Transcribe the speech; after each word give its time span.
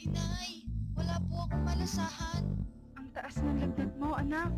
Inay, 0.00 0.64
wala 0.96 1.16
po 1.28 1.44
akong 1.48 1.64
malasahan. 1.64 2.44
Ang 2.96 3.06
taas 3.12 3.36
ng 3.40 3.56
lagnat 3.60 3.92
mo, 4.00 4.16
anak. 4.16 4.52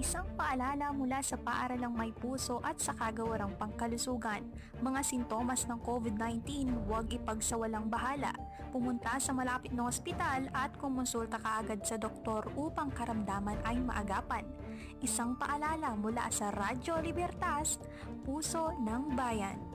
Isang 0.00 0.32
paalala 0.32 0.96
mula 0.96 1.20
sa 1.20 1.36
paaralang 1.36 1.92
may 1.92 2.08
puso 2.08 2.56
at 2.64 2.80
sa 2.80 2.96
kagawarang 2.96 3.52
pangkalusugan. 3.60 4.40
Mga 4.80 5.00
sintomas 5.04 5.68
ng 5.68 5.76
COVID-19, 5.84 6.72
huwag 6.88 7.12
ipagsawalang 7.12 7.92
bahala. 7.92 8.32
Pumunta 8.72 9.20
sa 9.20 9.36
malapit 9.36 9.76
na 9.76 9.84
ospital 9.84 10.48
at 10.56 10.72
kumonsulta 10.80 11.36
kaagad 11.36 11.84
sa 11.84 12.00
doktor 12.00 12.48
upang 12.56 12.88
karamdaman 12.96 13.60
ay 13.68 13.76
maagapan. 13.76 14.48
Isang 15.04 15.36
paalala 15.36 15.92
mula 16.00 16.32
sa 16.32 16.48
Radyo 16.48 17.04
Libertas, 17.04 17.76
Puso 18.24 18.72
ng 18.80 19.12
Bayan. 19.12 19.69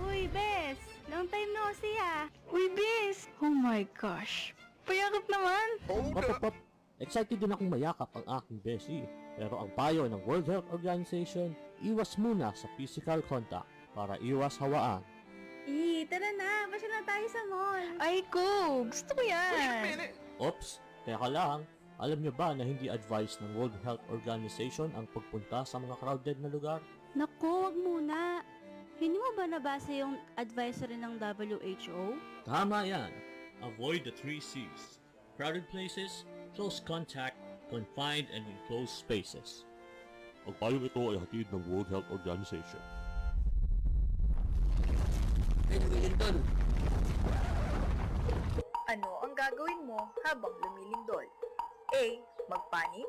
Uy, 0.00 0.28
Bes! 0.30 0.78
Long 1.10 1.26
time 1.28 1.50
no 1.52 1.64
see 1.76 1.96
ah! 2.00 2.28
Uy, 2.52 2.70
bis! 2.76 3.30
Oh 3.40 3.52
my 3.52 3.86
gosh. 3.96 4.52
Payakap 4.84 5.24
naman. 5.30 5.66
Pop, 5.86 6.04
pop, 6.12 6.38
pop. 6.50 6.56
Excited 7.00 7.40
din 7.40 7.48
akong 7.48 7.72
mayakap 7.72 8.12
ang 8.12 8.26
aking 8.40 8.58
beshi. 8.60 9.00
Pero 9.40 9.56
ang 9.56 9.72
payo 9.72 10.04
ng 10.04 10.20
World 10.28 10.44
Health 10.44 10.68
Organization, 10.68 11.56
iwas 11.80 12.20
muna 12.20 12.52
sa 12.52 12.68
physical 12.76 13.24
contact 13.24 13.64
para 13.96 14.20
iwas 14.20 14.60
hawaan. 14.60 15.00
Eh, 15.64 16.04
tara 16.04 16.28
na! 16.36 16.68
Pasya 16.68 16.88
na 16.92 17.00
tayo 17.08 17.26
sa 17.30 17.42
mall! 17.48 17.84
Ay, 17.96 18.20
ko! 18.28 18.84
Gusto 18.84 19.16
ko 19.16 19.22
yan. 19.24 20.12
Ops, 20.36 20.84
teka 21.08 21.28
lang. 21.32 21.64
Alam 22.00 22.24
nyo 22.24 22.32
ba 22.32 22.56
na 22.56 22.64
hindi 22.64 22.88
advised 22.88 23.44
ng 23.44 23.60
World 23.60 23.76
Health 23.84 24.00
Organization 24.08 24.88
ang 24.96 25.04
pagpunta 25.12 25.68
sa 25.68 25.76
mga 25.76 26.00
crowded 26.00 26.40
na 26.40 26.48
lugar? 26.48 26.80
Naku, 27.12 27.68
wag 27.68 27.76
muna! 27.76 28.40
Hindi 28.96 29.20
mo 29.20 29.36
ba 29.36 29.44
nabasa 29.44 29.92
yung 29.92 30.16
advisory 30.40 30.96
ng 30.96 31.20
WHO? 31.20 32.16
Tama 32.48 32.88
yan. 32.88 33.12
Avoid 33.60 34.08
the 34.08 34.14
three 34.16 34.40
C's. 34.40 34.96
Crowded 35.36 35.68
places, 35.68 36.24
close 36.56 36.80
contact, 36.80 37.36
confined 37.68 38.32
and 38.32 38.48
enclosed 38.48 38.96
spaces. 38.96 39.68
Ang 40.48 40.56
payong 40.56 40.88
ito 40.88 41.00
ay 41.04 41.20
hatid 41.20 41.52
ng 41.52 41.60
World 41.68 41.92
Health 41.92 42.08
Organization. 42.08 42.80
Ano 48.88 49.08
ang 49.20 49.32
gagawin 49.36 49.84
mo 49.84 50.00
habang 50.24 50.56
lumilindol? 50.64 51.28
A. 51.94 52.04
Magpanik 52.46 53.08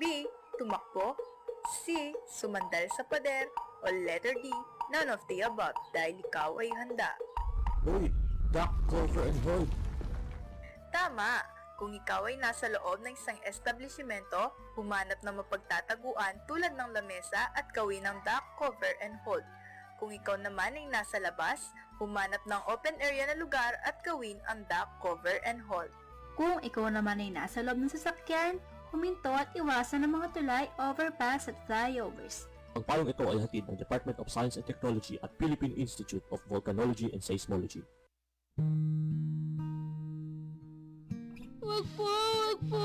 B. 0.00 0.24
Tumakbo 0.56 1.16
C. 1.82 2.14
Sumandal 2.30 2.88
sa 2.94 3.02
pader 3.04 3.50
o 3.84 3.88
letter 3.92 4.32
D. 4.40 4.48
None 4.88 5.10
of 5.10 5.20
the 5.26 5.42
above 5.42 5.74
dahil 5.90 6.22
ikaw 6.22 6.54
ay 6.62 6.70
handa. 6.70 7.12
Uy, 7.82 8.08
duck, 8.54 8.70
cover 8.86 9.26
and 9.26 9.40
hold. 9.42 9.70
Tama! 10.94 11.42
Kung 11.76 11.92
ikaw 11.92 12.24
ay 12.24 12.40
nasa 12.40 12.72
loob 12.72 13.04
ng 13.04 13.12
isang 13.12 13.36
establishmento, 13.44 14.48
humanap 14.80 15.20
ng 15.20 15.44
mapagtataguan 15.44 16.40
tulad 16.48 16.72
ng 16.72 16.88
lamesa 16.96 17.52
at 17.52 17.68
gawin 17.76 18.00
ng 18.00 18.16
duck, 18.24 18.56
cover, 18.56 18.96
and 19.04 19.12
hold. 19.28 19.44
Kung 20.00 20.08
ikaw 20.08 20.40
naman 20.40 20.72
ay 20.72 20.88
nasa 20.88 21.20
labas, 21.20 21.68
humanap 22.00 22.40
ng 22.48 22.62
open 22.72 22.96
area 22.96 23.28
na 23.28 23.36
lugar 23.36 23.76
at 23.84 24.00
gawin 24.00 24.40
ang 24.48 24.64
duck, 24.72 24.88
cover, 25.04 25.36
and 25.44 25.60
hold. 25.68 25.92
Kung 26.36 26.60
ikaw 26.60 26.92
naman 26.92 27.16
ay 27.16 27.32
nasa 27.32 27.64
loob 27.64 27.80
ng 27.80 27.88
sasakyan, 27.88 28.60
huminto 28.92 29.32
at 29.32 29.48
iwasan 29.56 30.04
ng 30.04 30.12
mga 30.20 30.28
tulay, 30.36 30.64
overpass 30.76 31.48
at 31.48 31.56
flyovers. 31.64 32.44
Ang 32.76 32.84
payong 32.84 33.08
ito 33.08 33.24
ay 33.24 33.40
hatid 33.40 33.64
ng 33.64 33.80
Department 33.80 34.20
of 34.20 34.28
Science 34.28 34.60
and 34.60 34.68
Technology 34.68 35.16
at 35.24 35.32
Philippine 35.40 35.72
Institute 35.80 36.20
of 36.28 36.44
Volcanology 36.44 37.08
and 37.08 37.24
Seismology. 37.24 37.80
Wag 41.64 41.84
po, 41.96 42.12
wag 42.52 42.60
po. 42.68 42.84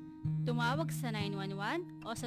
Tumawag 0.41 0.89
sa 0.89 1.13
911 1.13 2.01
o 2.01 2.17
sa 2.17 2.25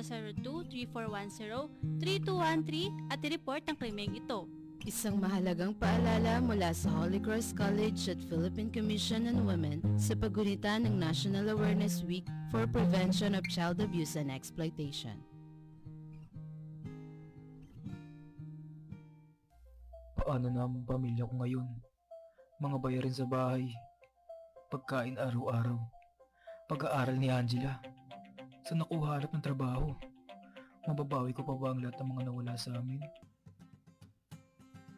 02-3410-3213 1.99 3.11
at 3.11 3.19
i-report 3.27 3.67
ang 3.67 3.75
krimeng 3.75 4.15
ito. 4.15 4.47
Isang 4.87 5.19
mahalagang 5.19 5.75
paalala 5.75 6.39
mula 6.39 6.71
sa 6.71 6.95
Holy 6.95 7.19
Cross 7.19 7.59
College 7.59 8.07
at 8.13 8.21
Philippine 8.31 8.71
Commission 8.71 9.27
on 9.27 9.43
Women 9.43 9.83
sa 9.99 10.15
paggunita 10.15 10.79
ng 10.79 10.95
National 10.95 11.51
Awareness 11.51 12.07
Week 12.07 12.29
for 12.55 12.71
Prevention 12.71 13.35
of 13.35 13.43
Child 13.51 13.83
Abuse 13.83 14.15
and 14.15 14.31
Exploitation. 14.31 15.19
Paano 20.15 20.47
na 20.55 20.71
ang 20.71 20.87
pamilya 20.87 21.27
ko 21.27 21.35
ngayon? 21.43 21.67
Mga 22.63 22.77
bayarin 22.79 23.17
sa 23.17 23.27
bahay. 23.27 23.75
Pagkain 24.71 25.19
araw-araw. 25.19 25.83
Pag-aaral 26.71 27.17
ni 27.19 27.33
Angela. 27.33 27.94
Saan 28.65 28.81
ako 28.81 28.97
ng 28.97 29.45
trabaho? 29.45 29.93
Mababawi 30.89 31.37
ko 31.37 31.45
pa 31.45 31.53
ba 31.53 31.77
ang 31.77 31.85
lahat 31.85 32.01
ng 32.01 32.09
mga 32.17 32.23
nawala 32.25 32.55
sa 32.57 32.73
amin? 32.73 33.01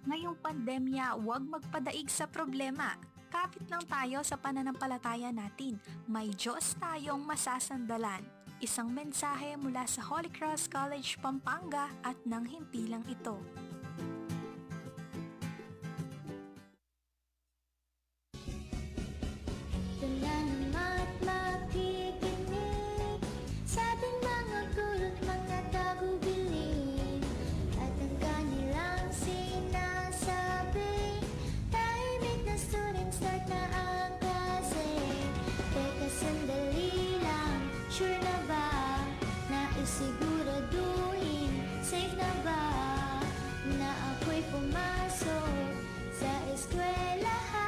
Ngayong 0.06 0.38
pandemya, 0.38 1.18
huwag 1.18 1.42
magpadaig 1.42 2.06
sa 2.06 2.30
problema. 2.30 2.94
Kapit 3.26 3.66
lang 3.66 3.82
tayo 3.90 4.22
sa 4.22 4.38
pananampalataya 4.38 5.34
natin. 5.34 5.82
May 6.06 6.30
Diyos 6.30 6.78
tayong 6.78 7.26
masasandalan. 7.26 8.22
Isang 8.62 8.94
mensahe 8.94 9.58
mula 9.58 9.82
sa 9.90 9.98
Holy 9.98 10.30
Cross 10.30 10.70
College 10.70 11.18
Pampanga 11.18 11.90
at 12.06 12.14
nang 12.22 12.46
himpilang 12.46 13.02
ito. 13.10 13.34
Start 33.26 33.42
na 33.50 33.62
ang 33.74 34.14
klase. 34.22 34.86
Teka 35.74 36.08
sandali 36.14 37.18
safe 41.82 42.14
na 42.14 42.30
ba? 42.46 42.62
Na 43.78 43.90
ako'y 44.14 44.46
pumasok 44.54 45.74
sa 46.14 46.30
eskwelahan 46.54 47.65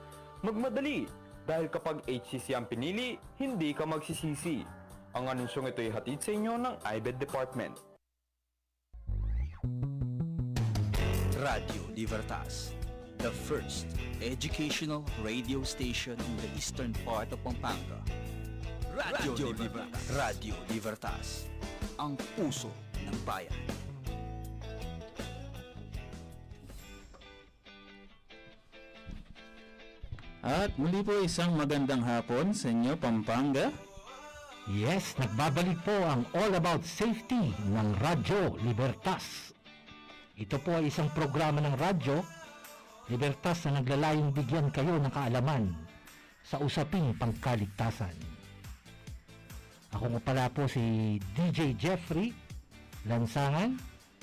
Magmadali! 0.46 1.10
Dahil 1.42 1.66
kapag 1.74 2.06
HCC 2.06 2.54
ang 2.54 2.70
pinili, 2.70 3.18
hindi 3.34 3.74
ka 3.74 3.82
magsisisi. 3.82 4.62
Ang 5.18 5.26
anunsyong 5.26 5.74
ito 5.74 5.82
ay 5.82 5.90
hatid 5.90 6.22
sa 6.22 6.30
inyo 6.30 6.54
ng 6.54 6.86
IBED 6.86 7.18
Department. 7.18 7.82
Radio 11.42 11.82
Libertas, 11.98 12.70
the 13.22 13.30
first 13.30 13.86
educational 14.20 15.06
radio 15.22 15.62
station 15.62 16.18
in 16.18 16.36
the 16.42 16.50
eastern 16.58 16.90
part 17.06 17.30
of 17.30 17.38
Pampanga. 17.46 18.02
Radio 18.98 19.46
Libertas. 19.54 20.10
Radio 20.10 20.54
Libertas. 20.66 21.46
Ang 22.02 22.18
puso 22.34 22.74
ng 22.98 23.14
bayan. 23.22 23.54
At 30.42 30.74
muli 30.74 31.06
po 31.06 31.22
isang 31.22 31.54
magandang 31.54 32.02
hapon 32.02 32.50
sa 32.50 32.74
inyo, 32.74 32.98
Pampanga. 32.98 33.70
Yes, 34.66 35.14
nagbabalik 35.14 35.78
po 35.86 35.94
ang 35.94 36.26
All 36.34 36.58
About 36.58 36.82
Safety 36.82 37.54
ng 37.70 38.02
Radyo 38.02 38.58
Libertas. 38.66 39.54
Ito 40.34 40.58
po 40.58 40.74
ay 40.82 40.90
isang 40.90 41.06
programa 41.14 41.62
ng 41.62 41.78
radyo 41.78 42.41
Libertas 43.12 43.68
na 43.68 43.84
naglalayong 43.84 44.32
bigyan 44.32 44.72
kayo 44.72 44.96
ng 44.96 45.12
kaalaman 45.12 45.68
sa 46.40 46.56
usaping 46.64 47.12
pangkaligtasan. 47.20 48.16
Ako 49.92 50.16
nga 50.16 50.20
pala 50.24 50.44
po 50.48 50.64
si 50.64 51.20
DJ 51.36 51.76
Jeffrey 51.76 52.32
Lansangan, 53.04 53.76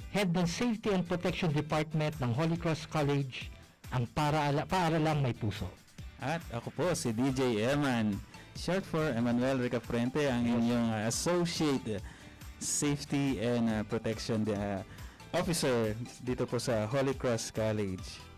Head 0.10 0.34
ng 0.34 0.50
Safety 0.50 0.90
and 0.90 1.06
Protection 1.06 1.54
Department 1.54 2.18
ng 2.18 2.34
Holy 2.34 2.58
Cross 2.58 2.90
College, 2.90 3.54
ang 3.94 4.10
para 4.10 4.50
paaralang 4.66 5.22
may 5.22 5.38
puso. 5.38 5.70
At 6.18 6.42
ako 6.50 6.74
po 6.74 6.86
si 6.98 7.14
DJ 7.14 7.70
Eman, 7.70 8.18
short 8.58 8.82
for 8.82 9.06
Emmanuel 9.14 9.62
Ricafrente, 9.62 10.26
ang 10.26 10.50
inyong 10.50 10.90
uh, 10.90 11.06
Associate 11.06 12.02
Safety 12.58 13.38
and 13.38 13.70
uh, 13.70 13.86
Protection 13.86 14.42
uh, 14.50 14.82
Officer 15.30 15.94
dito 16.26 16.50
po 16.50 16.58
sa 16.58 16.90
Holy 16.90 17.14
Cross 17.14 17.54
College. 17.54 18.29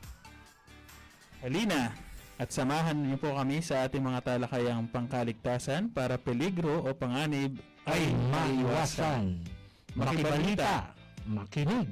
Halina 1.41 1.89
at 2.37 2.53
samahan 2.53 2.93
niyo 2.93 3.17
po 3.17 3.33
kami 3.33 3.65
sa 3.65 3.89
ating 3.89 4.05
mga 4.05 4.21
talakayang 4.21 4.85
pangkaligtasan 4.93 5.89
para 5.89 6.13
peligro 6.21 6.85
o 6.85 6.93
panganib 6.93 7.57
ay 7.89 8.13
maiwasan. 8.29 9.41
Makibalita, 9.97 10.93
makinig, 11.25 11.89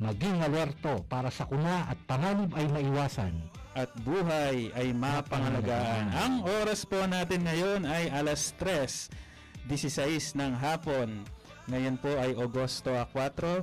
maging 0.00 0.40
alerto 0.40 1.04
para 1.12 1.28
sa 1.28 1.44
kuna 1.44 1.92
at 1.92 2.00
panganib 2.08 2.56
ay 2.56 2.64
maiwasan. 2.72 3.36
At 3.76 3.92
buhay 4.00 4.72
ay 4.72 4.96
mapangalagaan. 4.96 6.08
Ang 6.16 6.34
oras 6.64 6.88
po 6.88 7.04
natin 7.04 7.44
ngayon 7.44 7.84
ay 7.84 8.08
alas 8.16 8.56
3, 8.56 9.68
16 9.68 10.40
ng 10.40 10.56
hapon. 10.56 11.20
Ngayon 11.68 12.00
po 12.00 12.16
ay 12.16 12.32
Agosto 12.32 12.96
4, 12.96 13.60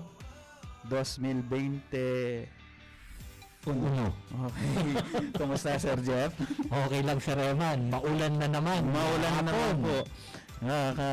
2020. 0.86 2.61
Uno. 3.70 4.10
Okay. 4.50 4.74
Kumusta 5.38 5.78
Sir 5.78 6.02
Jeff? 6.02 6.34
Okay 6.66 7.02
lang 7.06 7.22
Sir 7.22 7.38
Eman. 7.38 7.94
Maulan 7.94 8.34
na 8.42 8.48
naman. 8.50 8.82
Maulan 8.90 9.34
na 9.38 9.44
naman 9.46 9.76
po. 9.86 9.98
Nakaka 10.62 11.10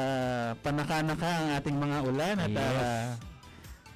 panaka-naka 0.60 1.28
ang 1.28 1.48
ating 1.56 1.76
mga 1.76 1.98
ulan 2.04 2.36
at 2.36 2.52
Yes. 2.52 2.60
ah, 2.60 3.08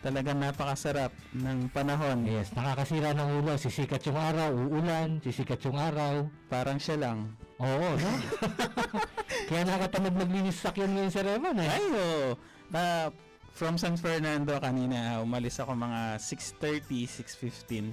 talagang 0.00 0.40
napakasarap 0.40 1.12
ng 1.32 1.68
panahon. 1.68 2.24
Yes, 2.24 2.52
nakakasira 2.52 3.12
ng 3.12 3.40
ulo. 3.40 3.56
Sisikat 3.56 4.00
yung 4.04 4.16
araw, 4.16 4.50
uulan, 4.52 5.20
sisikat 5.20 5.60
yung 5.64 5.76
araw. 5.76 6.28
Parang 6.48 6.76
siya 6.76 6.96
lang. 7.00 7.32
Oo, 7.60 7.88
no? 7.96 8.12
Kaya 9.48 9.62
nakatamad 9.64 10.12
maglinis 10.16 10.60
sa 10.60 10.72
sakyan 10.72 10.92
ngayon 10.96 11.12
Sir 11.12 11.26
Eman 11.28 11.56
eh. 11.60 11.68
Ay, 11.68 11.84
oo. 11.88 12.28
Ah, 12.72 13.08
from 13.52 13.76
San 13.76 14.00
Fernando 14.00 14.56
kanina, 14.56 15.16
ah, 15.16 15.18
umalis 15.20 15.60
ako 15.60 15.76
mga 15.76 16.16
6.30, 16.16 17.06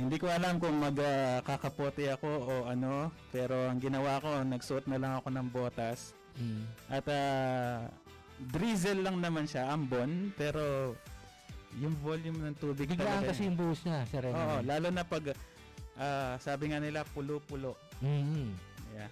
Hindi 0.00 0.16
ko 0.16 0.32
alam 0.32 0.56
kung 0.56 0.80
magkakapote 0.80 2.08
ako 2.16 2.28
o 2.48 2.52
ano, 2.64 3.12
pero 3.28 3.68
ang 3.68 3.76
ginawa 3.76 4.16
ko, 4.24 4.40
nagsuot 4.40 4.88
na 4.88 4.96
lang 4.96 5.12
ako 5.20 5.28
ng 5.28 5.46
botas. 5.52 6.16
Mm. 6.40 6.64
At 6.88 7.04
ah, 7.12 7.84
drizzle 8.40 9.04
lang 9.04 9.20
naman 9.20 9.44
siya, 9.44 9.68
ambon, 9.68 10.32
pero 10.40 10.96
yung 11.76 11.92
volume 12.00 12.48
ng 12.48 12.56
tubig 12.56 12.88
Biglaan 12.88 13.20
talaga- 13.20 13.30
kasi 13.30 13.46
yung 13.46 13.54
buhos 13.60 13.84
niya 13.84 14.02
Sir. 14.08 14.24
Oo, 14.26 14.56
lalo 14.64 14.88
na 14.88 15.04
pag 15.04 15.36
ah, 16.00 16.34
sabi 16.40 16.72
nga 16.72 16.80
nila 16.80 17.04
pulo-pulo. 17.12 17.76
Mhm. 18.00 18.56
Yeah. 18.96 19.10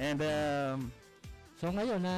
And 0.00 0.20
um, 0.24 0.78
So 1.62 1.70
ngayon 1.70 2.02
na 2.02 2.14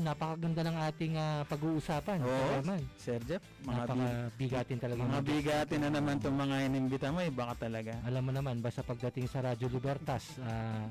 napakaganda 0.00 0.64
ng 0.64 0.76
ating 0.88 1.12
ah, 1.20 1.44
pag-uusapan. 1.44 2.24
Oo. 2.24 2.64
Eman. 2.64 2.80
Sir 2.96 3.20
Jeff, 3.20 3.44
mga 3.60 3.84
bi- 3.84 4.00
Napakabigatin 4.00 4.78
talaga. 4.80 4.98
mga 5.04 5.20
bigatin 5.28 5.80
na 5.84 5.90
naman 5.92 6.16
itong 6.16 6.32
mga 6.32 6.56
inimbita 6.64 7.12
mo, 7.12 7.20
iba 7.20 7.52
ka 7.52 7.68
talaga. 7.68 8.00
Alam 8.08 8.22
mo 8.24 8.32
naman, 8.32 8.64
basta 8.64 8.80
pagdating 8.80 9.28
sa 9.28 9.44
Radyo 9.44 9.68
Libertas, 9.68 10.40
ah, 10.40 10.88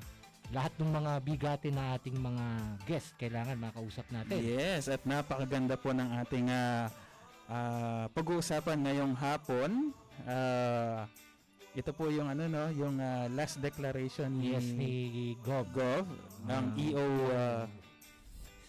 lahat 0.54 0.78
ng 0.78 0.94
mga 0.94 1.12
bigatin 1.26 1.74
na 1.74 1.98
ating 1.98 2.22
mga 2.22 2.46
guest, 2.86 3.18
kailangan 3.18 3.58
makausap 3.58 4.06
natin. 4.14 4.46
Yes, 4.46 4.94
at 4.94 5.02
napakaganda 5.02 5.74
po 5.74 5.90
ng 5.90 6.22
ating 6.22 6.54
ah, 6.54 6.94
ah, 7.50 8.06
pag-uusapan 8.14 8.78
ngayong 8.78 9.18
hapon. 9.18 9.90
Ah, 10.22 11.10
ito 11.74 11.90
po 11.94 12.14
yung 12.14 12.30
ano 12.30 12.46
no, 12.46 12.70
yung 12.70 13.02
ah, 13.02 13.26
last 13.28 13.58
declaration 13.58 14.30
ni, 14.38 14.54
Yes, 14.54 14.70
ni 14.70 14.92
Gov. 15.42 15.66
Gov 15.74 16.06
ng 16.46 16.66
Ah, 16.70 16.78
EO 16.78 17.06
ah, 17.34 17.66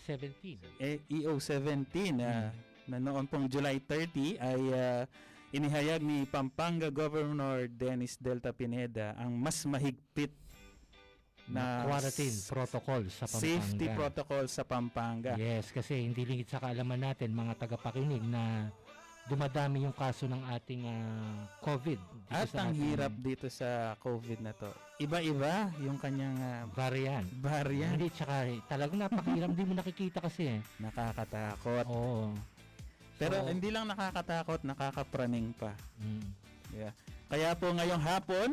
17. 0.08 0.80
eh, 0.80 1.04
EO 1.12 1.36
17 1.36 2.16
ah, 2.24 2.48
na 2.88 2.96
noon 2.96 3.28
pong 3.28 3.44
July 3.52 3.76
30 3.84 4.40
ay 4.40 4.60
ah, 4.72 5.04
inihayag 5.52 6.00
ni 6.00 6.24
Pampanga 6.24 6.88
Governor 6.88 7.68
Dennis 7.68 8.16
Delta 8.16 8.56
Pineda 8.56 9.12
ang 9.20 9.36
mas 9.36 9.60
mahigpit 9.68 10.32
na 11.48 11.84
quarantine 11.88 12.36
protocol 12.44 13.02
sa 13.08 13.24
Pampanga. 13.24 13.44
safety 13.44 13.86
protocol 13.96 14.44
sa 14.48 14.62
Pampanga. 14.68 15.32
Yes, 15.40 15.72
kasi 15.72 16.04
hindi 16.04 16.28
lingit 16.28 16.52
sa 16.52 16.60
kaalaman 16.60 17.00
natin 17.00 17.32
mga 17.32 17.56
tagapakinig 17.56 18.20
na 18.28 18.68
dumadami 19.28 19.84
yung 19.84 19.92
kaso 19.92 20.24
ng 20.24 20.40
ating 20.56 20.88
ah, 20.88 21.44
COVID. 21.60 22.00
At 22.32 22.48
ang 22.56 22.72
ating 22.72 22.80
hirap 22.80 23.12
dito 23.20 23.46
sa 23.52 23.92
COVID 24.00 24.40
na 24.40 24.52
to. 24.56 24.72
Iba-iba 24.98 25.68
yung 25.84 26.00
kanyang 26.00 26.36
ah, 26.40 26.64
variant. 26.72 27.28
variant. 27.38 28.00
Hindi, 28.00 28.08
tsaka 28.10 28.48
eh, 28.48 28.58
talagang 28.64 29.04
napakahirap. 29.04 29.48
hindi 29.52 29.64
mo 29.68 29.74
nakikita 29.76 30.18
kasi 30.24 30.58
eh. 30.58 30.60
Nakakatakot. 30.80 31.84
Oo. 31.86 32.32
Pero 33.20 33.44
So- 33.44 33.50
hindi 33.52 33.68
lang 33.68 33.84
nakakatakot, 33.86 34.64
nakakapraning 34.64 35.52
pa. 35.52 35.76
Mm. 36.00 36.26
Yeah. 36.72 36.92
Kaya 37.28 37.52
po 37.52 37.68
ngayong 37.72 38.00
hapon, 38.00 38.48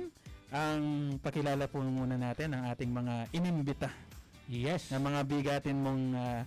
ang 0.51 0.81
pakilala 1.23 1.65
po 1.65 1.79
muna 1.79 2.19
natin 2.19 2.51
ang 2.53 2.67
ating 2.69 2.91
mga 2.91 3.31
inimbita 3.31 3.89
Yes. 4.45 4.93
na 4.93 5.01
mga 5.01 5.25
bigatin 5.25 5.77
mong 5.81 6.03
ah, 6.13 6.41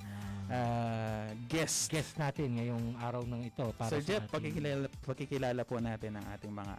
ah, 0.49 1.29
guest. 1.47 1.89
Guest 1.89 2.17
natin 2.17 2.57
ngayong 2.57 2.97
araw 2.99 3.23
ng 3.23 3.43
ito. 3.45 3.71
Para 3.75 3.91
Sir 3.91 4.03
Jeff, 4.03 4.23
ating- 4.23 4.33
pakikilala, 4.33 4.87
pakikilala 5.03 5.63
po 5.63 5.77
natin 5.79 6.17
ang 6.17 6.27
ating 6.33 6.51
mga 6.51 6.75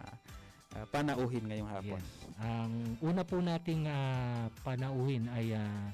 ah, 0.74 0.86
panauhin 0.88 1.44
ngayong 1.46 1.70
hapon. 1.70 2.02
Yes. 2.02 2.38
Ang 2.40 2.72
una 3.00 3.22
po 3.22 3.38
nating 3.38 3.86
ah, 3.86 4.46
panauhin 4.62 5.30
ay 5.32 5.54
ah, 5.54 5.90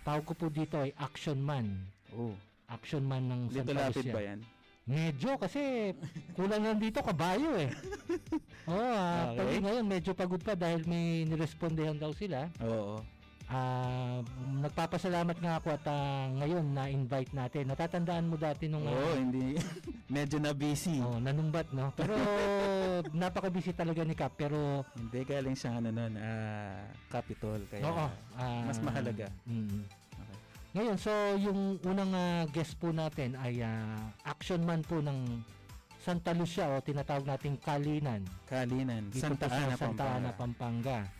tawag 0.00 0.24
ko 0.24 0.32
po 0.32 0.46
dito 0.48 0.76
ay 0.76 0.94
Action 0.96 1.36
Man. 1.36 1.84
Oh. 2.10 2.34
Action 2.66 3.02
Man 3.02 3.26
ng 3.26 3.40
Dito 3.48 3.66
Santa 3.66 3.90
lapit 3.90 4.04
Lucia. 4.04 4.14
ba 4.14 4.22
yan? 4.22 4.40
Medyo 4.86 5.38
kasi 5.38 5.94
kulang 6.34 6.64
lang 6.64 6.78
dito 6.78 6.98
kabayo 6.98 7.54
eh. 7.54 7.70
Oo, 8.70 8.74
ah, 8.74 9.30
Okay. 9.30 9.38
pati 9.38 9.54
ngayon 9.60 9.86
medyo 9.86 10.10
pagod 10.12 10.38
pa 10.38 10.54
dahil 10.54 10.82
may 10.82 11.22
nirespondehan 11.24 11.94
daw 11.94 12.10
sila. 12.10 12.50
Oo. 12.58 12.98
Ah, 13.50 14.22
nagpapasalamat 14.62 15.34
nga 15.42 15.58
ako 15.58 15.74
at 15.74 15.82
ah, 15.90 16.30
ngayon 16.38 16.70
na-invite 16.70 17.34
natin. 17.34 17.66
Natatandaan 17.66 18.30
mo 18.30 18.38
dati 18.38 18.70
nung 18.70 18.86
ah, 18.86 18.94
Oo, 18.94 19.18
hindi. 19.18 19.58
Medyo 20.14 20.38
na 20.38 20.54
busy. 20.54 21.02
Oh, 21.02 21.18
nanumbat 21.18 21.74
no. 21.74 21.90
Pero 21.98 22.14
napaka-busy 23.10 23.74
talaga 23.74 24.06
ni 24.06 24.14
Cap 24.14 24.38
pero 24.38 24.86
Hindi 24.94 25.26
galing 25.26 25.58
siya 25.58 25.82
ano 25.82 25.90
nun, 25.90 26.14
ah, 26.14 26.78
Capitol 27.10 27.66
kaya 27.66 27.82
Oo, 27.90 28.06
ah, 28.38 28.62
mas 28.62 28.78
mahalaga. 28.78 29.26
mm. 29.50 29.82
Okay. 30.14 30.36
Ngayon, 30.70 30.96
so 31.02 31.10
yung 31.34 31.82
unang 31.82 32.14
ah, 32.14 32.46
guest 32.54 32.78
po 32.78 32.94
natin 32.94 33.34
ay 33.34 33.66
ah, 33.66 33.98
action 34.30 34.62
man 34.62 34.86
po 34.86 35.02
ng 35.02 35.42
Santa 35.98 36.30
Lucia 36.32 36.70
o 36.70 36.78
tinatawag 36.78 37.26
nating 37.26 37.58
Kalinan. 37.58 38.22
Kalinan, 38.46 39.10
Dito 39.10 39.26
Santa 39.26 39.50
Ana, 39.50 39.74
Santa 39.74 40.04
Ana, 40.06 40.30
Pampanga. 40.32 41.02
Pampanga. 41.02 41.19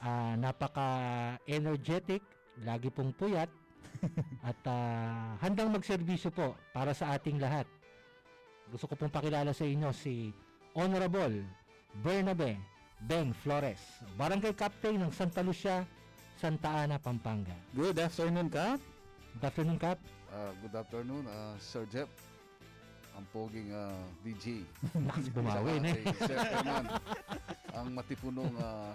Ah, 0.00 0.32
napaka-energetic, 0.32 2.24
lagi 2.64 2.88
pong 2.88 3.12
puyat 3.12 3.52
at 4.48 4.56
ah, 4.64 5.36
handang 5.44 5.68
magserbisyo 5.76 6.32
po 6.32 6.56
para 6.72 6.96
sa 6.96 7.12
ating 7.12 7.36
lahat. 7.36 7.68
Gusto 8.72 8.88
ko 8.88 8.96
pong 8.96 9.12
pakilala 9.12 9.52
sa 9.52 9.68
inyo 9.68 9.92
si 9.92 10.32
Honorable 10.72 11.44
Bernabe 12.00 12.56
Beng 13.04 13.36
Flores, 13.44 13.80
Barangay 14.16 14.56
Captain 14.56 14.96
ng 14.96 15.12
Santa 15.12 15.44
Lucia, 15.44 15.84
Santa 16.40 16.84
Ana, 16.84 16.96
Pampanga. 16.96 17.56
Good 17.76 18.00
afternoon, 18.00 18.48
Kap. 18.48 18.80
Good 19.36 19.44
afternoon, 19.52 19.76
Cap. 19.76 20.00
Ah, 20.32 20.52
good 20.64 20.72
afternoon, 20.72 21.28
ah, 21.28 21.60
Sir 21.60 21.84
Jeff. 21.92 22.08
Ang 23.20 23.28
poging 23.36 23.68
ah, 23.76 24.00
DJ. 24.24 24.64
Lakas 24.96 25.28
bumawi, 25.36 25.76
Saka 25.76 25.88
eh. 25.92 25.92
kay 25.92 26.14
Sir 26.24 26.38
Herman. 26.40 26.84
ang 27.80 27.90
matipunong 27.96 28.52
ah, 28.64 28.92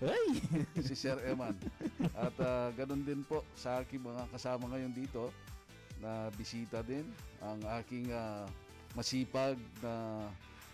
si 0.86 0.94
Sir 0.96 1.20
Eman. 1.28 1.54
At 2.16 2.34
ah, 2.40 2.68
ganun 2.72 3.04
din 3.04 3.20
po 3.22 3.44
sa 3.54 3.84
aking 3.84 4.02
mga 4.02 4.26
kasama 4.32 4.68
ngayon 4.72 4.92
dito 4.96 5.28
na 6.00 6.32
bisita 6.34 6.80
din 6.80 7.04
ang 7.44 7.60
aking 7.80 8.10
ah, 8.10 8.48
masipag 8.96 9.60
na 9.84 10.26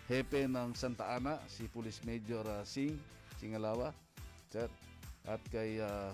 hepe 0.07 0.43
ng 0.47 0.75
Santa 0.75 1.07
Ana, 1.15 1.39
si 1.47 1.67
Police 1.67 2.01
Major 2.03 2.43
ah, 2.47 2.63
Singh 2.63 2.97
Singalawa. 3.37 3.91
Sir, 4.51 4.67
at 5.27 5.39
kay 5.51 5.79
ah, 5.79 6.11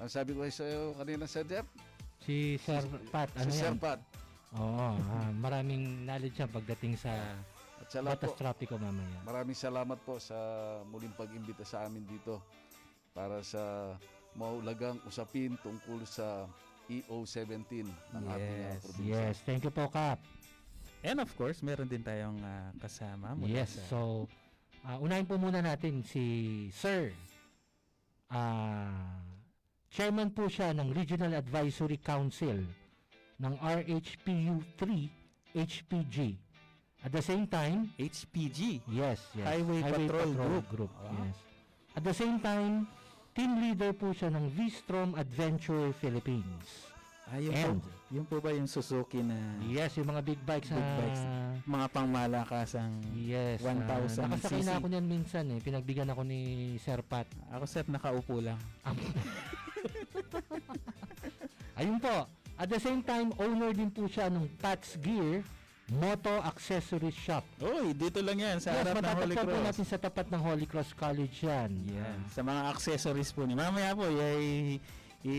ang 0.00 0.10
sabi 0.10 0.34
ko 0.34 0.42
sa 0.50 0.66
iyo 0.66 0.96
kanina 0.98 1.28
Sir 1.28 1.46
Jeff, 1.46 1.66
Si 2.22 2.54
Sir 2.62 2.86
Pat, 3.10 3.26
ano 3.34 3.50
si 3.50 3.58
Sir 3.58 3.74
yan? 3.74 3.82
Pat. 3.82 3.98
Oo, 4.54 4.94
ah, 4.94 5.30
maraming 5.34 6.06
knowledge 6.06 6.38
yan 6.38 6.50
pagdating 6.50 6.94
sa 6.94 7.10
At 7.82 7.90
salamat 7.90 8.14
batas 8.14 8.30
po. 8.30 8.38
trapiko 8.38 8.74
mamaya. 8.78 9.18
Maraming 9.26 9.58
salamat 9.58 9.98
po 10.06 10.22
sa 10.22 10.38
muling 10.86 11.10
pag-imbita 11.12 11.66
sa 11.66 11.82
amin 11.82 12.06
dito 12.06 12.38
para 13.10 13.42
sa 13.42 13.94
maulagang 14.32 15.02
usapin 15.04 15.58
tungkol 15.60 16.06
sa 16.06 16.46
EO17 16.86 17.84
ng 18.14 18.24
ating 18.24 18.54
uh, 18.54 18.70
Yes, 18.70 18.80
probinsya. 18.80 19.10
yes. 19.10 19.34
Thank 19.42 19.62
you 19.66 19.72
po, 19.74 19.90
Kap. 19.90 20.22
And 21.02 21.18
of 21.18 21.30
course, 21.34 21.58
meron 21.60 21.90
din 21.90 22.06
tayong 22.06 22.38
ah, 22.40 22.70
kasama 22.78 23.34
mula 23.34 23.50
Yes, 23.50 23.74
sa... 23.82 23.98
so 23.98 23.98
ah, 24.86 25.02
unahin 25.02 25.26
po 25.26 25.34
muna 25.34 25.58
natin 25.58 26.06
si 26.06 26.22
Sir. 26.70 27.10
Ah, 28.30 29.18
chairman 29.90 30.30
po 30.30 30.46
siya 30.46 30.70
ng 30.72 30.94
Regional 30.94 31.34
Advisory 31.34 31.98
Council 31.98 32.62
ng 33.36 33.54
RHPU 33.58 34.62
3 34.78 35.58
HPG. 35.58 36.16
At 37.02 37.10
the 37.10 37.22
same 37.22 37.50
time, 37.50 37.90
HPG. 37.98 38.86
Yes, 38.86 39.18
yes. 39.34 39.46
Highway 39.46 39.82
Patrol 39.82 40.62
Group. 40.70 40.92
Ah. 41.02 41.10
Yes. 41.26 41.36
At 41.98 42.02
the 42.06 42.14
same 42.14 42.38
time, 42.38 42.86
team 43.34 43.58
leader 43.58 43.90
po 43.90 44.14
siya 44.14 44.30
ng 44.30 44.46
V-Strom 44.54 45.18
Adventure 45.18 45.90
Philippines. 45.98 46.92
Ah, 47.32 47.40
yun, 47.40 47.54
And, 47.56 47.80
po, 47.80 47.88
yun 48.12 48.24
po 48.28 48.36
ba 48.44 48.52
yung 48.52 48.68
Suzuki 48.68 49.24
na 49.24 49.34
yes, 49.64 49.96
yung 49.96 50.10
mga 50.10 50.20
big 50.20 50.40
bikes 50.44 50.68
big 50.68 50.76
na 50.76 51.00
bikes, 51.00 51.22
mga 51.64 51.86
pangmalakasang 51.88 52.92
Yes. 53.16 53.64
1,000 53.64 53.88
ah, 53.88 54.28
nakasakay 54.28 54.62
na 54.68 54.74
ako 54.76 54.86
niyan 54.92 55.06
minsan 55.08 55.44
eh. 55.48 55.58
Pinagbigyan 55.62 56.12
ako 56.12 56.22
ni 56.28 56.40
Sir 56.82 57.00
Pat. 57.00 57.24
Ako 57.50 57.64
sir, 57.64 57.88
nakaupo 57.88 58.36
lang. 58.36 58.60
Ayun 61.80 61.98
po. 61.98 62.28
At 62.60 62.68
the 62.68 62.78
same 62.78 63.00
time, 63.00 63.32
owner 63.40 63.72
din 63.72 63.88
po 63.88 64.04
siya 64.04 64.28
ng 64.28 64.44
Pat's 64.60 65.00
Gear 65.00 65.40
Moto 65.92 66.32
Accessories 66.40 67.12
Shop. 67.12 67.44
Uy, 67.60 67.92
dito 67.92 68.24
lang 68.24 68.40
yan 68.40 68.56
sa 68.56 68.72
yes, 68.72 68.80
harap 68.80 68.94
ng 68.96 69.04
Holy 69.04 69.04
matatagpuan 69.04 69.44
po 69.44 69.52
Cross. 69.52 69.66
natin 69.68 69.84
sa 69.84 69.98
tapat 70.00 70.26
ng 70.32 70.40
Holy 70.40 70.66
Cross 70.66 70.90
College 70.96 71.36
yan. 71.44 71.70
Yan. 71.84 72.18
Sa 72.32 72.40
mga 72.40 72.60
accessories 72.72 73.28
po 73.28 73.44
niya. 73.44 73.60
Mamaya 73.60 73.92
po, 73.92 74.08
i, 74.08 74.80
i, 75.22 75.36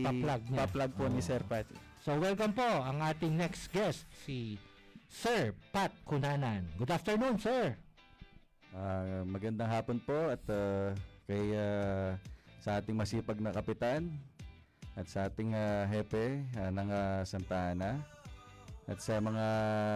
Ipa-plug 0.00 0.42
niya. 0.48 0.58
pa-plug 0.64 0.90
po 0.96 1.04
ni 1.06 1.20
Oo. 1.20 1.28
Sir 1.28 1.44
Pat. 1.44 1.68
So 2.00 2.16
welcome 2.16 2.56
po 2.56 2.64
ang 2.64 3.04
ating 3.04 3.36
next 3.36 3.68
guest, 3.68 4.08
si 4.24 4.56
Sir 5.04 5.52
Pat 5.68 5.92
Kunanan. 6.08 6.64
Good 6.80 6.90
afternoon, 6.90 7.36
sir. 7.36 7.76
Ah, 8.72 9.20
magandang 9.28 9.68
hapon 9.68 10.00
po 10.00 10.32
at 10.32 10.40
ah, 10.48 10.96
kay 11.28 11.52
ah, 11.52 12.16
sa 12.64 12.80
ating 12.80 12.96
masipag 12.96 13.36
na 13.36 13.52
kapitan 13.52 14.08
at 14.96 15.04
sa 15.04 15.28
ating 15.28 15.52
ah, 15.52 15.84
hepe 15.90 16.40
ah, 16.56 16.70
ng 16.72 16.88
ah, 16.88 17.20
Santa 17.26 17.76
Ana 17.76 18.00
at 18.90 18.98
sa 18.98 19.22
mga 19.22 19.46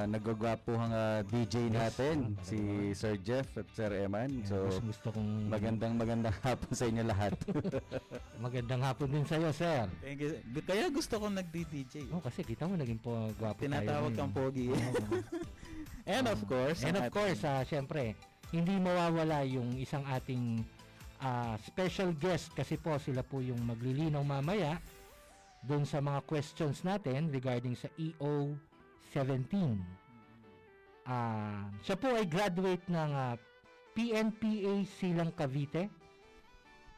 nagagwapuhang 0.06 0.94
ah, 0.94 1.26
DJ 1.26 1.66
natin 1.66 2.38
si 2.46 2.90
Sir 2.94 3.18
Jeff 3.18 3.50
at 3.58 3.66
Sir 3.74 3.90
Eman. 3.90 4.46
So 4.46 4.70
gusto, 4.70 4.86
gusto 4.86 5.06
kong 5.18 5.50
magandang 5.50 5.98
magandang 5.98 6.36
hapon 6.46 6.70
sa 6.70 6.86
inyo 6.86 7.02
lahat. 7.02 7.34
Magandang 8.44 8.86
hapon 8.86 9.10
din 9.10 9.26
sa 9.26 9.40
iyo, 9.40 9.50
sir. 9.50 9.90
Thank 9.98 10.20
you. 10.22 10.38
Kaya 10.62 10.86
gusto 10.94 11.18
kong 11.18 11.34
nag-DJ. 11.42 12.06
Oh, 12.14 12.22
kasi 12.22 12.46
kita 12.46 12.70
mo 12.70 12.78
naging 12.78 13.00
po 13.02 13.34
gwapo 13.34 13.58
tayo. 13.58 13.66
Tinatawag 13.66 14.12
kang 14.14 14.30
pogi. 14.30 14.70
And 16.14 16.28
of 16.28 16.44
course, 16.44 16.84
And 16.84 17.00
of 17.00 17.08
course, 17.10 17.40
ah, 17.42 17.64
syempre, 17.66 18.14
hindi 18.54 18.78
mawawala 18.78 19.42
yung 19.48 19.74
isang 19.74 20.06
ating 20.06 20.62
ah, 21.18 21.58
special 21.66 22.14
guest 22.14 22.54
kasi 22.54 22.78
po 22.78 22.94
sila 23.02 23.26
po 23.26 23.42
yung 23.42 23.58
maglilinaw 23.64 24.22
mamaya 24.22 24.78
doon 25.64 25.82
sa 25.88 25.98
mga 25.98 26.20
questions 26.28 26.84
natin 26.84 27.32
regarding 27.32 27.72
sa 27.74 27.88
EO 27.96 28.54
17. 29.14 31.06
Ah, 31.06 31.70
siya 31.86 31.94
po 31.94 32.10
ay 32.18 32.26
graduate 32.26 32.82
ng 32.90 33.10
ah, 33.14 33.38
PNPA 33.94 34.82
Silang 34.98 35.30
Cavite 35.38 35.86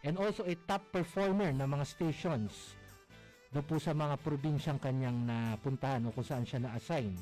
and 0.01 0.17
also 0.17 0.49
a 0.49 0.57
top 0.65 0.81
performer 0.89 1.53
ng 1.53 1.69
mga 1.69 1.85
stations 1.85 2.79
doon 3.53 3.67
po 3.69 3.77
sa 3.77 3.93
mga 3.93 4.17
probinsyang 4.21 4.81
kanyang 4.81 5.17
napuntahan 5.29 6.05
o 6.09 6.13
kung 6.13 6.25
saan 6.27 6.45
siya 6.49 6.65
na-assign. 6.65 7.13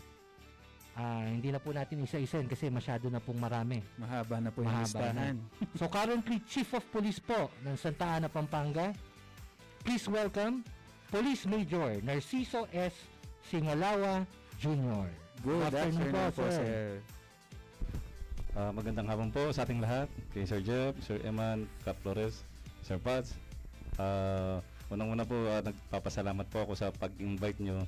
Ah, 0.94 1.26
hindi 1.26 1.50
na 1.50 1.58
po 1.58 1.74
natin 1.74 2.06
isa-isahin 2.06 2.46
kasi 2.46 2.70
masyado 2.70 3.10
na 3.10 3.18
pong 3.18 3.42
marami. 3.42 3.82
Mahaba 3.98 4.38
na 4.38 4.54
po 4.54 4.62
yung 4.62 4.78
listahan. 4.78 5.42
so 5.78 5.90
currently 5.90 6.38
Chief 6.46 6.70
of 6.70 6.86
Police 6.94 7.18
po 7.18 7.50
ng 7.66 7.74
Santa 7.74 8.22
Ana, 8.22 8.30
Pampanga. 8.30 8.94
Please 9.82 10.06
welcome 10.06 10.62
Police 11.10 11.50
Major 11.50 11.98
Narciso 11.98 12.70
S. 12.70 12.94
Singalawa 13.50 14.22
Jr. 14.58 15.06
Good 15.44 15.60
afternoon 15.66 16.12
po, 16.32 16.44
sir. 16.48 16.98
Ah, 18.54 18.70
magandang 18.70 19.10
hapon 19.10 19.28
po 19.28 19.50
sa 19.50 19.66
ating 19.66 19.82
lahat. 19.82 20.06
Kay 20.30 20.46
Sir 20.46 20.62
Jeff, 20.62 20.94
Sir 21.02 21.18
Eman, 21.20 21.66
Cap 21.82 21.98
Flores, 22.00 22.46
Sir 22.80 22.96
Pats. 22.96 23.34
Ah, 23.98 24.62
unang-una 24.88 25.26
po, 25.26 25.34
ah, 25.50 25.58
nagpapasalamat 25.60 26.46
po 26.48 26.62
ako 26.62 26.72
sa 26.74 26.94
pag-invite 26.94 27.58
nyo 27.60 27.82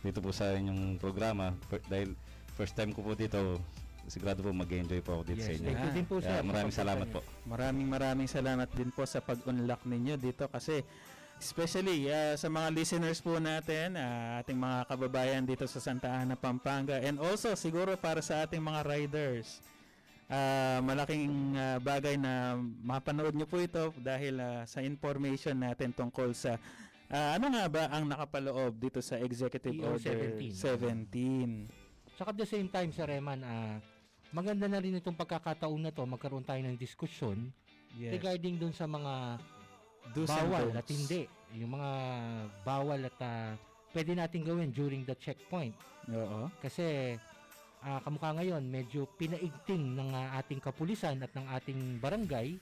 dito 0.00 0.22
po 0.22 0.30
sa 0.30 0.54
inyong 0.54 0.96
programa. 0.96 1.50
Per- 1.66 1.82
dahil 1.84 2.14
first 2.54 2.78
time 2.78 2.94
ko 2.94 3.02
po 3.02 3.12
dito, 3.12 3.58
sigurado 4.06 4.42
po 4.42 4.54
mag-enjoy 4.54 5.02
po 5.02 5.20
ako 5.20 5.22
dito 5.26 5.42
Yes, 5.42 5.46
sa 5.46 5.52
inyo. 5.52 5.66
thank 5.68 5.80
you 5.80 5.92
din 5.92 6.06
po, 6.06 6.14
sir. 6.18 6.38
maraming 6.40 6.74
salamat 6.74 7.06
po. 7.10 7.20
Maraming 7.44 7.88
maraming 7.88 8.30
salamat 8.30 8.68
din 8.72 8.90
po 8.90 9.02
sa 9.04 9.18
pag-unlock 9.18 9.82
ninyo 9.84 10.14
dito 10.16 10.46
kasi 10.46 10.86
especially 11.42 12.06
ah, 12.06 12.38
sa 12.38 12.46
mga 12.46 12.70
listeners 12.70 13.18
po 13.18 13.42
natin, 13.42 13.98
ah, 13.98 14.38
ating 14.38 14.54
mga 14.54 14.86
kababayan 14.86 15.42
dito 15.42 15.66
sa 15.66 15.82
Santa 15.82 16.06
Ana, 16.06 16.38
Pampanga 16.38 17.02
and 17.02 17.18
also 17.18 17.58
siguro 17.58 17.98
para 17.98 18.22
sa 18.22 18.46
ating 18.46 18.62
mga 18.62 18.80
riders. 18.86 19.58
Ah, 20.30 20.78
malaking 20.80 21.58
ah, 21.58 21.82
bagay 21.82 22.14
na 22.14 22.54
mapanood 22.80 23.34
nyo 23.34 23.44
po 23.44 23.58
ito 23.58 23.90
dahil 23.98 24.38
ah, 24.38 24.62
sa 24.64 24.78
information 24.80 25.58
natin 25.58 25.90
tungkol 25.90 26.30
sa 26.30 26.56
ah, 27.10 27.34
ano 27.34 27.50
nga 27.50 27.66
ba 27.66 27.82
ang 27.90 28.06
nakapaloob 28.06 28.78
dito 28.78 29.02
sa 29.02 29.18
Executive 29.18 29.74
EO 29.74 29.98
Order 29.98 30.38
17. 30.38 30.54
17. 31.12 32.16
Saka 32.16 32.30
at 32.30 32.38
the 32.38 32.46
same 32.46 32.70
time, 32.70 32.94
Sir 32.94 33.10
Reman, 33.10 33.42
ah, 33.42 33.82
maganda 34.30 34.70
na 34.70 34.78
rin 34.78 34.94
itong 34.96 35.18
pagkakataon 35.18 35.80
na 35.82 35.90
to, 35.90 36.06
magkaroon 36.06 36.46
tayo 36.46 36.62
ng 36.62 36.78
diskusyon 36.78 37.50
Yes. 37.92 38.16
regarding 38.16 38.56
dun 38.56 38.72
sa 38.72 38.88
mga 38.88 39.36
Do's 40.10 40.28
bawal 40.28 40.74
at 40.74 40.86
hindi. 40.90 41.30
Yung 41.54 41.78
mga 41.78 41.90
bawal 42.66 43.00
at 43.06 43.18
ah, 43.22 43.54
pwede 43.94 44.18
natin 44.18 44.42
gawin 44.42 44.74
during 44.74 45.06
the 45.06 45.14
checkpoint. 45.22 45.72
Oo. 46.10 46.50
Kasi 46.58 47.16
ah, 47.86 48.02
kamukha 48.02 48.34
ngayon, 48.34 48.66
medyo 48.66 49.06
pinaigting 49.16 49.94
ng 49.94 50.10
ah, 50.12 50.36
ating 50.42 50.58
kapulisan 50.58 51.22
at 51.22 51.30
ng 51.32 51.46
ating 51.54 51.80
barangay 52.02 52.58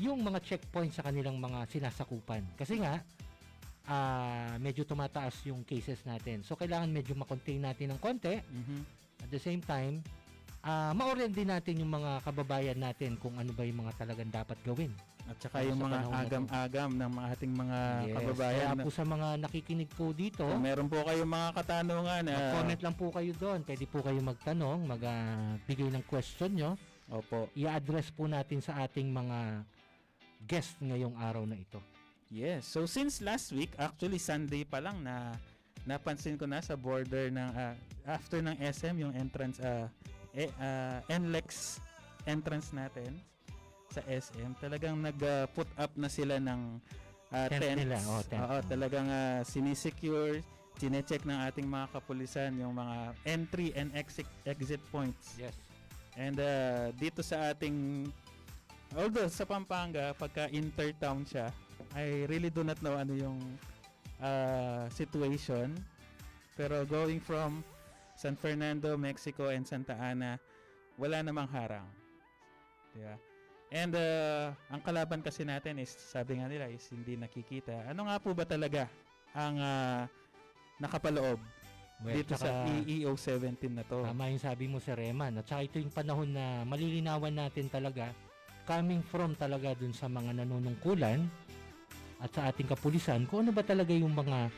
yung 0.00 0.24
mga 0.24 0.40
checkpoint 0.40 0.96
sa 0.96 1.04
kanilang 1.04 1.36
mga 1.36 1.68
sinasakupan. 1.68 2.40
Kasi 2.56 2.80
nga, 2.80 3.02
ah, 3.90 4.54
medyo 4.56 4.86
tumataas 4.86 5.44
yung 5.44 5.66
cases 5.66 6.00
natin. 6.08 6.40
So, 6.46 6.56
kailangan 6.56 6.88
medyo 6.88 7.12
makontain 7.18 7.60
natin 7.60 7.92
ng 7.92 8.00
konti. 8.00 8.40
At 9.20 9.28
the 9.28 9.42
same 9.42 9.60
time, 9.60 10.00
ah 10.60 10.92
ma-orient 10.92 11.32
din 11.32 11.48
natin 11.48 11.80
yung 11.80 11.88
mga 11.88 12.20
kababayan 12.20 12.76
natin 12.76 13.16
kung 13.16 13.32
ano 13.40 13.48
ba 13.56 13.64
yung 13.64 13.80
mga 13.80 13.96
talagang 13.96 14.28
dapat 14.28 14.60
gawin. 14.60 14.92
At 15.28 15.36
saka 15.42 15.62
yung 15.66 15.80
mga 15.80 15.98
agam-agam 16.08 16.90
ng 16.96 17.10
mga 17.12 17.26
ating 17.36 17.52
mga 17.52 17.78
Yes, 17.80 18.14
kababayan. 18.16 18.56
Kaya 18.56 18.74
na- 18.74 18.84
po 18.84 18.90
sa 18.90 19.04
mga 19.04 19.28
nakikinig 19.42 19.90
po 19.92 20.04
dito, 20.16 20.44
Kung 20.46 20.64
meron 20.64 20.88
po 20.88 20.98
kayong 21.04 21.30
mga 21.30 21.48
katanungan, 21.60 22.22
ah, 22.26 22.32
mag-comment 22.32 22.80
lang 22.80 22.94
po 22.96 23.06
kayo 23.12 23.32
doon. 23.36 23.58
Pwede 23.62 23.84
po 23.84 23.98
kayo 24.00 24.20
magtanong, 24.22 24.78
magbigay 24.88 25.88
ng 25.92 26.04
question 26.08 26.50
nyo. 26.56 26.70
Opo. 27.10 27.50
I-address 27.58 28.14
po 28.14 28.30
natin 28.30 28.62
sa 28.62 28.86
ating 28.86 29.10
mga 29.10 29.66
guest 30.46 30.78
ngayong 30.80 31.18
araw 31.18 31.44
na 31.44 31.58
ito. 31.58 31.82
Yes. 32.30 32.70
So 32.70 32.86
since 32.86 33.18
last 33.18 33.50
week, 33.50 33.74
actually 33.74 34.22
Sunday 34.22 34.62
pa 34.62 34.78
lang 34.78 35.02
na 35.02 35.34
napansin 35.82 36.38
ko 36.38 36.46
na 36.46 36.62
sa 36.62 36.78
border 36.78 37.32
ng 37.32 37.50
ah, 37.56 37.74
after 38.06 38.38
ng 38.38 38.54
SM 38.60 38.94
yung 39.00 39.12
entrance 39.16 39.58
uh, 39.58 39.90
eh, 40.36 40.52
ah, 40.60 41.00
NLEX 41.08 41.80
entrance 42.28 42.70
natin 42.70 43.16
sa 43.90 44.02
SM 44.06 44.54
talagang 44.62 44.96
nag-put 45.02 45.66
up 45.74 45.92
na 45.98 46.06
sila 46.06 46.38
ng 46.38 46.78
ah, 47.34 47.46
Tent 47.50 47.62
tents. 47.62 47.78
nila, 47.82 47.98
oh, 48.06 48.22
tent. 48.22 48.42
Oo, 48.42 48.56
talagang 48.66 49.06
uh, 49.10 49.42
sinisecure, 49.42 50.40
chinecheck 50.78 51.26
ng 51.26 51.38
ating 51.50 51.66
mga 51.66 51.86
kapulisan 51.92 52.54
yung 52.56 52.78
mga 52.78 53.12
entry 53.26 53.74
and 53.74 53.90
exit 53.92 54.26
exit 54.46 54.80
points. 54.88 55.36
Yes. 55.36 55.54
And 56.16 56.38
uh, 56.38 56.94
dito 56.96 57.20
sa 57.20 57.52
ating 57.52 58.08
although 58.96 59.28
sa 59.28 59.44
Pampanga, 59.46 60.16
pagka 60.16 60.48
intertown 60.50 61.22
siya, 61.26 61.50
I 61.94 62.24
really 62.30 62.50
do 62.50 62.62
not 62.62 62.78
know 62.80 62.96
ano 62.96 63.14
yung 63.14 63.38
uh, 64.22 64.86
situation. 64.90 65.74
Pero 66.54 66.84
going 66.84 67.22
from 67.22 67.64
San 68.20 68.36
Fernando, 68.36 68.96
Mexico, 69.00 69.48
and 69.48 69.64
Santa 69.64 69.96
Ana, 69.96 70.36
wala 71.00 71.24
namang 71.24 71.48
harang. 71.48 71.88
Diba? 72.92 73.16
And 73.70 73.94
uh, 73.94 74.50
ang 74.66 74.82
kalaban 74.82 75.22
kasi 75.22 75.46
natin 75.46 75.78
is, 75.78 75.94
sabi 75.94 76.42
nga 76.42 76.50
nila, 76.50 76.66
is 76.66 76.82
hindi 76.90 77.14
nakikita. 77.14 77.86
Ano 77.86 78.10
nga 78.10 78.18
po 78.18 78.34
ba 78.34 78.42
talaga 78.42 78.90
ang 79.30 79.54
uh, 79.62 80.02
nakapaloob 80.82 81.38
Well, 82.02 82.16
dito 82.18 82.34
sa 82.34 82.66
tsaka- 82.66 82.82
EEO 82.82 83.14
17 83.14 83.78
na 83.78 83.86
to? 83.86 84.02
Tama 84.02 84.34
yung 84.34 84.42
sabi 84.42 84.66
mo, 84.66 84.82
Sir 84.82 84.98
Eman. 84.98 85.38
At 85.38 85.46
saka 85.46 85.70
ito 85.70 85.78
yung 85.78 85.94
panahon 85.94 86.34
na 86.34 86.66
malilinawan 86.66 87.30
natin 87.30 87.70
talaga 87.70 88.10
coming 88.66 89.06
from 89.06 89.38
talaga 89.38 89.78
dun 89.78 89.94
sa 89.94 90.10
mga 90.10 90.42
nanunungkulan 90.42 91.26
at 92.20 92.30
sa 92.34 92.50
ating 92.50 92.68
kapulisan 92.68 93.24
kung 93.26 93.46
ano 93.46 93.50
ba 93.50 93.64
talaga 93.64 93.94
yung 93.94 94.12
mga 94.12 94.50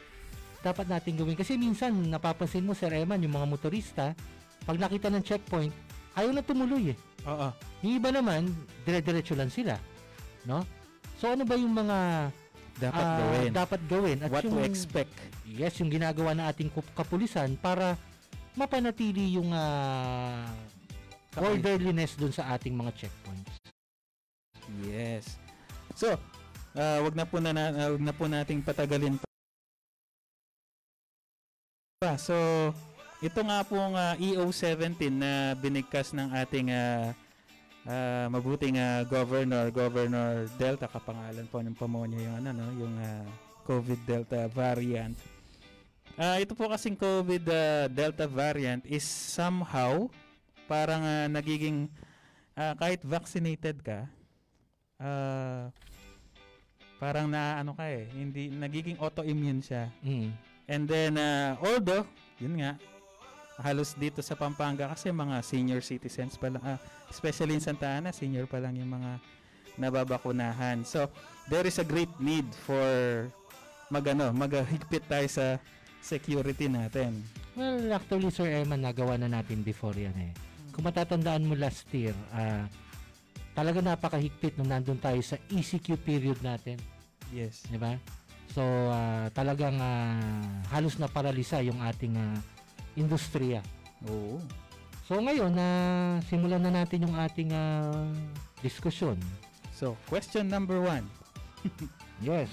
dapat 0.63 0.87
natin 0.89 1.19
gawin. 1.19 1.37
Kasi 1.37 1.59
minsan, 1.61 1.93
napapansin 2.09 2.65
mo, 2.65 2.73
Sir 2.73 2.95
Eman, 2.97 3.21
yung 3.21 3.35
mga 3.35 3.51
motorista, 3.51 4.17
pag 4.63 4.79
nakita 4.79 5.11
ng 5.11 5.21
checkpoint, 5.21 5.75
ayaw 6.15 6.31
na 6.33 6.41
tumuloy 6.41 6.95
eh. 6.95 6.99
Oo. 7.27 7.49
Yung 7.87 7.95
iba 7.99 8.11
naman, 8.11 8.51
dire-diretso 8.83 9.35
lang 9.39 9.51
sila. 9.51 9.79
No? 10.47 10.67
So 11.23 11.31
ano 11.31 11.47
ba 11.47 11.55
yung 11.55 11.75
mga 11.75 12.31
Dapat 12.73 13.05
ah, 13.05 13.19
gawin. 13.21 13.51
dapat 13.53 13.81
gawin 13.85 14.19
at 14.25 14.31
What 14.33 14.43
to 14.43 14.49
yung, 14.49 14.65
expect. 14.65 15.13
Yes, 15.45 15.77
yung 15.79 15.93
ginagawa 15.93 16.33
ng 16.33 16.47
ating 16.51 16.71
kapulisan 16.97 17.55
para 17.61 18.01
mapanatili 18.57 19.37
yung 19.37 19.53
ah, 19.53 20.49
orderliness 21.37 22.17
dun 22.17 22.33
sa 22.33 22.57
ating 22.57 22.75
mga 22.75 22.91
checkpoints. 22.97 23.55
Yes. 24.83 25.37
So, 25.95 26.17
uh, 26.75 26.99
wag 27.05 27.15
na 27.15 27.25
po 27.29 27.39
na, 27.39 27.53
na 27.53 27.65
uh, 27.71 27.89
wag 27.95 28.03
na 28.03 28.15
po 28.17 28.25
nating 28.27 28.65
patagalin 28.65 29.21
pa. 32.01 32.17
So, 32.17 32.35
ito 33.23 33.41
nga 33.47 33.63
pong 33.63 33.95
uh, 33.95 34.19
EO17 34.19 34.99
na 35.15 35.55
binigkas 35.55 36.11
ng 36.11 36.35
ating 36.35 36.75
uh, 36.75 37.15
uh, 37.87 38.27
mabuting 38.35 38.75
uh, 38.83 39.07
governor, 39.07 39.71
Governor 39.71 40.51
Delta 40.59 40.91
kapangalan 40.91 41.47
po 41.47 41.63
ng 41.63 41.79
pamonya 41.79 42.19
yung 42.19 42.37
ano 42.43 42.51
no, 42.51 42.67
yung 42.75 42.95
uh, 42.99 43.23
COVID 43.63 44.01
Delta 44.03 44.51
variant. 44.51 45.15
Ah, 46.19 46.37
ito 46.43 46.53
po 46.53 46.69
kasing 46.69 46.99
COVID 46.99 47.45
uh, 47.49 47.87
Delta 47.89 48.27
variant 48.29 48.85
is 48.85 49.07
somehow 49.07 50.11
parang 50.67 51.07
uh, 51.07 51.31
nagiging 51.31 51.89
ah, 52.59 52.75
kahit 52.77 53.01
vaccinated 53.07 53.81
ka, 53.81 54.05
ah, 55.01 55.71
parang 56.99 57.31
na 57.31 57.63
ano 57.63 57.73
ka 57.73 57.87
eh, 57.87 58.11
hindi 58.13 58.51
nagiging 58.51 58.99
autoimmune 58.99 59.63
siya. 59.63 59.89
And 60.69 60.87
then 60.87 61.19
uh, 61.19 61.59
although, 61.59 62.07
yun 62.39 62.61
nga, 62.61 62.79
halos 63.63 63.95
dito 63.95 64.19
sa 64.21 64.35
Pampanga 64.35 64.91
kasi 64.91 65.15
mga 65.15 65.41
senior 65.41 65.81
citizens 65.81 66.35
pa 66.35 66.51
lang, 66.51 66.63
ah, 66.67 66.79
especially 67.09 67.55
in 67.55 67.63
Santa 67.63 67.87
Ana, 67.87 68.11
senior 68.11 68.51
pa 68.51 68.59
lang 68.59 68.75
yung 68.75 68.91
mga 68.91 69.23
nababakunahan. 69.79 70.85
So, 70.85 71.09
there 71.49 71.65
is 71.65 71.79
a 71.79 71.87
great 71.87 72.11
need 72.21 72.45
for 72.67 72.83
magano, 73.89 74.35
maghigpit 74.35 75.07
tayo 75.09 75.27
sa 75.31 75.57
security 76.03 76.67
natin. 76.67 77.23
Well, 77.55 77.95
actually, 77.95 78.29
Sir 78.35 78.51
Eman, 78.51 78.83
nagawa 78.83 79.17
na 79.17 79.31
natin 79.31 79.63
before 79.63 79.95
yan 79.95 80.17
eh. 80.19 80.33
Kung 80.75 80.89
matatandaan 80.89 81.47
mo 81.47 81.55
last 81.55 81.87
year, 81.95 82.17
ah, 82.33 82.67
talaga 83.53 83.85
napakahigpit 83.85 84.57
nung 84.57 84.73
nandun 84.73 84.99
tayo 84.99 85.21
sa 85.21 85.37
ECQ 85.53 86.01
period 86.01 86.41
natin. 86.41 86.81
Yes. 87.33 87.65
Di 87.69 87.77
ba? 87.77 87.97
So, 88.53 88.65
ah, 88.93 89.33
talagang 89.33 89.81
ah, 89.81 90.21
halos 90.73 91.01
na 91.01 91.09
paralisa 91.09 91.61
yung 91.65 91.81
ating 91.81 92.17
ah, 92.17 92.37
industriya. 92.97 93.61
Oo. 94.09 94.43
So, 95.07 95.19
ngayon, 95.19 95.53
na 95.53 95.69
simulan 96.31 96.63
na 96.63 96.73
natin 96.83 97.05
yung 97.05 97.17
ating 97.19 97.51
ah, 97.53 98.07
diskusyon. 98.63 99.19
So, 99.75 99.99
question 100.07 100.47
number 100.47 100.79
one. 100.79 101.05
yes. 102.23 102.49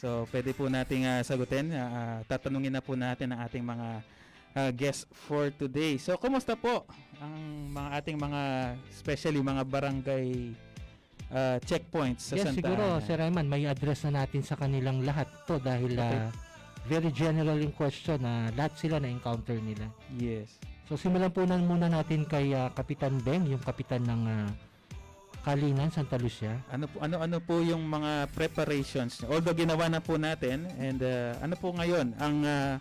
So, 0.00 0.24
pwede 0.32 0.56
po 0.56 0.66
nating 0.72 1.04
ah, 1.04 1.20
sagutin. 1.20 1.70
Ah, 1.76 2.24
tatanungin 2.24 2.72
na 2.72 2.80
po 2.80 2.96
natin 2.96 3.36
ang 3.36 3.44
ating 3.44 3.60
mga 3.60 3.88
ah, 4.56 4.70
guests 4.72 5.04
for 5.28 5.52
today. 5.52 6.00
So, 6.00 6.16
kumusta 6.16 6.56
po 6.56 6.88
ang 7.20 7.36
mga 7.68 7.88
ating 8.00 8.16
mga, 8.16 8.42
especially 8.88 9.44
mga 9.44 9.62
barangay 9.68 10.56
ah, 11.30 11.60
checkpoints 11.62 12.32
sa 12.32 12.34
yes, 12.40 12.48
Santa 12.48 12.58
siguro, 12.64 12.84
Ana? 12.96 13.04
Sir 13.04 13.20
Eman, 13.20 13.46
may 13.46 13.68
address 13.68 14.08
na 14.08 14.24
natin 14.24 14.40
sa 14.40 14.56
kanilang 14.56 15.04
lahat 15.04 15.28
to 15.44 15.60
dahil 15.60 15.92
ah, 16.00 16.32
very 16.88 17.12
general 17.12 17.58
yung 17.58 17.74
question 17.76 18.20
na 18.22 18.48
lahat 18.56 18.76
sila 18.78 18.96
na-encounter 19.02 19.58
nila. 19.60 19.88
Yes. 20.16 20.56
So, 20.88 20.96
simulan 20.98 21.30
po 21.30 21.46
na 21.46 21.60
muna 21.60 21.86
natin 21.86 22.26
kay 22.26 22.54
ah, 22.56 22.72
Kapitan 22.72 23.20
Beng, 23.22 23.46
yung 23.46 23.62
kapitan 23.62 24.02
ng 24.02 24.22
ah, 24.26 24.48
Kalinan, 25.40 25.88
Santa 25.88 26.20
Lucia. 26.20 26.60
Ano 26.68 26.84
po 26.84 27.00
ano 27.00 27.16
ano 27.16 27.40
po 27.40 27.64
yung 27.64 27.80
mga 27.88 28.28
preparations? 28.36 29.24
Although 29.24 29.56
ginawa 29.56 29.88
na 29.88 29.96
po 30.04 30.20
natin 30.20 30.68
and 30.76 31.00
ah, 31.00 31.32
ano 31.40 31.56
po 31.56 31.72
ngayon 31.72 32.12
ang 32.20 32.36
ah, 32.44 32.76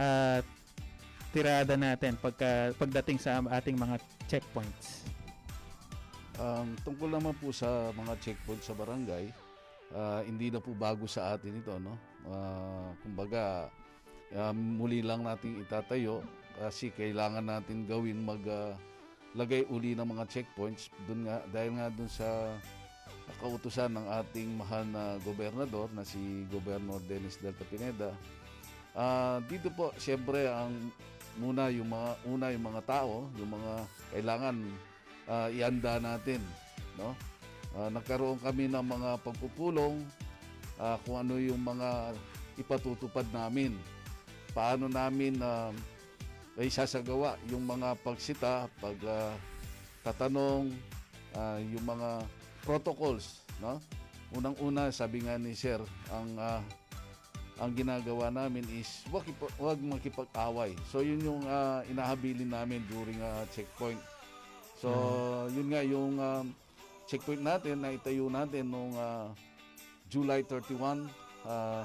ah, 0.00 0.40
tirada 1.34 1.76
natin 1.76 2.16
pagka 2.16 2.72
pagdating 2.80 3.20
sa 3.20 3.44
ating 3.60 3.76
mga 3.76 4.00
checkpoints. 4.30 5.04
Um, 6.40 6.72
tungkol 6.82 7.14
naman 7.14 7.36
po 7.36 7.52
sa 7.52 7.92
mga 7.94 8.16
checkpoint 8.18 8.62
sa 8.64 8.74
barangay, 8.74 9.30
ah, 9.94 10.20
hindi 10.26 10.50
na 10.50 10.60
po 10.60 10.74
bago 10.74 11.06
sa 11.06 11.38
atin 11.38 11.62
ito, 11.62 11.74
no? 11.78 11.94
Ah, 12.28 12.90
kumbaga, 13.00 13.70
ah, 14.34 14.52
muli 14.52 15.00
lang 15.00 15.22
nating 15.22 15.62
itatayo 15.64 16.20
kasi 16.58 16.90
kailangan 16.94 17.46
natin 17.46 17.86
gawin 17.86 18.22
mag 18.22 18.42
lagay 19.34 19.66
uli 19.66 19.98
ng 19.98 20.06
mga 20.06 20.30
checkpoints 20.30 20.94
dun 21.10 21.26
nga 21.26 21.42
dahil 21.50 21.74
nga 21.74 21.90
dun 21.90 22.06
sa 22.06 22.54
kautusan 23.42 23.90
ng 23.90 24.06
ating 24.22 24.54
mahal 24.54 24.86
na 24.86 25.18
gobernador 25.26 25.90
na 25.90 26.06
si 26.06 26.46
Gobernador 26.52 27.02
Dennis 27.08 27.40
Delta 27.40 27.66
Pineda. 27.66 28.14
Ah, 28.94 29.42
dito 29.50 29.74
po, 29.74 29.90
siyempre 29.98 30.46
ang 30.46 30.70
muna 31.34 31.66
yung 31.66 31.90
mga 31.90 32.10
una 32.30 32.46
yung 32.54 32.64
mga 32.70 32.82
tao, 32.86 33.26
yung 33.34 33.50
mga 33.58 33.72
kailangan 34.14 34.56
ah, 35.26 35.48
ianda 35.50 35.98
natin, 35.98 36.38
no? 36.94 37.16
Ah, 37.74 37.90
nagkaroon 37.90 38.38
kami 38.38 38.70
ng 38.70 38.86
mga 38.86 39.18
pagpupulong 39.26 39.98
ah, 40.78 40.94
kung 41.02 41.18
ano 41.18 41.34
yung 41.42 41.58
mga 41.58 42.14
ipatutupad 42.58 43.26
namin. 43.34 43.74
Paano 44.54 44.86
namin 44.86 45.42
uh, 45.42 45.74
ay 46.54 46.70
sasagawa 46.70 47.34
yung 47.50 47.66
mga 47.66 47.98
pagsita, 47.98 48.70
pag 48.78 48.98
ah, 49.02 49.34
tatanong, 50.06 50.70
ah, 51.34 51.58
yung 51.58 51.82
mga 51.82 52.22
protocols, 52.62 53.42
no? 53.58 53.82
Unang-una, 54.34 54.90
sabi 54.94 55.22
nga 55.26 55.34
ni 55.34 55.54
Sir, 55.58 55.82
ang 56.14 56.30
ah, 56.38 56.62
ang 57.62 57.70
ginagawa 57.70 58.34
namin 58.34 58.66
is 58.74 59.06
wag, 59.14 59.22
wag 59.62 59.78
makipag-away. 59.78 60.74
So 60.90 61.02
yun 61.02 61.22
yung 61.22 61.42
ah, 61.46 61.86
inahabilin 61.86 62.50
namin 62.50 62.82
during 62.90 63.18
ah, 63.22 63.46
checkpoint. 63.50 64.02
So 64.78 64.90
yun 65.54 65.70
nga 65.70 65.82
yung 65.86 66.18
um, 66.18 66.46
checkpoint 67.04 67.44
natin 67.44 67.84
na 67.84 67.92
itayo 67.92 68.28
natin 68.32 68.68
nung 68.68 68.92
ah, 68.96 69.32
July 70.08 70.44
31 70.46 71.08
ah, 71.44 71.84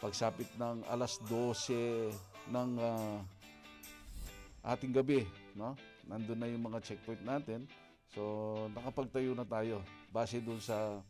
pagsapit 0.00 0.48
ng 0.56 0.84
alas 0.88 1.20
12 1.28 2.12
ng 2.52 2.70
ah, 2.80 3.20
ating 4.64 4.92
gabi, 4.96 5.28
no? 5.52 5.76
Nandun 6.08 6.40
na 6.40 6.48
yung 6.48 6.64
mga 6.64 6.80
checkpoint 6.84 7.24
natin. 7.24 7.68
So 8.12 8.54
nakapagtayo 8.72 9.32
na 9.36 9.44
tayo 9.44 9.84
base 10.08 10.40
dun 10.40 10.60
sa 10.60 11.00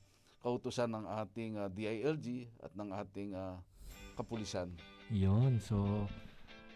kautusan 0.42 0.90
ng 0.90 1.04
ating 1.24 1.52
ah, 1.56 1.68
DILG 1.70 2.50
at 2.60 2.72
ng 2.74 2.90
ating 2.92 3.30
ah, 3.32 3.56
kapulisan. 4.18 4.70
Yun, 5.12 5.60
so 5.62 6.06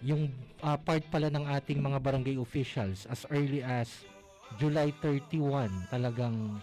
yung 0.05 0.31
ah, 0.63 0.79
part 0.79 1.03
pala 1.11 1.29
ng 1.29 1.45
ating 1.59 1.83
mga 1.83 1.99
barangay 1.99 2.37
officials 2.39 3.05
as 3.11 3.27
early 3.35 3.65
as 3.65 4.07
July 4.57 4.95
31 5.05 5.93
talagang 5.93 6.57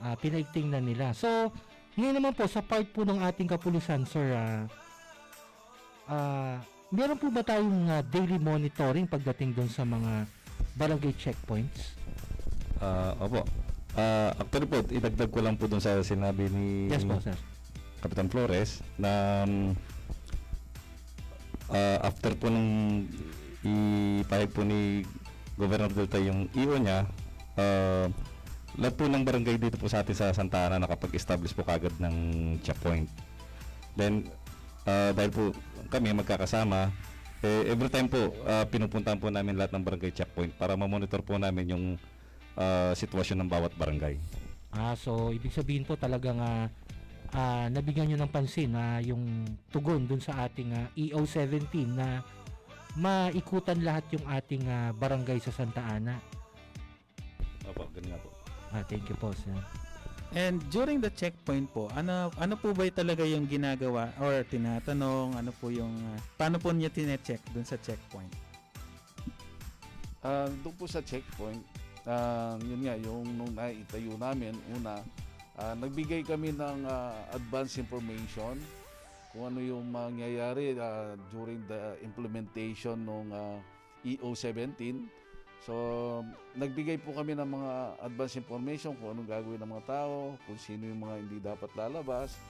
uh, 0.00 0.16
pinaigting 0.16 0.72
na 0.72 0.80
nila. 0.80 1.12
So, 1.12 1.52
ngayon 2.00 2.16
naman 2.16 2.32
po 2.32 2.48
sa 2.48 2.64
part 2.64 2.88
po 2.88 3.04
ng 3.04 3.20
ating 3.20 3.50
kapulisan, 3.50 4.08
sir, 4.08 4.32
ah 4.32 4.64
ah, 6.10 6.56
meron 6.90 7.16
po 7.16 7.30
ba 7.30 7.46
tayong 7.46 7.86
ah, 7.86 8.02
daily 8.02 8.36
monitoring 8.36 9.06
pagdating 9.06 9.54
doon 9.54 9.70
sa 9.70 9.86
mga 9.86 10.26
barangay 10.74 11.14
checkpoints? 11.14 11.94
Ah, 12.82 13.14
opo. 13.22 13.46
Ah, 13.94 14.34
actually 14.38 14.66
po, 14.66 14.82
idagdag 14.90 15.30
ko 15.30 15.38
lang 15.42 15.54
po 15.54 15.70
dun 15.70 15.82
sa 15.82 16.02
sinabi 16.02 16.50
ni 16.50 16.90
Yes 16.90 17.06
po, 17.06 17.18
sir. 17.22 17.34
Kapitan 18.00 18.32
Flores 18.32 18.80
na 18.96 19.44
um, 19.46 19.76
ah, 21.70 21.98
after 22.06 22.34
po 22.34 22.50
nung 22.50 23.04
ipahig 24.24 24.50
po 24.50 24.64
ni 24.64 25.04
Governor 25.58 25.90
Delta 25.90 26.18
yung 26.18 26.46
EO 26.54 26.76
niya, 26.78 27.06
ah, 27.58 28.06
lahat 28.78 28.94
po 28.94 29.10
ng 29.10 29.24
barangay 29.26 29.58
dito 29.58 29.76
po 29.76 29.90
sa 29.90 30.06
atin 30.06 30.14
sa 30.14 30.30
Santa 30.30 30.70
Ana 30.70 30.78
nakapag-establish 30.78 31.54
po 31.54 31.66
kagad 31.66 31.94
ng 31.98 32.16
checkpoint. 32.62 33.10
Then, 33.98 34.30
ah, 34.86 35.10
dahil 35.10 35.30
po 35.34 35.50
kami 35.90 36.14
magkakasama, 36.14 36.90
eh, 37.40 37.72
every 37.72 37.88
time 37.88 38.06
po, 38.06 38.30
ah, 38.44 38.68
pinupuntahan 38.68 39.16
po 39.16 39.32
namin 39.32 39.56
lahat 39.56 39.72
ng 39.74 39.82
barangay 39.82 40.12
checkpoint 40.12 40.54
para 40.60 40.76
ma-monitor 40.76 41.24
po 41.24 41.40
namin 41.40 41.72
yung 41.72 41.84
ah, 42.60 42.92
sitwasyon 42.92 43.44
ng 43.44 43.50
bawat 43.50 43.72
barangay. 43.74 44.20
Ah, 44.70 44.94
so 44.94 45.34
ibig 45.34 45.50
sabihin 45.50 45.82
po 45.82 45.98
talagang 45.98 46.38
ah, 46.38 46.70
ah, 47.34 47.66
nabigyan 47.66 48.06
nyo 48.12 48.18
ng 48.22 48.32
pansin 48.32 48.70
na 48.70 49.02
yung 49.02 49.42
tugon 49.74 50.06
dun 50.06 50.22
sa 50.22 50.46
ating 50.46 50.70
ah, 50.76 50.86
EO17 50.94 51.90
na 51.90 52.22
maikutan 52.98 53.78
lahat 53.84 54.06
yung 54.14 54.26
ating 54.26 54.66
ah, 54.66 54.90
barangay 54.90 55.38
sa 55.38 55.54
Santa 55.54 55.82
Ana. 55.84 56.18
Opo, 57.70 57.86
ganun 57.94 58.14
nga 58.14 58.18
po. 58.18 58.30
Ah, 58.74 58.82
thank 58.86 59.06
you 59.06 59.18
po, 59.18 59.30
sir. 59.34 59.54
And 60.30 60.62
during 60.70 61.02
the 61.02 61.10
checkpoint 61.10 61.74
po, 61.74 61.90
ano 61.90 62.30
ano 62.38 62.54
po 62.54 62.70
ba 62.70 62.86
talaga 62.86 63.26
yung 63.26 63.50
ginagawa 63.50 64.14
or 64.22 64.46
tinatanong, 64.46 65.34
ano 65.34 65.50
po 65.50 65.74
yung 65.74 65.90
ah, 66.14 66.18
paano 66.38 66.62
po 66.62 66.70
niya 66.70 66.90
tine-check 66.90 67.42
dun 67.50 67.66
sa 67.66 67.74
checkpoint? 67.82 68.30
Ah, 70.22 70.46
doon 70.62 70.74
po 70.78 70.86
sa 70.86 71.02
checkpoint, 71.02 71.62
ah, 72.06 72.54
yun 72.62 72.86
nga, 72.86 72.94
yung 73.00 73.26
nung 73.34 73.50
naitayo 73.58 74.14
namin, 74.20 74.54
una, 74.70 75.02
ah, 75.58 75.74
nagbigay 75.74 76.22
kami 76.22 76.54
ng 76.54 76.86
ah, 76.86 77.16
advance 77.34 77.82
information 77.82 78.54
kung 79.30 79.50
ano 79.50 79.62
yung 79.62 79.86
mangyayari 79.88 80.74
ah, 80.78 81.14
during 81.30 81.62
the 81.70 81.98
implementation 82.02 82.98
ng 83.06 83.26
EO17. 84.02 85.06
So, 85.60 85.74
nagbigay 86.56 87.04
po 87.04 87.12
kami 87.12 87.36
ng 87.36 87.44
mga 87.44 87.72
advance 88.00 88.34
information 88.40 88.96
kung 88.96 89.12
anong 89.12 89.28
gagawin 89.28 89.60
ng 89.60 89.70
mga 89.76 89.86
tao, 89.86 90.34
kung 90.48 90.56
sino 90.56 90.88
yung 90.88 91.04
mga 91.04 91.14
hindi 91.20 91.36
dapat 91.36 91.70
lalabas. 91.76 92.40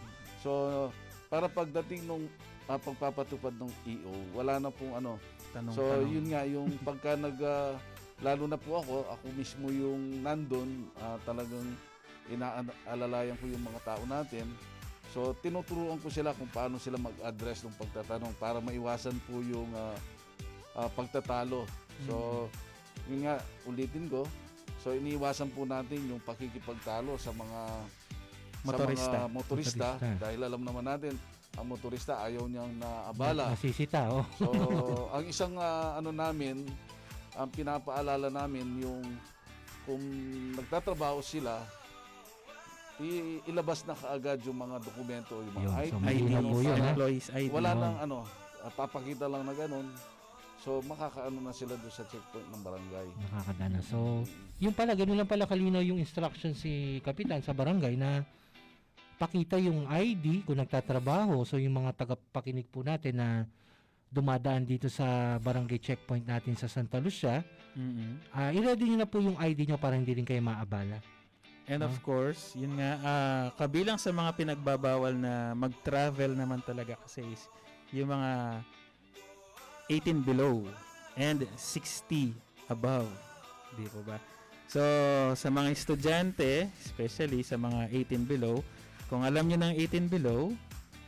So, 0.46 0.88
para 1.26 1.50
pagdating 1.50 2.06
nung 2.06 2.30
ah, 2.70 2.78
pagpapatupad 2.78 3.50
ng 3.58 3.70
EO, 3.86 4.14
wala 4.30 4.62
na 4.62 4.70
pong 4.70 4.94
ano. 4.94 5.18
Tanong, 5.50 5.74
so, 5.74 5.82
tanong. 5.82 6.06
yun 6.06 6.26
nga, 6.30 6.42
yung 6.46 6.70
pagka 6.86 7.18
nag, 7.18 7.36
ah, 7.42 7.74
lalo 8.22 8.46
na 8.46 8.56
po 8.56 8.78
ako, 8.78 9.10
ako 9.10 9.24
mismo 9.34 9.74
yung 9.74 10.22
nandun, 10.22 10.86
ah, 11.02 11.18
talagang 11.26 11.66
inaalalayan 12.30 13.34
ko 13.42 13.50
yung 13.50 13.64
mga 13.66 13.80
tao 13.82 14.02
natin. 14.06 14.46
So, 15.10 15.34
tinuturuan 15.42 15.98
ko 15.98 16.06
sila 16.06 16.30
kung 16.38 16.46
paano 16.54 16.78
sila 16.78 16.94
mag-address 16.94 17.66
ng 17.66 17.74
pagtatanong 17.74 18.34
para 18.38 18.62
maiwasan 18.62 19.18
po 19.26 19.42
yung 19.42 19.66
ah, 19.74 19.98
ah, 20.78 20.90
pagtatalo. 20.94 21.66
So, 22.06 22.46
yun 23.10 23.26
nga, 23.26 23.42
ulitin 23.66 24.06
ko. 24.06 24.22
So, 24.80 24.94
iniiwasan 24.94 25.50
po 25.50 25.66
natin 25.66 26.06
yung 26.06 26.22
pakikipagtalo 26.22 27.18
sa 27.18 27.34
mga 27.34 27.60
Motorista. 28.60 29.08
sa 29.08 29.10
mga 29.24 29.28
motorista, 29.32 29.88
Motorista. 29.96 30.20
dahil 30.20 30.40
alam 30.44 30.62
naman 30.62 30.84
natin 30.84 31.14
ang 31.58 31.66
motorista 31.66 32.22
ayaw 32.22 32.46
niyang 32.46 32.72
naabala. 32.78 33.50
Nasisita, 33.50 34.06
oh. 34.14 34.24
So, 34.38 34.46
ang 35.16 35.24
isang 35.26 35.58
ah, 35.58 35.98
ano 35.98 36.14
namin, 36.14 36.62
ang 37.34 37.50
pinapaalala 37.50 38.30
namin 38.30 38.66
yung 38.78 39.02
kung 39.88 40.02
nagtatrabaho 40.54 41.18
sila, 41.18 41.66
i- 43.00 43.40
ilabas 43.48 43.82
na 43.88 43.96
kaagad 43.96 44.38
yung 44.44 44.58
mga 44.60 44.76
dokumento, 44.84 45.34
yung 45.40 45.54
mga 45.56 45.64
Yun, 45.64 45.90
so 45.90 45.96
ID, 45.98 46.20
mainam 46.22 46.42
po 46.44 46.58
yun, 46.60 46.76
ha? 46.76 46.88
Employees 46.92 47.26
ID. 47.32 47.50
Wala 47.50 47.70
nang 47.74 47.96
ano, 47.98 48.18
ah, 48.60 48.72
papakita 48.72 49.26
lang 49.26 49.42
na 49.48 49.54
ganun. 49.56 49.86
So, 50.60 50.84
makakaano 50.84 51.40
na 51.40 51.56
sila 51.56 51.72
doon 51.80 51.88
sa 51.88 52.04
checkpoint 52.04 52.44
ng 52.52 52.60
barangay. 52.60 53.08
Nakakadana. 53.16 53.80
So, 53.80 54.28
yun 54.60 54.76
pala, 54.76 54.92
ganun 54.92 55.16
lang 55.16 55.24
pala 55.24 55.48
kalinaw 55.48 55.80
yung 55.80 55.96
instruction 55.96 56.52
si 56.52 57.00
Kapitan 57.00 57.40
sa 57.40 57.56
barangay 57.56 57.96
na 57.96 58.28
pakita 59.16 59.56
yung 59.56 59.88
ID 59.88 60.44
kung 60.44 60.60
nagtatrabaho. 60.60 61.48
So, 61.48 61.56
yung 61.56 61.80
mga 61.80 61.96
tagapakinig 62.04 62.68
po 62.68 62.84
natin 62.84 63.16
na 63.16 63.28
dumadaan 64.10 64.66
dito 64.66 64.92
sa 64.92 65.38
barangay 65.40 65.80
checkpoint 65.80 66.26
natin 66.28 66.58
sa 66.58 66.66
Santa 66.66 66.98
Lucia, 67.00 67.40
mm 67.72 68.34
ah 68.34 68.50
i-ready 68.50 68.90
nyo 68.90 68.98
na 68.98 69.08
po 69.08 69.22
yung 69.22 69.38
ID 69.38 69.70
nyo 69.70 69.78
para 69.78 69.94
hindi 69.94 70.10
rin 70.12 70.26
kayo 70.26 70.42
maabala. 70.42 70.98
And 71.70 71.87
of 71.87 71.94
course, 72.02 72.59
yun 72.59 72.74
nga, 72.83 72.98
ah, 72.98 73.46
kabilang 73.54 73.94
sa 73.94 74.11
mga 74.11 74.35
pinagbabawal 74.35 75.14
na 75.14 75.54
mag-travel 75.54 76.35
naman 76.35 76.59
talaga 76.66 76.98
kasi 77.06 77.22
is 77.30 77.46
yung 77.94 78.11
mga 78.11 78.59
18 79.87 80.18
below 80.26 80.66
and 81.14 81.46
60 81.54 82.35
above. 82.74 83.06
Di 83.78 83.87
po 83.87 84.02
ba? 84.02 84.18
So, 84.66 84.83
sa 85.38 85.46
mga 85.46 85.70
estudyante, 85.70 86.66
especially 86.83 87.46
sa 87.46 87.54
mga 87.54 87.87
18 87.94 88.26
below, 88.26 88.66
kung 89.06 89.22
alam 89.22 89.46
nyo 89.46 89.59
ng 89.62 89.74
18 89.78 90.11
below, 90.11 90.50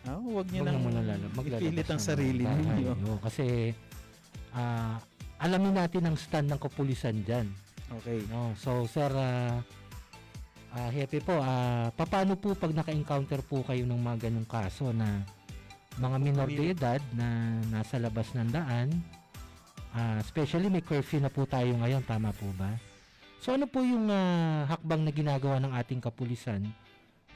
ah, 0.06 0.14
huwag 0.14 0.46
nyo 0.54 0.62
Huwag 0.62 0.78
nang 0.78 1.58
ipilit 1.58 1.90
ang 1.90 1.98
ng 1.98 2.02
sarili. 2.06 2.46
Oo, 3.10 3.18
kasi 3.18 3.74
ah, 4.54 5.02
alamin 5.42 5.74
natin 5.74 6.06
ang 6.06 6.14
stand 6.14 6.46
ng 6.46 6.58
kapulisan 6.62 7.18
dyan. 7.26 7.50
Okay. 7.98 8.22
No, 8.30 8.54
so 8.54 8.86
sir 8.86 9.10
ah 9.10 9.58
ah, 10.72 10.90
happy 10.90 11.20
po 11.20 11.36
ah 11.36 11.92
paano 11.92 12.36
po 12.36 12.56
pag 12.56 12.72
naka-encounter 12.72 13.44
po 13.44 13.60
kayo 13.64 13.84
ng 13.84 14.00
mga 14.00 14.28
ganyung 14.28 14.48
kaso 14.48 14.90
na 14.92 15.20
mga 16.00 16.16
minor 16.16 16.48
de 16.48 16.72
edad 16.72 17.00
na 17.12 17.60
nasa 17.68 18.00
labas 18.00 18.32
ng 18.32 18.48
daan? 18.48 18.88
Ah, 19.92 20.16
especially 20.24 20.72
may 20.72 20.80
curfew 20.80 21.20
na 21.20 21.28
po 21.28 21.44
tayo 21.44 21.68
ngayon 21.76 22.00
tama 22.08 22.32
po 22.32 22.48
ba? 22.56 22.72
So 23.44 23.52
ano 23.52 23.68
po 23.68 23.84
yung 23.84 24.08
ah, 24.08 24.64
hakbang 24.72 25.04
na 25.04 25.12
ginagawa 25.12 25.60
ng 25.60 25.72
ating 25.76 26.00
kapulisan 26.00 26.64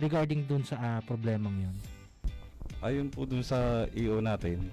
regarding 0.01 0.49
dun 0.49 0.65
sa 0.65 0.77
ah, 0.81 1.01
problemang 1.05 1.69
yun? 1.69 1.77
Ayon 2.81 3.09
po 3.13 3.29
dun 3.29 3.45
sa 3.45 3.89
EO 3.93 4.21
natin, 4.21 4.69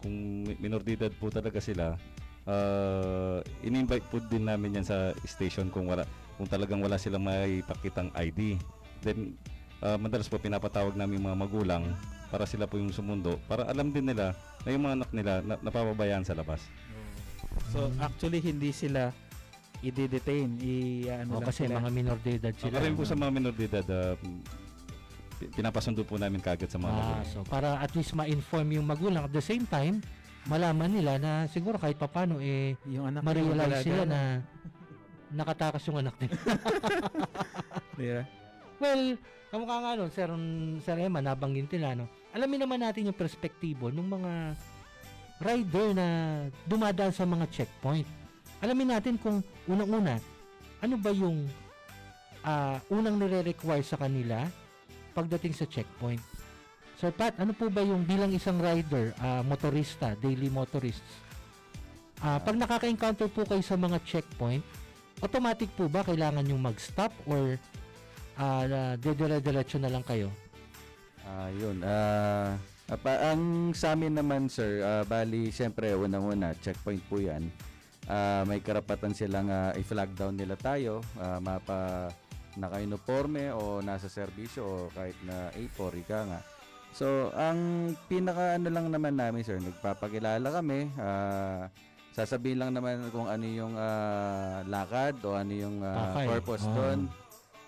kung 0.00 0.44
mi- 0.44 0.58
minor 0.60 0.80
de 0.84 0.96
edad 0.96 1.12
po 1.16 1.28
talaga 1.28 1.60
sila, 1.60 2.00
uh, 2.48 3.38
in-invite 3.62 4.02
po 4.08 4.18
din 4.18 4.48
namin 4.48 4.80
yan 4.80 4.86
sa 4.86 5.12
station 5.28 5.68
kung 5.68 5.86
wala 5.86 6.02
kung 6.34 6.46
talagang 6.46 6.78
wala 6.78 6.96
silang 6.96 7.22
may 7.22 7.60
pakitang 7.62 8.10
ID. 8.12 8.56
Then 9.00 9.36
uh, 9.78 9.96
madalas 9.96 10.26
po 10.26 10.36
pinapatawag 10.36 10.94
namin 10.94 11.18
yung 11.18 11.26
mga 11.28 11.38
magulang 11.40 11.82
para 12.28 12.44
sila 12.44 12.64
po 12.64 12.76
yung 12.76 12.90
sumundo 12.90 13.36
para 13.44 13.66
alam 13.66 13.88
din 13.88 14.06
nila 14.06 14.32
na 14.62 14.68
yung 14.68 14.82
mga 14.82 14.94
anak 14.96 15.10
nila 15.12 15.32
na, 15.40 15.54
napapabayaan 15.58 16.24
sa 16.24 16.32
labas. 16.32 16.64
So, 17.68 17.92
actually, 17.98 18.40
hindi 18.40 18.72
sila 18.72 19.12
i-detain, 19.82 20.56
i 20.56 20.74
ano 21.10 21.36
O, 21.36 21.40
lang 21.42 21.50
kasi 21.50 21.66
sila. 21.66 21.82
mga 21.82 21.90
minor 21.90 22.16
de 22.16 22.38
edad 22.38 22.54
sila 22.54 22.70
Sila 22.70 22.78
rin 22.80 22.94
po 22.94 23.02
sa 23.02 23.12
mga 23.12 23.30
minor 23.30 23.52
de 23.52 23.64
edad, 23.66 23.84
uh, 23.84 24.14
pi- 25.36 25.50
pinapasundo 25.52 26.00
po 26.00 26.16
namin 26.16 26.38
kagad 26.38 26.70
sa 26.70 26.78
mga 26.78 26.88
Ah, 26.88 26.96
magulang. 26.96 27.26
so 27.26 27.38
para 27.42 27.76
at 27.76 27.90
least 27.92 28.14
ma-inform 28.14 28.68
yung 28.70 28.86
magulang 28.86 29.26
at 29.26 29.34
the 29.34 29.42
same 29.42 29.66
time 29.66 29.98
malaman 30.44 30.86
nila 30.88 31.18
na 31.18 31.32
siguro 31.46 31.76
kahit 31.76 31.94
papano 31.94 32.38
eh 32.38 32.78
yung 32.86 33.10
anak 33.10 33.22
ma-realize 33.22 33.82
sila 33.82 34.06
na 34.06 34.38
nakatakas 35.32 35.82
yung 35.88 35.98
anak 36.00 36.14
nila. 36.20 36.36
Diba? 37.98 38.22
well, 38.82 39.02
kamukha 39.52 39.76
nga 39.78 39.92
nun, 39.94 40.10
Sir, 40.10 40.28
Sir 40.82 40.96
Emma, 40.98 41.20
nabanggit 41.22 41.70
nila, 41.72 41.94
no? 42.02 42.06
Alamin 42.32 42.64
naman 42.64 42.80
natin 42.82 43.08
yung 43.08 43.18
perspektibo 43.18 43.92
ng 43.92 44.08
mga 44.08 44.32
rider 45.42 45.86
na 45.94 46.06
dumadaan 46.66 47.14
sa 47.14 47.26
mga 47.26 47.46
checkpoint. 47.50 48.08
Alamin 48.62 48.94
natin 48.94 49.18
kung 49.18 49.42
unang-una, 49.66 50.18
ano 50.82 50.94
ba 50.98 51.10
yung 51.10 51.46
ah, 52.46 52.78
unang 52.90 53.18
nire-require 53.18 53.86
sa 53.86 53.98
kanila 53.98 54.46
pagdating 55.14 55.54
sa 55.54 55.66
checkpoint. 55.66 56.22
Sir 56.98 57.10
Pat, 57.10 57.34
ano 57.42 57.50
po 57.50 57.66
ba 57.66 57.82
yung 57.82 58.06
bilang 58.06 58.30
isang 58.30 58.62
rider, 58.62 59.14
ah, 59.18 59.42
motorista, 59.42 60.14
daily 60.18 60.46
motorists, 60.46 61.22
ah, 62.22 62.38
pag 62.38 62.54
nakaka-encounter 62.54 63.26
po 63.30 63.42
kayo 63.46 63.62
sa 63.62 63.74
mga 63.74 63.98
checkpoint, 64.06 64.62
automatic 65.22 65.70
po 65.78 65.86
ba 65.86 66.02
kailangan 66.02 66.44
yung 66.50 66.60
mag-stop 66.60 67.14
or 67.30 67.56
ah, 68.36 68.98
dedire-diretso 68.98 69.78
na 69.78 69.88
lang 69.88 70.02
kayo? 70.02 70.28
Ah, 71.22 71.48
yun. 71.54 71.78
Ah, 71.86 72.58
apa, 72.90 73.32
ang 73.32 73.72
sa 73.72 73.94
amin 73.94 74.12
naman 74.12 74.50
sir, 74.50 74.82
ah, 74.82 75.06
bali 75.06 75.48
siyempre 75.54 75.94
unang-una 75.94 76.52
checkpoint 76.58 77.00
po 77.06 77.22
'yan. 77.22 77.46
Ah, 78.10 78.42
may 78.44 78.58
karapatan 78.58 79.14
silang 79.14 79.46
ah, 79.48 79.70
i-flag 79.78 80.10
down 80.18 80.34
nila 80.34 80.58
tayo, 80.58 80.98
ah, 81.22 81.38
mapa 81.38 82.10
naka-uniforme 82.58 83.48
o 83.56 83.80
nasa 83.80 84.12
serbisyo 84.12 84.60
o 84.66 84.76
kahit 84.92 85.16
na 85.24 85.48
A4 85.56 85.92
ika 86.04 86.20
nga. 86.28 86.40
So, 86.92 87.32
ang 87.32 87.92
pinaka 88.04 88.60
ano 88.60 88.68
lang 88.68 88.92
naman 88.92 89.16
namin 89.16 89.40
sir, 89.40 89.56
nagpapakilala 89.56 90.52
kami, 90.52 90.92
ah, 91.00 91.72
sasabihin 92.12 92.58
lang 92.58 92.70
naman 92.70 93.08
kung 93.08 93.26
ano 93.26 93.42
yung 93.42 93.74
ah, 93.74 94.60
lakad 94.64 95.16
o 95.22 95.32
ano 95.32 95.50
yung 95.50 95.80
ah, 95.80 96.12
Okay. 96.14 96.26
purpose 96.28 96.64
Ah. 96.64 96.72
doon. 96.72 97.00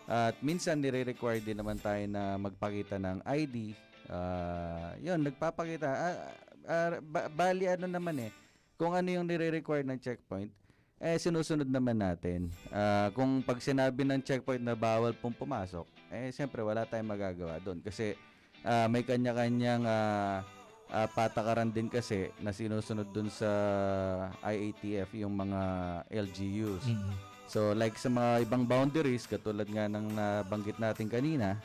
At 0.05 0.37
minsan 0.39 0.79
nire-require 0.79 1.41
din 1.41 1.57
naman 1.57 1.77
tayo 1.77 2.05
na 2.05 2.37
magpakita 2.37 2.97
ng 2.97 3.25
ID. 3.25 3.73
Ah, 4.07 4.93
'yun, 4.99 5.19
nagpapakita. 5.19 5.89
Ah, 5.89 6.17
ah, 6.65 6.91
ba- 7.01 7.27
bali 7.27 7.65
ano 7.65 7.89
naman 7.89 8.21
eh. 8.21 8.31
Kung 8.75 8.93
ano 8.93 9.09
yung 9.09 9.25
nire-require 9.25 9.81
ng 9.83 9.97
checkpoint, 9.97 10.53
eh 10.99 11.17
sinusunod 11.17 11.65
naman 11.65 11.97
natin. 11.97 12.53
Ah, 12.69 13.09
kung 13.11 13.41
pag 13.41 13.59
sinabi 13.59 14.05
ng 14.05 14.21
checkpoint 14.21 14.61
na 14.61 14.77
bawal 14.77 15.13
pong 15.15 15.33
pumasok, 15.33 15.89
eh 16.11 16.29
siyempre 16.29 16.61
wala 16.61 16.85
tayong 16.85 17.09
magagawa 17.09 17.57
doon 17.59 17.81
kasi 17.81 18.13
ah, 18.61 18.85
may 18.87 19.01
kanya-kanyang 19.03 19.83
ah, 19.83 20.45
ah, 20.95 21.11
patakaran 21.11 21.75
din 21.75 21.91
kasi 21.91 22.31
na 22.39 22.55
sinusunod 22.55 23.11
doon 23.11 23.27
sa 23.27 23.51
IATF 24.47 25.11
yung 25.19 25.35
mga 25.35 25.61
LGUs. 26.07 26.87
Mm. 26.87 27.13
So 27.51 27.75
like 27.75 27.99
sa 27.99 28.09
mga 28.09 28.47
ibang 28.47 28.65
boundaries 28.65 29.27
katulad 29.27 29.67
nga 29.67 29.91
ng 29.91 30.15
nabanggit 30.15 30.79
natin 30.79 31.11
kanina, 31.11 31.59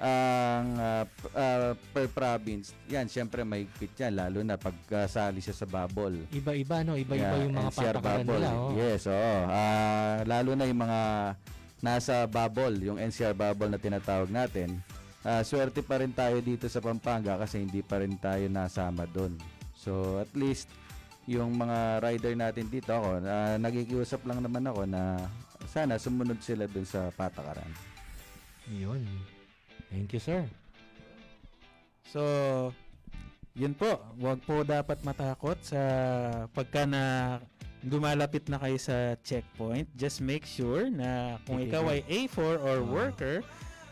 ang 0.00 0.80
p- 1.04 1.32
ah, 1.36 1.76
per 1.92 2.08
province, 2.08 2.72
yan 2.88 3.04
syempre 3.04 3.44
may 3.44 3.68
yan 4.00 4.16
lalo 4.16 4.40
na 4.40 4.56
pag 4.56 4.76
ah, 4.96 5.08
sali 5.08 5.44
siya 5.44 5.52
sa 5.56 5.68
bubble. 5.68 6.24
Iba-iba, 6.32 6.80
no? 6.84 6.96
Iba-iba 6.96 7.36
yung 7.40 7.56
mga 7.56 7.72
patakaran 7.72 8.24
bubble. 8.24 8.40
nila, 8.40 8.48
oh. 8.56 8.72
Yes, 8.76 9.04
oo. 9.08 9.36
Ah, 9.48 10.24
lalo 10.24 10.56
na 10.56 10.64
yung 10.64 10.80
mga 10.80 11.00
nasa 11.80 12.24
bubble, 12.28 12.76
yung 12.80 13.00
NCR 13.00 13.36
bubble 13.36 13.72
na 13.72 13.80
tinatawag 13.80 14.28
natin. 14.28 14.80
Ah, 15.20 15.44
swerte 15.44 15.84
pa 15.84 16.00
rin 16.00 16.16
tayo 16.16 16.40
dito 16.40 16.64
sa 16.64 16.80
Pampanga 16.80 17.36
kasi 17.36 17.60
hindi 17.60 17.84
pa 17.84 18.00
rin 18.00 18.16
tayo 18.16 18.48
nasama 18.48 19.04
doon. 19.04 19.36
So 19.76 20.16
at 20.16 20.32
least 20.32 20.72
yung 21.28 21.60
mga 21.60 22.00
rider 22.00 22.32
natin 22.32 22.72
dito 22.72 22.88
ako, 22.90 23.20
ah, 23.28 23.60
nagikiusap 23.60 24.24
lang 24.24 24.40
naman 24.40 24.64
ako 24.64 24.88
na 24.88 25.20
sana 25.68 26.00
sumunod 26.00 26.40
sila 26.40 26.64
doon 26.64 26.88
sa 26.88 27.12
patakaran. 27.12 27.68
Yun. 28.72 29.04
Thank 29.92 30.16
you, 30.16 30.22
sir. 30.22 30.46
So, 32.10 32.22
yun 33.54 33.74
po. 33.74 33.98
Huwag 34.18 34.42
po 34.46 34.62
dapat 34.62 35.02
matakot 35.02 35.58
sa 35.62 35.80
pagka 36.54 36.86
na 36.86 37.02
lumalapit 37.86 38.46
na 38.46 38.58
kayo 38.58 38.78
sa 38.78 39.14
checkpoint. 39.22 39.86
Just 39.94 40.22
make 40.22 40.46
sure 40.46 40.90
na 40.90 41.38
kung 41.46 41.62
ikaw 41.62 41.86
ay 41.90 42.02
A4 42.06 42.56
or 42.62 42.78
worker, 42.82 43.42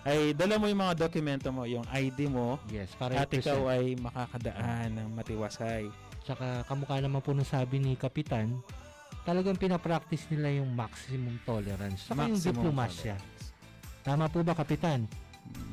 ay 0.09 0.33
dala 0.33 0.57
mo 0.57 0.65
yung 0.65 0.81
mga 0.81 0.97
dokumento 1.05 1.53
mo, 1.53 1.69
yung 1.69 1.85
ID 1.93 2.33
mo, 2.33 2.57
Yes, 2.73 2.97
para 2.97 3.21
at 3.21 3.29
ikaw 3.29 3.69
ay 3.69 3.93
makakadaan 4.01 4.97
ng 4.97 5.09
matiwasay. 5.13 5.93
Tsaka 6.25 6.65
kamukha 6.65 6.97
naman 7.05 7.21
po 7.21 7.37
ng 7.37 7.45
sabi 7.45 7.77
ni 7.77 7.93
Kapitan, 7.93 8.57
talagang 9.29 9.61
pinapractice 9.61 10.25
nila 10.33 10.49
yung 10.57 10.73
maximum 10.73 11.37
tolerance. 11.45 12.09
Saka 12.09 12.25
yung 12.25 12.41
Maximum 12.41 12.57
diplomasya. 12.57 13.17
Tama 14.01 14.33
po 14.33 14.41
ba, 14.41 14.57
Kapitan? 14.57 15.05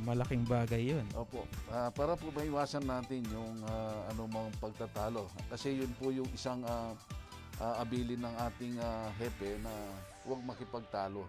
Malaking 0.03 0.43
bagay 0.43 0.95
yun. 0.95 1.07
Opo. 1.15 1.47
Ah, 1.71 1.87
para 1.91 2.15
po 2.19 2.31
maiwasan 2.35 2.83
natin 2.83 3.23
yung 3.31 3.55
ah, 3.67 4.11
anumang 4.11 4.51
pagtatalo. 4.59 5.31
Kasi 5.47 5.79
yun 5.79 5.91
po 5.95 6.11
yung 6.11 6.27
isang 6.35 6.59
ah, 6.67 6.91
ah, 7.63 7.79
abilin 7.79 8.19
ng 8.19 8.35
ating 8.51 8.75
ah, 8.79 9.07
hepe 9.15 9.59
na 9.63 9.71
huwag 10.27 10.43
makipagtalo. 10.43 11.23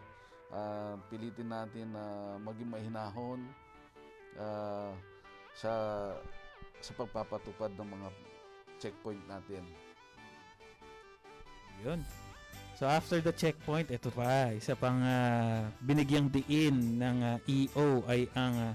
Ah, 0.55 0.95
pilitin 1.11 1.51
natin 1.51 1.91
na 1.91 2.37
maging 2.39 2.71
mahinahon 2.71 3.41
ah, 4.39 4.95
sa 5.57 5.73
sa 6.79 6.93
pagpapatupad 6.95 7.73
ng 7.75 7.89
mga 7.89 8.09
checkpoint 8.79 9.25
natin. 9.27 9.65
Yun. 11.83 12.01
So 12.77 12.85
after 12.85 13.25
the 13.25 13.33
checkpoint, 13.33 13.89
ito 13.89 14.13
pa, 14.13 14.53
isa 14.53 14.77
pang 14.77 15.01
ah, 15.01 15.73
binigyang 15.81 16.29
diin 16.29 17.01
ng 17.01 17.19
ah, 17.25 17.37
EO 17.49 18.05
ay 18.05 18.29
ang 18.37 18.55
ah, 18.71 18.73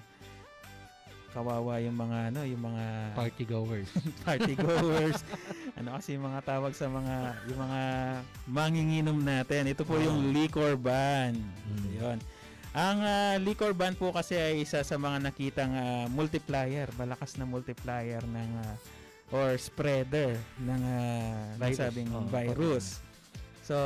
kawawa 1.32 1.80
yung 1.80 1.96
mga 1.96 2.18
ano, 2.32 2.42
yung 2.44 2.62
mga 2.62 2.86
Party 3.16 3.44
goers. 3.48 3.90
party 4.28 4.54
goers. 4.60 5.20
ano 5.80 5.96
kasi 5.96 6.20
yung 6.20 6.28
mga 6.28 6.40
tawag 6.44 6.76
sa 6.76 6.92
mga 6.92 7.16
yung 7.48 7.60
mga 7.60 7.82
manginginom 8.48 9.20
natin. 9.20 9.72
Ito 9.72 9.88
po 9.88 9.96
yung 9.98 10.36
liquor 10.36 10.76
ban. 10.76 11.40
Yun. 11.96 12.20
Ang 12.72 13.04
ah, 13.04 13.36
liquor 13.36 13.76
ban 13.76 13.92
po 13.96 14.16
kasi 14.16 14.40
ay 14.40 14.64
isa 14.64 14.80
sa 14.84 14.96
mga 14.96 15.28
nakitang 15.28 15.76
ah, 15.76 16.08
multiplier, 16.08 16.88
malakas 16.96 17.36
na 17.36 17.44
multiplier 17.44 18.24
ng 18.24 18.52
ah, 18.64 18.76
or 19.32 19.56
spreader 19.60 20.40
ng 20.60 20.82
ah, 20.84 21.56
Virus. 21.60 21.80
nasabing 21.80 22.10
Oo, 22.16 22.28
virus. 22.32 22.86
So, 23.64 23.78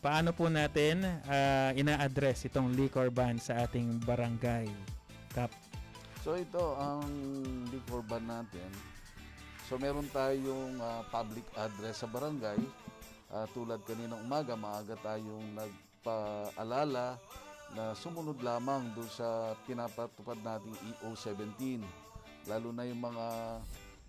paano 0.00 0.32
po 0.32 0.48
natin 0.48 1.04
ah, 1.28 1.76
ina-address 1.76 2.48
itong 2.48 2.72
liquor 2.72 3.12
ban 3.12 3.36
sa 3.36 3.64
ating 3.68 4.00
barangay? 4.04 4.68
Kap. 5.36 5.52
So 6.24 6.40
ito 6.40 6.72
ang 6.80 7.04
liquor 7.68 8.00
ban 8.00 8.24
natin. 8.24 8.72
So 9.68 9.76
meron 9.76 10.08
tayong 10.08 10.80
ah, 10.80 11.04
public 11.12 11.44
address 11.52 12.00
sa 12.00 12.08
barangay. 12.08 12.56
Ah, 13.28 13.44
tulad 13.52 13.84
kaninang 13.84 14.24
umaga, 14.24 14.56
maaga 14.56 14.96
tayong 15.04 15.52
nagpaalala 15.52 17.20
na 17.76 17.92
sumunod 17.92 18.40
lamang 18.40 18.88
doon 18.96 19.10
sa 19.12 19.52
pinapatupad 19.68 20.40
nating 20.40 20.72
EO17. 20.96 21.84
Lalo 22.48 22.72
na 22.72 22.88
yung 22.88 23.04
mga, 23.04 23.26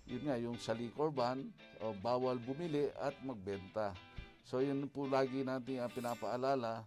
yun 0.08 0.22
nga, 0.24 0.36
yung 0.40 0.56
sa 0.56 0.72
liquor 0.72 1.12
ban, 1.12 1.44
o 1.84 1.92
bawal 2.00 2.40
bumili 2.40 2.88
at 2.96 3.12
magbenta. 3.20 3.92
So 4.40 4.64
yun 4.64 4.88
po 4.88 5.04
lagi 5.04 5.44
natin 5.44 5.84
ang 5.84 5.92
pinapaalala 5.92 6.80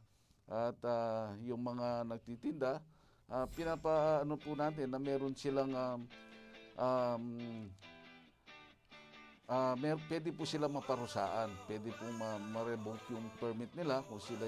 at 0.50 0.78
ah, 0.90 1.38
yung 1.46 1.62
mga 1.62 2.10
nagtitinda, 2.10 2.82
ah, 3.30 3.46
pinapa 3.50 4.26
ano 4.26 4.36
po 4.36 4.58
natin 4.58 4.90
na 4.90 5.00
meron 5.00 5.34
silang 5.38 5.72
um, 5.74 6.02
um, 6.78 7.24
ah, 9.50 9.74
mer 9.78 9.98
pwede 10.10 10.34
po 10.34 10.46
sila 10.46 10.70
maparusaan. 10.70 11.54
Pwede 11.70 11.94
po 11.94 12.06
ma- 12.18 12.42
ma-revoke 12.42 13.14
yung 13.14 13.30
permit 13.38 13.70
nila 13.78 14.02
kung 14.06 14.22
sila 14.22 14.46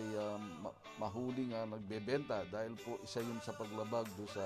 ma- 0.61 0.75
mahuling 0.97 1.53
ah, 1.53 1.65
nagbebenta 1.65 2.45
dahil 2.49 2.73
po 2.81 2.97
isa 3.05 3.21
yun 3.21 3.37
sa 3.41 3.53
paglabag 3.53 4.05
do 4.17 4.25
sa 4.29 4.45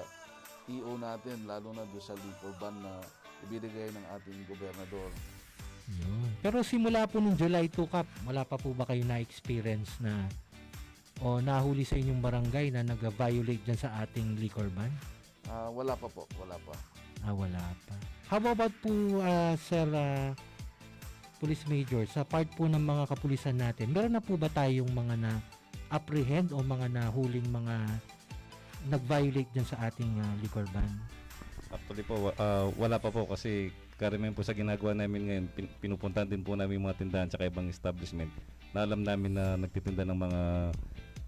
EO 0.65 0.97
natin 0.97 1.45
lalo 1.45 1.71
na 1.71 1.85
do 1.89 2.01
sa 2.01 2.17
liquor 2.17 2.53
ban 2.57 2.73
na 2.79 2.99
ibinigay 3.45 3.91
ng 3.93 4.05
ating 4.19 4.39
gobernador. 4.49 5.09
Yun. 5.85 6.33
Pero 6.41 6.65
simula 6.65 7.05
po 7.05 7.21
nung 7.21 7.37
July 7.37 7.69
2 7.69 7.93
Kap, 7.93 8.09
wala 8.25 8.41
pa 8.41 8.57
po 8.57 8.73
ba 8.73 8.89
kayo 8.89 9.05
na-experience 9.05 10.01
na 10.01 10.25
o 11.23 11.39
nahuli 11.39 11.88
sa 11.88 11.95
inyong 11.95 12.19
barangay 12.19 12.75
na 12.75 12.84
nag-violate 12.84 13.63
dyan 13.63 13.80
sa 13.80 14.04
ating 14.04 14.36
liquor 14.36 14.67
ban? 14.75 14.91
Ah, 15.47 15.69
wala 15.71 15.95
pa 15.95 16.10
po, 16.12 16.28
wala 16.36 16.58
pa. 16.60 16.73
Ah, 17.23 17.32
wala 17.32 17.62
pa. 17.88 17.93
How 18.28 18.41
about 18.41 18.73
po, 18.82 18.91
ah, 19.21 19.54
Sir 19.56 19.88
ah, 19.93 20.34
Police 21.39 21.63
Major, 21.69 22.04
sa 22.10 22.25
part 22.25 22.49
po 22.58 22.65
ng 22.65 22.82
mga 22.82 23.08
kapulisan 23.08 23.56
natin, 23.56 23.93
meron 23.93 24.17
na 24.17 24.23
po 24.23 24.36
ba 24.36 24.49
tayong 24.49 24.89
mga 24.89 25.15
na 25.15 25.32
apprehend 25.93 26.49
o 26.51 26.60
mga 26.60 26.89
nahuling 26.91 27.45
mga 27.47 27.75
nag-violate 28.89 29.51
dyan 29.54 29.67
sa 29.67 29.88
ating 29.88 30.19
ah, 30.19 30.34
liquor 30.41 30.65
ban? 30.73 30.89
Actually 31.71 32.04
po, 32.04 32.30
wa- 32.30 32.38
ah, 32.38 32.67
wala 32.75 32.99
pa 32.99 33.08
po 33.08 33.23
kasi 33.30 33.71
karamihan 33.95 34.36
po 34.36 34.43
sa 34.43 34.51
ginagawa 34.51 34.91
namin 34.91 35.21
ngayon, 35.30 35.45
pin- 35.56 35.75
pinupuntahan 35.80 36.28
din 36.28 36.43
po 36.43 36.58
namin 36.60 36.82
yung 36.82 36.88
mga 36.91 36.99
tindahan 36.99 37.28
tsaka 37.32 37.47
ibang 37.47 37.71
establishment 37.71 38.28
na 38.75 38.84
alam 38.84 38.99
namin 39.01 39.32
na 39.32 39.56
nagtitinda 39.56 40.04
ng 40.04 40.19
mga 40.19 40.41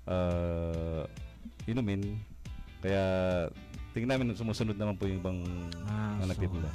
ah, 0.07 1.03
inumin. 1.63 2.17
Kaya 2.79 3.03
tingnan 3.91 4.17
namin 4.17 4.33
sumusunod 4.33 4.73
naman 4.73 4.95
po 4.95 5.05
yung 5.05 5.19
ibang 5.19 5.39
Ah, 5.85 6.15
na 6.17 6.23
so- 6.23 6.29
nagtitinda. 6.31 6.71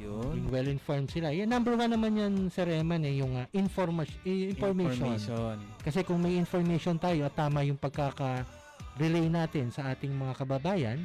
Yung 0.00 0.48
well-informed 0.48 1.06
sila. 1.06 1.28
Yan, 1.28 1.46
number 1.46 1.76
one 1.76 1.86
naman 1.86 2.12
yan, 2.12 2.32
Sir 2.48 2.66
Eman, 2.66 3.04
eh, 3.04 3.20
yung 3.20 3.36
informa- 3.52 4.08
eh, 4.24 4.48
information. 4.48 5.12
Information. 5.12 5.56
Kasi 5.78 6.00
kung 6.02 6.18
may 6.18 6.34
information 6.34 6.96
tayo 6.96 7.20
at 7.22 7.32
tama 7.32 7.60
yung 7.62 7.76
pagkaka-relay 7.76 9.28
natin 9.28 9.68
sa 9.68 9.92
ating 9.92 10.10
mga 10.10 10.34
kababayan, 10.34 10.98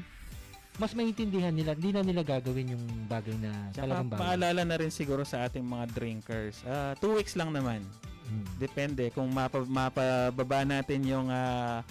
mas 0.76 0.92
maintindihan 0.92 1.52
nila, 1.52 1.72
hindi 1.72 1.92
na 1.92 2.02
nila 2.02 2.24
gagawin 2.24 2.72
yung 2.72 2.84
bagay 3.06 3.36
na 3.36 3.52
Tsaka 3.70 3.84
talagang 3.84 4.08
bawal. 4.10 4.20
paalala 4.22 4.62
na 4.64 4.76
rin 4.76 4.90
siguro 4.90 5.24
sa 5.24 5.44
ating 5.44 5.64
mga 5.64 5.86
drinkers. 5.92 6.64
Ah, 6.64 6.96
two 6.96 7.14
weeks 7.14 7.36
lang 7.36 7.52
naman. 7.52 7.84
Hmm. 8.26 8.46
Depende 8.58 9.14
kung 9.14 9.30
mapa, 9.30 9.62
mapababa 9.66 10.66
natin 10.66 11.06
yung 11.06 11.28
ah, 11.30 11.86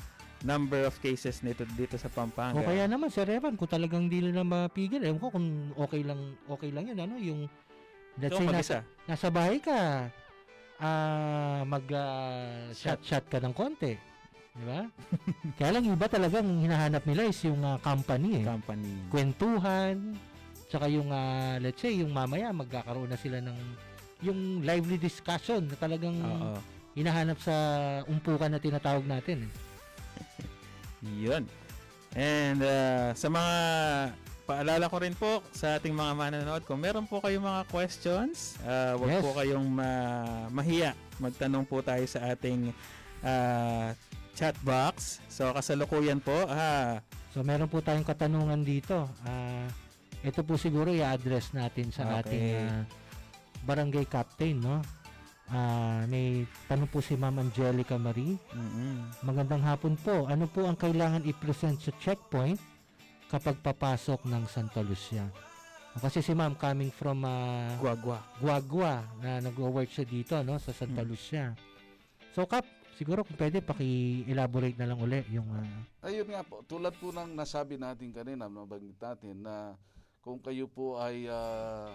number 0.44 0.84
of 0.84 0.94
cases 1.00 1.40
nito 1.40 1.64
dito 1.74 1.96
sa 1.96 2.12
Pampanga. 2.12 2.60
O 2.60 2.68
kaya 2.68 2.84
naman, 2.84 3.08
Sir 3.08 3.26
Evan, 3.32 3.56
kung 3.56 3.66
talagang 3.66 4.06
di 4.12 4.20
nila 4.20 4.44
mapigil, 4.44 5.00
ewan 5.00 5.18
ko 5.18 5.32
kung 5.32 5.72
okay 5.80 6.04
lang, 6.04 6.36
okay 6.46 6.68
lang 6.68 6.84
yun, 6.92 6.98
ano, 7.00 7.14
yung, 7.16 7.40
let's 8.20 8.36
Ikaw 8.36 8.40
say, 8.44 8.46
nasa, 8.52 8.76
nasa 9.08 9.26
bahay 9.32 9.58
ka, 9.58 10.12
ah, 10.78 11.64
mag, 11.64 11.86
ah, 11.96 12.68
shot, 12.76 13.00
shot 13.00 13.24
ka 13.32 13.40
ng 13.40 13.56
konti. 13.56 13.96
Di 14.54 14.64
ba? 14.68 14.86
Kaya 15.58 15.80
lang 15.80 15.88
iba 15.88 16.06
talagang 16.06 16.46
hinahanap 16.60 17.02
nila 17.08 17.26
is 17.26 17.40
yung 17.42 17.64
ah, 17.64 17.80
company 17.80 18.42
eh. 18.42 18.44
Company. 18.44 18.92
Kwentuhan, 19.08 20.12
tsaka 20.68 20.92
yung, 20.92 21.08
ah, 21.08 21.56
let's 21.56 21.80
say, 21.80 21.96
yung 22.04 22.12
mamaya 22.12 22.52
magkakaroon 22.52 23.08
na 23.08 23.18
sila 23.18 23.40
ng 23.40 23.58
yung 24.24 24.40
lively 24.60 24.96
discussion 24.96 25.68
na 25.68 25.76
talagang 25.76 26.16
Oo. 26.16 26.56
hinahanap 26.92 27.36
sa 27.38 27.54
umpukan 28.06 28.48
na 28.48 28.58
tinatawag 28.58 29.04
natin. 29.04 29.44
Eh. 29.44 29.52
Yun. 31.28 31.44
And 32.14 32.62
uh, 32.62 33.10
sa 33.12 33.26
mga 33.26 33.54
paalala 34.44 34.86
ko 34.86 34.96
rin 34.98 35.12
po 35.12 35.42
sa 35.50 35.76
ating 35.76 35.92
mga 35.92 36.12
manonood, 36.14 36.62
kung 36.64 36.78
meron 36.78 37.04
po 37.04 37.18
kayong 37.18 37.42
mga 37.42 37.62
questions, 37.66 38.60
ah, 38.62 38.94
wag 38.94 39.08
Yes. 39.10 39.22
po 39.24 39.32
kayong 39.34 39.66
ma- 39.66 40.46
mahiya. 40.48 40.92
Magtanong 41.16 41.64
po 41.64 41.80
tayo 41.80 42.04
sa 42.04 42.30
ating 42.30 42.70
ah, 43.20 43.96
chat 44.32 44.52
box. 44.60 45.18
So, 45.26 45.50
kasalukuyan 45.50 46.20
po, 46.20 46.44
ah, 46.46 47.00
So 47.34 47.42
meron 47.42 47.66
po 47.66 47.82
tayong 47.82 48.06
katanungan 48.06 48.62
dito. 48.62 49.10
Ah, 49.26 49.66
ito 50.22 50.46
po 50.46 50.54
siguro 50.54 50.94
i-address 50.94 51.50
natin 51.50 51.90
sa 51.90 52.06
Okay. 52.06 52.22
ating 52.22 52.46
ah, 52.62 52.82
barangay 53.64 54.04
captain, 54.06 54.60
no? 54.60 54.78
Ah, 55.44 56.08
may 56.08 56.48
tanong 56.64 56.88
po 56.88 57.04
si 57.04 57.16
Ma'am 57.16 57.36
Angelica 57.36 58.00
Marie. 58.00 58.40
mm 58.52 59.24
Magandang 59.24 59.60
hapon 59.60 59.92
po. 59.96 60.24
Ano 60.24 60.48
po 60.48 60.64
ang 60.64 60.76
kailangan 60.76 61.24
i-present 61.24 61.76
sa 61.80 61.92
checkpoint 62.00 62.56
kapag 63.28 63.60
papasok 63.60 64.24
ng 64.24 64.44
Santa 64.48 64.80
Lucia? 64.80 65.28
Kasi 65.94 66.24
si 66.24 66.32
Ma'am 66.32 66.56
coming 66.56 66.88
from 66.88 67.22
ah, 67.22 67.76
Guagua. 67.76 68.24
Guagua 68.40 69.04
na 69.20 69.44
nag-work 69.44 69.86
siya 69.86 70.08
dito 70.08 70.34
no 70.40 70.56
sa 70.56 70.72
Santa 70.72 71.04
Mm. 71.04 71.08
Lucia. 71.08 71.44
So 72.34 72.48
Kap, 72.48 72.64
siguro 72.96 73.22
kung 73.22 73.36
pwede 73.36 73.60
paki-elaborate 73.60 74.74
na 74.74 74.88
lang 74.90 74.98
uli 74.98 75.22
yung 75.28 75.46
ah, 75.54 76.08
Ayun 76.08 76.26
nga 76.26 76.40
po, 76.40 76.64
tulad 76.64 76.96
po 76.96 77.12
ng 77.12 77.36
nasabi 77.36 77.76
natin 77.76 78.10
kanina, 78.10 78.48
nabanggit 78.48 78.96
natin 78.96 79.44
na 79.44 79.76
kung 80.18 80.40
kayo 80.40 80.66
po 80.66 80.96
ay 80.98 81.28
ah, 81.28 81.92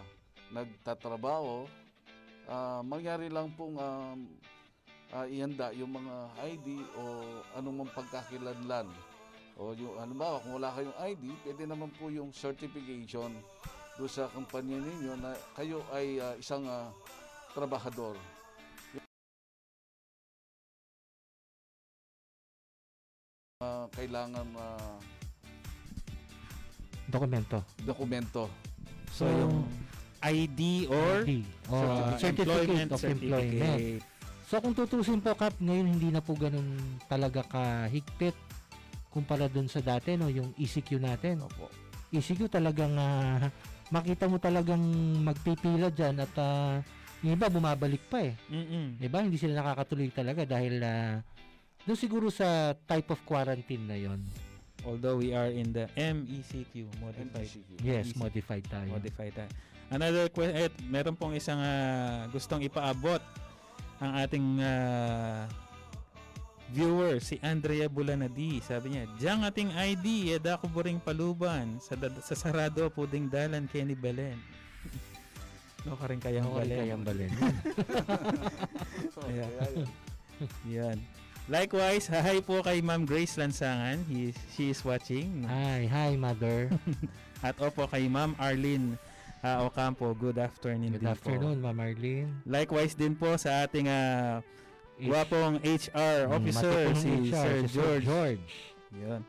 nagtatrabaho, 0.53 1.65
ah, 2.49 2.81
mangyari 2.81 3.29
lang 3.29 3.53
pong 3.53 3.77
um, 3.77 4.19
ah, 5.13 5.25
ihanda 5.25 5.73
yung 5.73 5.93
mga 5.93 6.15
ID 6.45 6.67
o 6.97 7.01
anumang 7.57 7.89
pagkakilanlan. 7.93 8.89
O 9.59 9.75
yung, 9.75 9.99
ano 9.99 10.13
ba, 10.15 10.39
kung 10.39 10.55
wala 10.55 10.71
kayong 10.71 10.97
ID, 11.03 11.23
pwede 11.43 11.63
naman 11.67 11.91
po 11.99 12.07
yung 12.07 12.31
certification 12.31 13.35
do 13.99 14.07
sa 14.07 14.31
kumpanya 14.31 14.79
ninyo 14.79 15.13
na 15.19 15.35
kayo 15.59 15.83
ay 15.91 16.23
ah, 16.23 16.31
isang 16.39 16.63
ah, 16.63 16.87
trabahador. 17.51 18.15
Ah, 23.59 23.91
kailangan 23.91 24.47
ah, 24.55 24.95
dokumento. 27.11 27.59
dokumento. 27.83 28.47
So, 29.11 29.27
yung 29.27 29.67
ID 30.21 30.87
or 30.87 31.23
ID, 31.23 31.31
o 31.67 31.75
Ah, 31.75 32.15
certificate 32.15 32.67
employment 32.67 32.89
of 32.91 33.01
employment. 33.01 33.79
certificate. 33.79 34.03
So 34.45 34.57
kung 34.57 34.73
tutusin 34.73 35.21
po 35.21 35.31
Kap, 35.33 35.53
ngayon 35.57 35.87
hindi 35.87 36.09
na 36.09 36.19
po 36.19 36.33
ganun 36.33 36.65
talaga 37.05 37.45
kahigpit 37.45 38.33
kumpara 39.09 39.45
dun 39.45 39.65
sa 39.65 39.79
dati 39.79 40.17
no, 40.17 40.27
yung 40.27 40.51
ECQ 40.55 40.97
natin. 40.97 41.41
Opo. 41.41 41.69
ECQ 42.09 42.49
talagang 42.49 42.93
ah, 42.93 43.47
makita 43.89 44.25
mo 44.25 44.37
talagang 44.37 44.81
magpipila 45.21 45.89
diyan 45.89 46.15
at 46.19 46.33
ah, 46.35 46.81
yung 47.21 47.37
iba 47.37 47.45
bumabalik 47.47 48.01
pa 48.09 48.25
eh. 48.25 48.33
Mm-mm. 48.49 48.97
Diba? 48.97 49.21
Hindi 49.21 49.37
sila 49.37 49.61
nakakatuloy 49.61 50.09
talaga 50.09 50.43
dahil 50.43 50.81
ah, 50.81 51.21
doon 51.85 51.95
siguro 51.95 52.27
sa 52.27 52.73
type 52.85 53.13
of 53.13 53.21
quarantine 53.23 53.85
na 53.85 53.95
yon. 53.95 54.19
Although 54.81 55.19
we 55.19 55.35
are 55.35 55.51
in 55.51 55.69
the 55.69 55.91
MECQ, 55.93 56.87
modified. 56.97 57.49
Yes, 57.83 58.09
ECQ. 58.09 58.17
modified 58.17 58.65
tayo. 58.65 58.89
Modified 58.89 59.33
tayo. 59.35 59.51
Another 59.89 60.29
question, 60.29 60.53
eh, 60.53 60.69
meron 60.85 61.17
pong 61.17 61.33
isang 61.33 61.57
ah, 61.57 62.29
gustong 62.29 62.61
ipaabot 62.61 63.21
ang 63.97 64.11
ating 64.21 64.61
ah, 64.61 65.49
viewer, 66.69 67.17
si 67.17 67.41
Andrea 67.41 67.89
Bulanadi. 67.89 68.61
Sabi 68.61 68.93
niya, 68.93 69.09
Diyang 69.17 69.41
ating 69.41 69.73
ID, 69.73 70.37
eda 70.37 70.61
ko 70.61 70.69
buring 70.69 71.01
paluban, 71.01 71.81
sa, 71.81 71.97
sa 72.21 72.37
sarado 72.37 72.85
puding 72.93 73.25
dalan 73.25 73.65
Kenny 73.65 73.97
Belen. 73.97 74.37
no 75.89 75.97
ka 75.97 76.05
rin 76.05 76.21
kayang 76.21 76.45
No 76.45 76.53
ka 76.53 76.61
rin 76.61 76.69
balen. 76.69 76.79
kayang 76.85 77.03
balen. 77.03 77.31
Ayan. 79.25 79.51
Yan. 80.69 80.97
Likewise, 81.49 82.05
hi 82.13 82.45
po 82.45 82.61
kay 82.61 82.77
Ma'am 82.77 83.09
Grace 83.09 83.33
Lansangan. 83.41 84.05
He, 84.05 84.37
she 84.53 84.69
is 84.69 84.85
watching. 84.85 85.49
Hi, 85.49 85.89
hi 85.89 86.13
mother. 86.13 86.69
At 87.45 87.57
opo 87.57 87.89
kay 87.89 88.05
Ma'am 88.05 88.37
Arlene 88.37 88.93
ah, 89.41 89.63
Ocampo. 89.63 90.11
Good 90.13 90.37
afternoon 90.37 90.91
Good 90.93 91.01
din 91.01 91.09
afternoon, 91.09 91.57
po. 91.59 91.65
Ma'am 91.67 91.79
Arlene. 91.79 92.31
Likewise 92.45 92.93
din 92.93 93.13
po 93.13 93.35
sa 93.35 93.63
ating 93.63 93.87
ah, 93.87 94.39
H- 94.95 95.07
gwapong 95.07 95.59
HR 95.61 96.27
Mm, 96.27 96.35
officer, 96.35 96.77
si 96.93 97.07
HR, 97.07 97.33
Sir 97.33 97.55
si 97.63 97.67
Sir 97.69 97.79
George. 97.99 98.05
George. 98.05 98.49
Yun. 98.95 99.21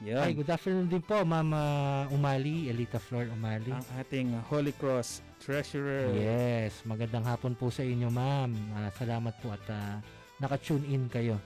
Yun. 0.00 0.16
Hi, 0.16 0.32
good 0.32 0.48
afternoon 0.48 0.88
din 0.88 1.04
po, 1.04 1.20
Ma'am 1.22 1.50
ah, 1.52 2.08
Umali, 2.08 2.66
Elita 2.66 2.96
Flor 2.96 3.28
Umali. 3.28 3.68
Ang 3.68 3.84
ating 3.96 4.32
Holy 4.48 4.72
Cross 4.72 5.20
Treasurer. 5.38 6.08
Yes, 6.12 6.80
magandang 6.82 7.24
hapon 7.24 7.52
po 7.52 7.68
sa 7.68 7.82
inyo, 7.82 8.08
Ma'am. 8.08 8.48
Ah, 8.72 8.88
salamat 8.90 9.36
po 9.38 9.52
at 9.52 9.64
ah, 9.68 10.00
naka-tune 10.38 10.88
in 10.88 11.04
kayo. 11.06 11.36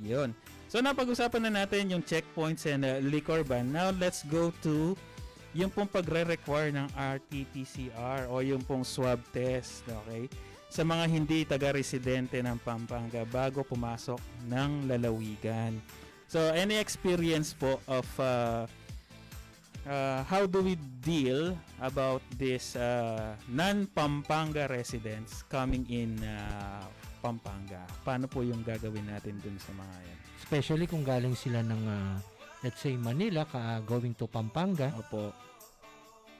Yun. 0.00 0.32
So 0.68 0.78
napag-usapan 0.78 1.48
na 1.48 1.64
natin 1.64 1.90
yung 1.90 2.00
checkpoints 2.00 2.64
and 2.64 2.84
uh, 2.84 3.00
liquor 3.00 3.40
ban. 3.40 3.68
Now 3.68 3.88
let's 3.90 4.20
go 4.24 4.52
to 4.62 4.92
yung 5.56 5.72
pong 5.72 5.88
pagre-require 5.88 6.74
ng 6.76 6.88
RT-PCR 6.92 8.28
o 8.28 8.44
yung 8.44 8.60
pong 8.60 8.84
swab 8.84 9.20
test, 9.32 9.86
okay? 9.88 10.28
Sa 10.68 10.84
mga 10.84 11.04
hindi 11.08 11.48
taga-residente 11.48 12.44
ng 12.44 12.60
Pampanga 12.60 13.24
bago 13.24 13.64
pumasok 13.64 14.20
ng 14.52 14.84
lalawigan. 14.84 15.72
So 16.28 16.52
any 16.52 16.76
experience 16.76 17.56
po 17.56 17.80
of 17.88 18.04
uh, 18.20 18.68
uh, 19.88 20.20
how 20.28 20.44
do 20.44 20.60
we 20.60 20.76
deal 21.00 21.56
about 21.80 22.20
this 22.36 22.76
uh, 22.76 23.32
non-Pampanga 23.48 24.68
residents 24.68 25.40
coming 25.48 25.88
in 25.88 26.20
uh, 26.20 26.84
Pampanga? 27.24 27.88
Paano 28.04 28.28
po 28.28 28.44
yung 28.44 28.60
gagawin 28.60 29.08
natin 29.08 29.40
dun 29.40 29.56
sa 29.56 29.72
mga 29.72 29.96
yan? 30.04 30.18
Especially 30.38 30.84
kung 30.84 31.02
galing 31.02 31.34
sila 31.34 31.64
ng, 31.64 31.82
ah, 31.88 32.16
let's 32.60 32.78
say, 32.78 32.94
Manila, 32.94 33.44
ka, 33.44 33.60
going 33.82 34.14
to 34.14 34.26
Pampanga. 34.26 34.90
Opo. 34.94 35.30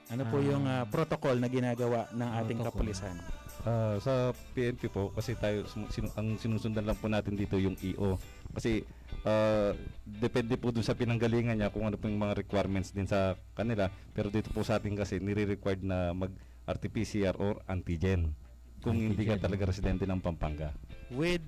Ano 0.09 0.23
po 0.25 0.37
Ah. 0.37 0.47
yung 0.47 0.65
uh, 0.65 0.85
protocol 0.87 1.37
na 1.37 1.47
ginagawa 1.47 2.09
ng 2.11 2.31
ating 2.39 2.59
Protocol. 2.59 2.81
kapulisan? 2.81 3.17
Ah, 3.61 3.99
sa 3.99 4.13
PNP 4.55 4.87
po 4.87 5.11
kasi 5.11 5.35
tayo 5.35 5.67
sinu- 5.67 6.15
ang 6.15 6.39
sinusundan 6.39 6.87
lang 6.87 6.95
po 6.95 7.07
natin 7.07 7.35
dito 7.35 7.59
yung 7.59 7.75
EO 7.77 8.15
kasi 8.49 8.87
ah, 9.23 9.75
depende 10.01 10.55
po 10.55 10.71
dun 10.71 10.81
sa 10.81 10.95
pinanggalingan 10.95 11.59
niya 11.59 11.69
kung 11.69 11.83
ano 11.83 11.95
po 11.95 12.07
yung 12.07 12.23
mga 12.23 12.39
requirements 12.39 12.89
din 12.89 13.05
sa 13.05 13.37
kanila 13.53 13.87
pero 14.09 14.31
dito 14.31 14.49
po 14.49 14.63
sa 14.63 14.79
atin 14.79 14.95
kasi 14.95 15.19
nire-required 15.19 15.83
na 15.83 16.15
mag 16.15 16.31
RT-PCR 16.65 17.35
or 17.37 17.59
antigen 17.67 18.33
kung 18.79 18.95
hindi 18.95 19.27
ka 19.27 19.35
Antigen. 19.35 19.43
talaga 19.43 19.63
residente 19.67 20.07
ng 20.07 20.19
Pampanga 20.19 20.71
With 21.11 21.45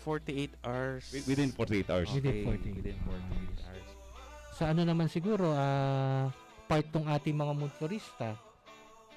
48 0.00 0.54
hours. 0.62 1.04
Wi- 1.10 1.26
within 1.26 1.50
48 1.50 1.90
hours 1.90 2.08
Within 2.10 2.30
Okay, 2.32 2.46
48 2.46 2.78
Within 2.78 2.96
48 3.02 3.66
hours. 3.66 3.89
Sa 4.60 4.76
ano 4.76 4.84
naman 4.84 5.08
siguro, 5.08 5.56
ah, 5.56 6.28
part 6.68 6.84
tong 6.92 7.08
ating 7.08 7.32
mga 7.32 7.56
motorista, 7.56 8.36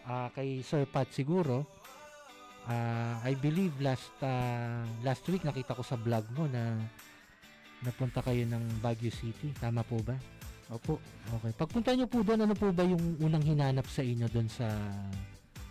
ah, 0.08 0.32
kay 0.32 0.64
Sir 0.64 0.88
Pat 0.88 1.12
siguro, 1.12 1.68
ah, 2.64 3.20
I 3.28 3.36
believe 3.36 3.76
last 3.84 4.16
ah, 4.24 4.88
last 5.04 5.28
week 5.28 5.44
nakita 5.44 5.76
ko 5.76 5.84
sa 5.84 6.00
vlog 6.00 6.24
mo 6.32 6.48
na 6.48 6.80
napunta 7.84 8.24
kayo 8.24 8.48
ng 8.48 8.80
Baguio 8.80 9.12
City. 9.12 9.52
Tama 9.60 9.84
po 9.84 10.00
ba? 10.00 10.16
Opo. 10.72 10.96
Okay. 11.36 11.52
Pagpunta 11.60 11.92
nyo 11.92 12.08
po 12.08 12.24
doon, 12.24 12.48
ano 12.48 12.56
po 12.56 12.72
ba 12.72 12.88
yung 12.88 13.20
unang 13.20 13.44
hinanap 13.44 13.84
sa 13.92 14.00
inyo 14.00 14.32
doon 14.32 14.48
sa 14.48 14.72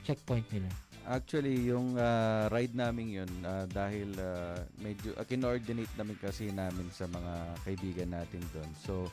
checkpoint 0.05 0.53
nila? 0.53 0.69
Actually, 1.09 1.73
yung 1.73 1.97
ah, 1.97 2.45
ride 2.53 2.77
namin 2.77 3.25
yun, 3.25 3.33
ah, 3.49 3.65
dahil 3.65 4.13
ah, 4.21 4.61
medyo, 4.85 5.17
uh, 5.17 5.25
kinoordinate 5.25 5.97
namin 5.97 6.21
kasi 6.21 6.53
namin 6.53 6.93
sa 6.93 7.09
mga 7.09 7.57
kaibigan 7.65 8.13
natin 8.13 8.45
doon. 8.53 8.71
So, 8.85 9.09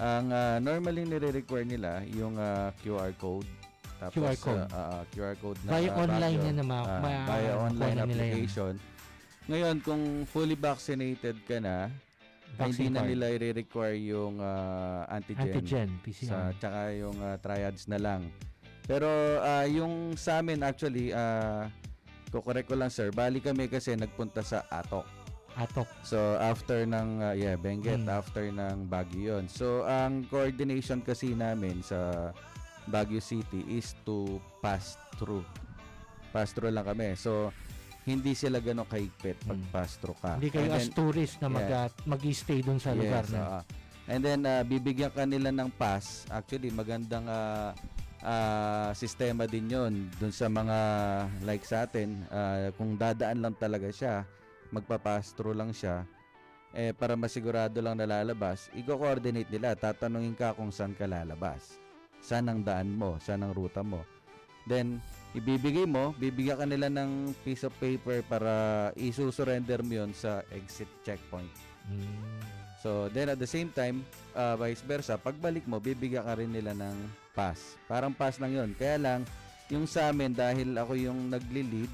ang 0.00 0.32
ah, 0.32 0.56
normally 0.58 1.04
nire-require 1.04 1.68
nila 1.68 2.00
yung 2.08 2.34
ah, 2.34 2.72
QR 2.80 3.12
code. 3.14 3.44
Tapos, 4.00 4.16
QR 4.16 4.36
code. 4.40 4.64
ah, 4.66 4.80
ah, 4.96 5.02
QR 5.12 5.36
code 5.36 5.60
na 5.60 5.70
Via 5.76 5.92
ah, 5.92 6.00
online 6.00 6.36
na 6.50 6.64
ma- 6.64 6.80
Ah, 6.80 6.98
ma- 6.98 7.26
via 7.28 7.52
online 7.54 7.94
na 7.94 8.04
application. 8.08 8.74
Ngayon, 9.44 9.76
kung 9.84 10.02
fully 10.24 10.56
vaccinated 10.56 11.36
ka 11.44 11.60
na, 11.60 11.92
Vaccine 12.50 12.90
hindi 12.90 12.98
na 12.98 13.06
nila 13.06 13.26
i-require 13.30 14.00
yung 14.00 14.40
ah, 14.40 15.04
antigen. 15.06 15.52
Antigen, 15.52 15.88
Sa, 15.92 16.02
PCR. 16.02 16.50
tsaka 16.56 16.80
yung 16.96 17.16
ah, 17.20 17.36
triads 17.36 17.84
na 17.84 18.00
lang. 18.00 18.32
Pero 18.88 19.06
ah, 19.38 19.68
yung 19.68 20.16
sa 20.16 20.40
amin 20.40 20.64
actually, 20.64 21.12
uh, 21.12 21.68
kukorek 22.32 22.66
ko 22.66 22.74
lang 22.74 22.90
sir, 22.90 23.12
bali 23.12 23.38
kami 23.38 23.68
kasi 23.68 23.94
nagpunta 23.94 24.40
sa 24.40 24.64
Atok. 24.66 25.06
Atok. 25.60 25.88
So 26.00 26.16
after 26.36 26.82
ng, 26.82 27.08
ah, 27.20 27.36
yeah, 27.36 27.52
Benguet, 27.54 28.00
Mm. 28.00 28.08
after 28.08 28.48
ng 28.48 28.88
Baguio 28.88 29.36
yun. 29.36 29.44
So 29.46 29.84
ang 29.84 30.24
coordination 30.26 31.04
kasi 31.04 31.36
namin 31.36 31.84
sa 31.84 32.32
Baguio 32.88 33.20
City 33.20 33.60
is 33.68 33.92
to 34.02 34.40
pass 34.58 34.96
through. 35.14 35.44
Pass 36.32 36.56
through 36.56 36.72
lang 36.72 36.88
kami. 36.88 37.12
So 37.12 37.52
hindi 38.02 38.32
sila 38.32 38.58
gano'ng 38.58 38.88
kahigpit 38.88 39.36
pag 39.44 39.60
pass 39.70 40.00
through 40.00 40.16
ka. 40.16 40.34
Hmm. 40.34 40.40
Hindi 40.40 40.48
kayo 40.50 40.64
And 40.64 40.72
as 40.72 40.82
then- 40.82 40.96
tourist 40.96 41.34
na 41.38 41.48
mag, 41.48 41.68
Yeah. 41.68 41.84
ah, 41.84 41.88
mag-stay 42.08 42.58
doon 42.60 42.80
sa 42.80 42.96
lugar 42.96 43.22
Yes, 43.22 43.30
na. 43.30 43.40
oo. 43.44 43.60
And 44.08 44.20
then 44.24 44.40
ah, 44.42 44.64
bibigyan 44.64 45.12
ka 45.12 45.22
nila 45.22 45.52
ng 45.52 45.68
pass. 45.70 46.24
Actually, 46.26 46.72
magandang 46.72 47.28
ah, 47.28 47.76
ah, 48.18 48.90
sistema 48.92 49.44
din 49.44 49.68
'yon 49.68 49.92
dun 50.16 50.32
sa 50.32 50.48
mga 50.48 50.78
like 51.42 51.62
sa 51.62 51.84
atin, 51.84 52.24
ah, 52.28 52.72
kung 52.74 52.96
dadaan 52.96 53.38
lang 53.38 53.54
talaga 53.54 53.92
siya, 53.92 54.24
magpa-pass 54.70 55.34
through 55.34 55.54
lang 55.54 55.70
siya. 55.74 56.06
Eh 56.70 56.94
para 56.94 57.18
masigurado 57.18 57.82
lang 57.82 57.98
na 57.98 58.06
lalabas, 58.06 58.70
i-coordinate 58.78 59.50
nila, 59.50 59.74
tatanungin 59.74 60.38
ka 60.38 60.54
kung 60.54 60.70
saan 60.70 60.94
ka 60.94 61.06
lalabas. 61.06 61.78
Saan 62.22 62.46
ang 62.46 62.62
daan 62.62 62.94
mo, 62.94 63.18
saan 63.18 63.42
ang 63.42 63.50
ruta 63.50 63.82
mo. 63.82 64.06
Then, 64.68 65.02
ibibigay 65.34 65.88
mo, 65.88 66.14
bibigyan 66.14 66.62
ka 66.62 66.66
nila 66.68 66.86
ng 66.92 67.34
piece 67.42 67.66
of 67.66 67.74
paper 67.80 68.22
para 68.22 68.52
isusurrender 68.94 69.82
mo 69.82 70.04
yun 70.04 70.12
sa 70.14 70.46
exit 70.54 70.86
checkpoint. 71.02 71.50
So, 72.80 73.12
then 73.12 73.28
at 73.28 73.40
the 73.40 73.48
same 73.48 73.68
time, 73.74 74.04
uh, 74.32 74.56
vice 74.56 74.80
versa, 74.84 75.20
pagbalik 75.20 75.68
mo, 75.68 75.82
bibigyan 75.82 76.24
ka 76.24 76.38
rin 76.38 76.54
nila 76.54 76.72
ng 76.72 76.96
pass. 77.36 77.76
Parang 77.84 78.14
pass 78.14 78.40
lang 78.40 78.56
yun. 78.56 78.70
Kaya 78.78 78.96
lang, 78.96 79.20
yung 79.68 79.84
sa 79.84 80.08
amin, 80.08 80.32
dahil 80.32 80.76
ako 80.76 80.96
yung 80.96 81.28
nagli-lead, 81.28 81.90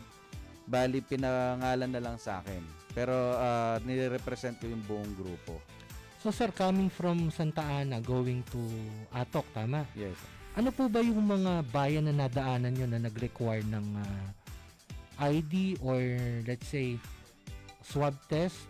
bali 0.67 1.01
pinangalan 1.01 1.91
na 1.91 2.03
lang 2.03 2.17
sa 2.19 2.43
akin. 2.43 2.61
Pero 2.93 3.15
uh, 3.39 3.79
nire-represent 3.87 4.59
ko 4.59 4.67
yung 4.67 4.83
buong 4.85 5.13
grupo. 5.15 5.63
So 6.27 6.35
sir, 6.35 6.51
coming 6.51 6.91
from 6.91 7.31
Santa 7.31 7.63
Ana 7.63 8.03
going 8.03 8.43
to 8.51 8.61
Atok, 9.15 9.47
tama? 9.55 9.87
Yes. 9.95 10.19
Ano 10.57 10.73
po 10.73 10.89
ba 10.89 11.05
yung 11.05 11.21
mga 11.21 11.69
bayan 11.69 12.09
na 12.09 12.27
nadaanan 12.27 12.73
nyo 12.73 12.87
na 12.89 12.97
nag-require 12.97 13.63
ng 13.69 13.87
ah, 14.01 14.27
ID 15.29 15.77
or 15.85 16.01
let's 16.49 16.65
say 16.65 16.97
swab 17.85 18.17
test? 18.27 18.65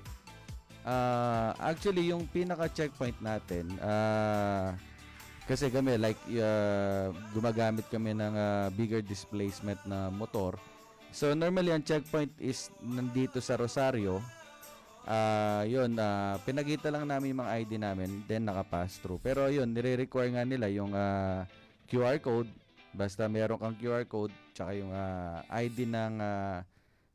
Ah, 0.82 1.54
actually 1.62 2.10
yung 2.10 2.26
pinaka 2.28 2.66
checkpoint 2.70 3.18
natin 3.22 3.70
ah 3.82 4.74
kasi 5.46 5.70
kami 5.70 5.94
like 5.94 6.18
ah, 6.42 7.14
gumagamit 7.30 7.86
kami 7.86 8.18
ng 8.18 8.34
ah, 8.34 8.66
bigger 8.74 8.98
displacement 8.98 9.78
na 9.86 10.10
motor. 10.10 10.58
So 11.16 11.32
normally 11.32 11.72
ang 11.72 11.80
checkpoint 11.80 12.36
is 12.36 12.68
nandito 12.84 13.40
sa 13.40 13.56
Rosario. 13.56 14.20
Ah, 15.08 15.64
yun, 15.64 15.96
ah, 15.96 16.36
pinagita 16.44 16.92
lang 16.92 17.08
namin 17.08 17.32
yung 17.32 17.40
mga 17.40 17.52
ID 17.64 17.72
namin, 17.80 18.20
then 18.28 18.44
naka-pass 18.44 19.00
through. 19.00 19.16
Pero 19.24 19.48
yun, 19.48 19.72
nire-require 19.72 20.36
nga 20.36 20.44
nila 20.44 20.68
yung 20.68 20.92
ah, 20.92 21.48
QR 21.88 22.20
code. 22.20 22.52
Basta 22.92 23.32
meron 23.32 23.56
kang 23.56 23.80
QR 23.80 24.04
code, 24.04 24.34
tsaka 24.52 24.76
yung 24.76 24.92
ah, 24.92 25.40
ID 25.56 25.88
ng 25.88 26.20
ah, 26.20 26.60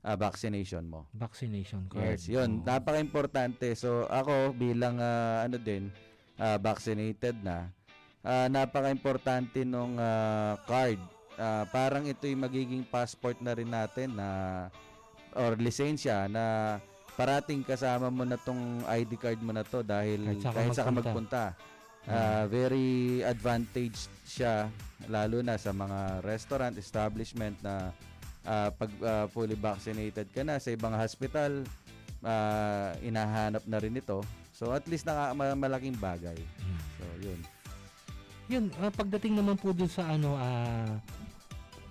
ah, 0.01 0.17
vaccination 0.17 0.81
mo. 0.81 1.05
Vaccination 1.13 1.85
card. 1.85 2.17
Yes, 2.17 2.25
yun. 2.25 2.65
Napaka-importante. 2.65 3.77
So, 3.77 4.09
ako 4.09 4.57
bilang 4.57 4.97
ah, 4.97 5.45
ano 5.45 5.61
din, 5.61 5.93
ah, 6.41 6.57
vaccinated 6.57 7.37
na, 7.45 7.69
ah, 8.25 8.49
napaka-importante 8.49 9.61
nung 9.61 10.01
ah, 10.01 10.57
card. 10.65 10.97
Ah, 11.41 11.65
parang 11.65 12.05
ito 12.05 12.29
yung 12.29 12.45
magiging 12.45 12.85
passport 12.85 13.41
na 13.41 13.57
rin 13.57 13.65
natin 13.65 14.13
na 14.13 14.69
or 15.33 15.57
lisensya 15.57 16.29
na 16.29 16.77
parating 17.17 17.65
kasama 17.65 18.13
mo 18.13 18.21
na 18.21 18.37
tong 18.37 18.85
ID 18.85 19.17
card 19.17 19.41
mo 19.41 19.49
na 19.49 19.65
to 19.65 19.81
dahil 19.81 20.21
Kahit 20.21 20.37
saan 20.37 20.53
ka 20.53 20.57
kahit 20.61 20.71
saan 20.77 20.85
ka 20.85 20.99
magpunta. 21.01 21.43
Ah, 22.05 22.45
very 22.45 23.21
advantage 23.25 24.05
siya 24.21 24.69
lalo 25.05 25.41
na 25.41 25.57
sa 25.57 25.69
mga 25.69 26.21
restaurant 26.21 26.77
establishment 26.77 27.57
na 27.65 27.89
ah, 28.45 28.69
pag 28.69 28.93
ah, 29.01 29.25
fully 29.25 29.57
vaccinated 29.57 30.29
ka 30.29 30.45
na 30.45 30.61
sa 30.61 30.69
ibang 30.69 30.93
hospital 30.93 31.65
ah, 32.21 32.93
inahanap 33.01 33.65
na 33.65 33.81
rin 33.81 33.97
ito. 33.97 34.21
So 34.53 34.77
at 34.77 34.85
least 34.85 35.09
naka 35.09 35.33
ma- 35.33 35.57
malaking 35.57 35.97
bagay. 35.97 36.37
So 37.01 37.05
yun. 37.17 37.41
Yun, 38.45 38.65
ah, 38.77 38.91
pagdating 38.91 39.41
naman 39.41 39.57
po 39.57 39.73
dun 39.73 39.89
sa 39.89 40.05
ano, 40.05 40.37
ah, 40.37 41.01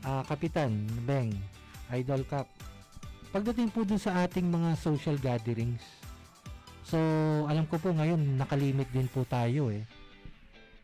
ah, 0.04 0.22
Kapitan, 0.24 0.84
Beng, 1.04 1.34
Idol 1.92 2.22
Cup, 2.26 2.46
pagdating 3.30 3.70
po 3.70 3.84
dun 3.84 4.00
sa 4.00 4.24
ating 4.26 4.46
mga 4.48 4.76
social 4.78 5.16
gatherings, 5.18 5.82
so, 6.82 6.98
alam 7.46 7.66
ko 7.66 7.78
po 7.78 7.94
ngayon, 7.94 8.38
nakalimit 8.38 8.88
din 8.90 9.06
po 9.10 9.22
tayo 9.26 9.70
eh. 9.70 9.84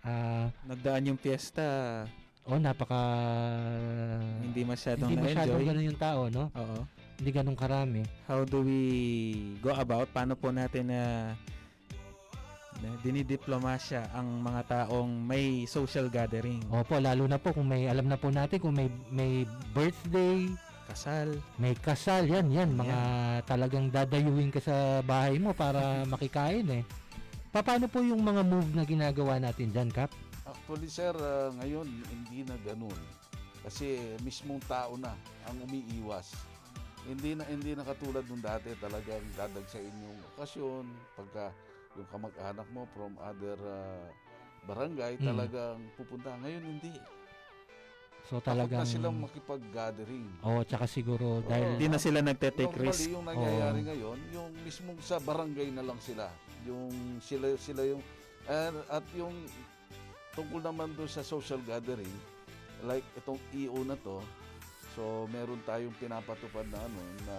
Ah, 0.06 0.52
Nagdaan 0.68 1.10
yung 1.10 1.18
piyesta. 1.18 2.06
oh, 2.46 2.62
napaka... 2.62 3.00
Hindi 4.38 4.62
masyadong 4.62 5.10
Hindi 5.10 5.34
masyadong 5.34 5.66
ganun 5.66 5.88
yung 5.90 5.98
tao, 5.98 6.20
no? 6.30 6.46
Oo. 6.54 6.86
Hindi 7.16 7.30
ganun 7.32 7.58
karami. 7.58 8.02
How 8.28 8.44
do 8.46 8.62
we 8.62 8.80
go 9.64 9.72
about? 9.74 10.06
Paano 10.12 10.38
po 10.38 10.52
natin 10.54 10.92
na 10.92 11.00
na 11.34 11.55
dinidiplomasya 13.00 14.12
ang 14.12 14.42
mga 14.42 14.62
taong 14.66 15.08
may 15.08 15.64
social 15.64 16.08
gathering? 16.08 16.60
Opo, 16.68 16.98
lalo 16.98 17.24
na 17.24 17.40
po 17.40 17.52
kung 17.52 17.66
may, 17.66 17.88
alam 17.88 18.06
na 18.06 18.18
po 18.18 18.28
natin 18.28 18.60
kung 18.60 18.74
may, 18.76 18.88
may 19.08 19.44
birthday, 19.72 20.46
kasal, 20.86 21.34
may 21.56 21.74
kasal, 21.74 22.22
yan, 22.24 22.46
yan, 22.52 22.70
mga 22.72 22.98
talagang 23.44 23.90
dadayuin 23.90 24.52
ka 24.52 24.60
sa 24.60 25.00
bahay 25.02 25.40
mo 25.40 25.56
para 25.56 25.80
makikain 26.12 26.66
eh. 26.70 26.84
Pa- 27.50 27.64
Paano 27.64 27.88
po 27.88 28.04
yung 28.04 28.20
mga 28.20 28.42
move 28.44 28.70
na 28.76 28.84
ginagawa 28.84 29.40
natin 29.40 29.72
dyan, 29.72 29.88
Kap? 29.90 30.12
Actually 30.46 30.86
sir, 30.86 31.10
ah, 31.16 31.50
ngayon 31.58 31.88
hindi 32.06 32.46
na 32.46 32.54
ganun. 32.62 32.94
Kasi 33.66 33.98
mismong 34.22 34.62
tao 34.70 34.94
na 34.94 35.10
ang 35.50 35.58
umiiwas. 35.66 36.38
Hindi 37.02 37.34
na 37.34 37.42
hindi 37.46 37.74
na 37.74 37.82
katulad 37.82 38.22
nung 38.30 38.42
dati 38.42 38.70
talagang 38.78 39.22
dadagsain 39.34 39.90
yung 39.90 40.18
okasyon 40.34 40.86
pagka 41.18 41.50
yung 41.96 42.10
kamag-anak 42.10 42.68
mo 42.70 42.84
from 42.92 43.16
other 43.18 43.56
ah, 43.64 44.06
barangay 44.66 45.16
Mm. 45.16 45.26
talagang 45.26 45.78
pupunta. 45.94 46.34
Ngayon 46.42 46.64
hindi. 46.66 46.92
So 48.26 48.42
Takot 48.42 48.58
talagang... 48.58 48.82
na 48.82 48.90
silang 48.90 49.16
makipag-gathering. 49.22 50.26
Oo, 50.42 50.66
tsaka 50.66 50.90
siguro 50.90 51.46
dahil... 51.46 51.78
Hindi 51.78 51.86
na 51.86 51.98
sila 52.02 52.18
nagte-take 52.20 52.74
Normally, 52.74 52.90
risk. 52.90 53.06
yung 53.06 53.22
nangyayari 53.22 53.80
Oo. 53.80 53.86
ngayon, 53.86 54.18
yung 54.34 54.48
mismong 54.66 54.98
sa 54.98 55.22
barangay 55.22 55.70
na 55.70 55.86
lang 55.86 55.98
sila. 56.02 56.26
Yung 56.66 56.90
sila 57.22 57.54
sila 57.54 57.86
yung 57.86 58.02
and, 58.50 58.74
at 58.90 59.06
yung 59.14 59.34
tungkol 60.34 60.58
naman 60.58 60.90
doon 60.98 61.06
sa 61.06 61.22
social 61.22 61.62
gathering, 61.62 62.10
like 62.82 63.06
itong 63.14 63.38
EO 63.54 63.86
na 63.86 63.94
to, 64.02 64.18
so 64.92 65.30
meron 65.30 65.62
tayong 65.62 65.94
pinapatupad 65.94 66.66
na 66.66 66.82
ano 66.82 67.00
na 67.22 67.36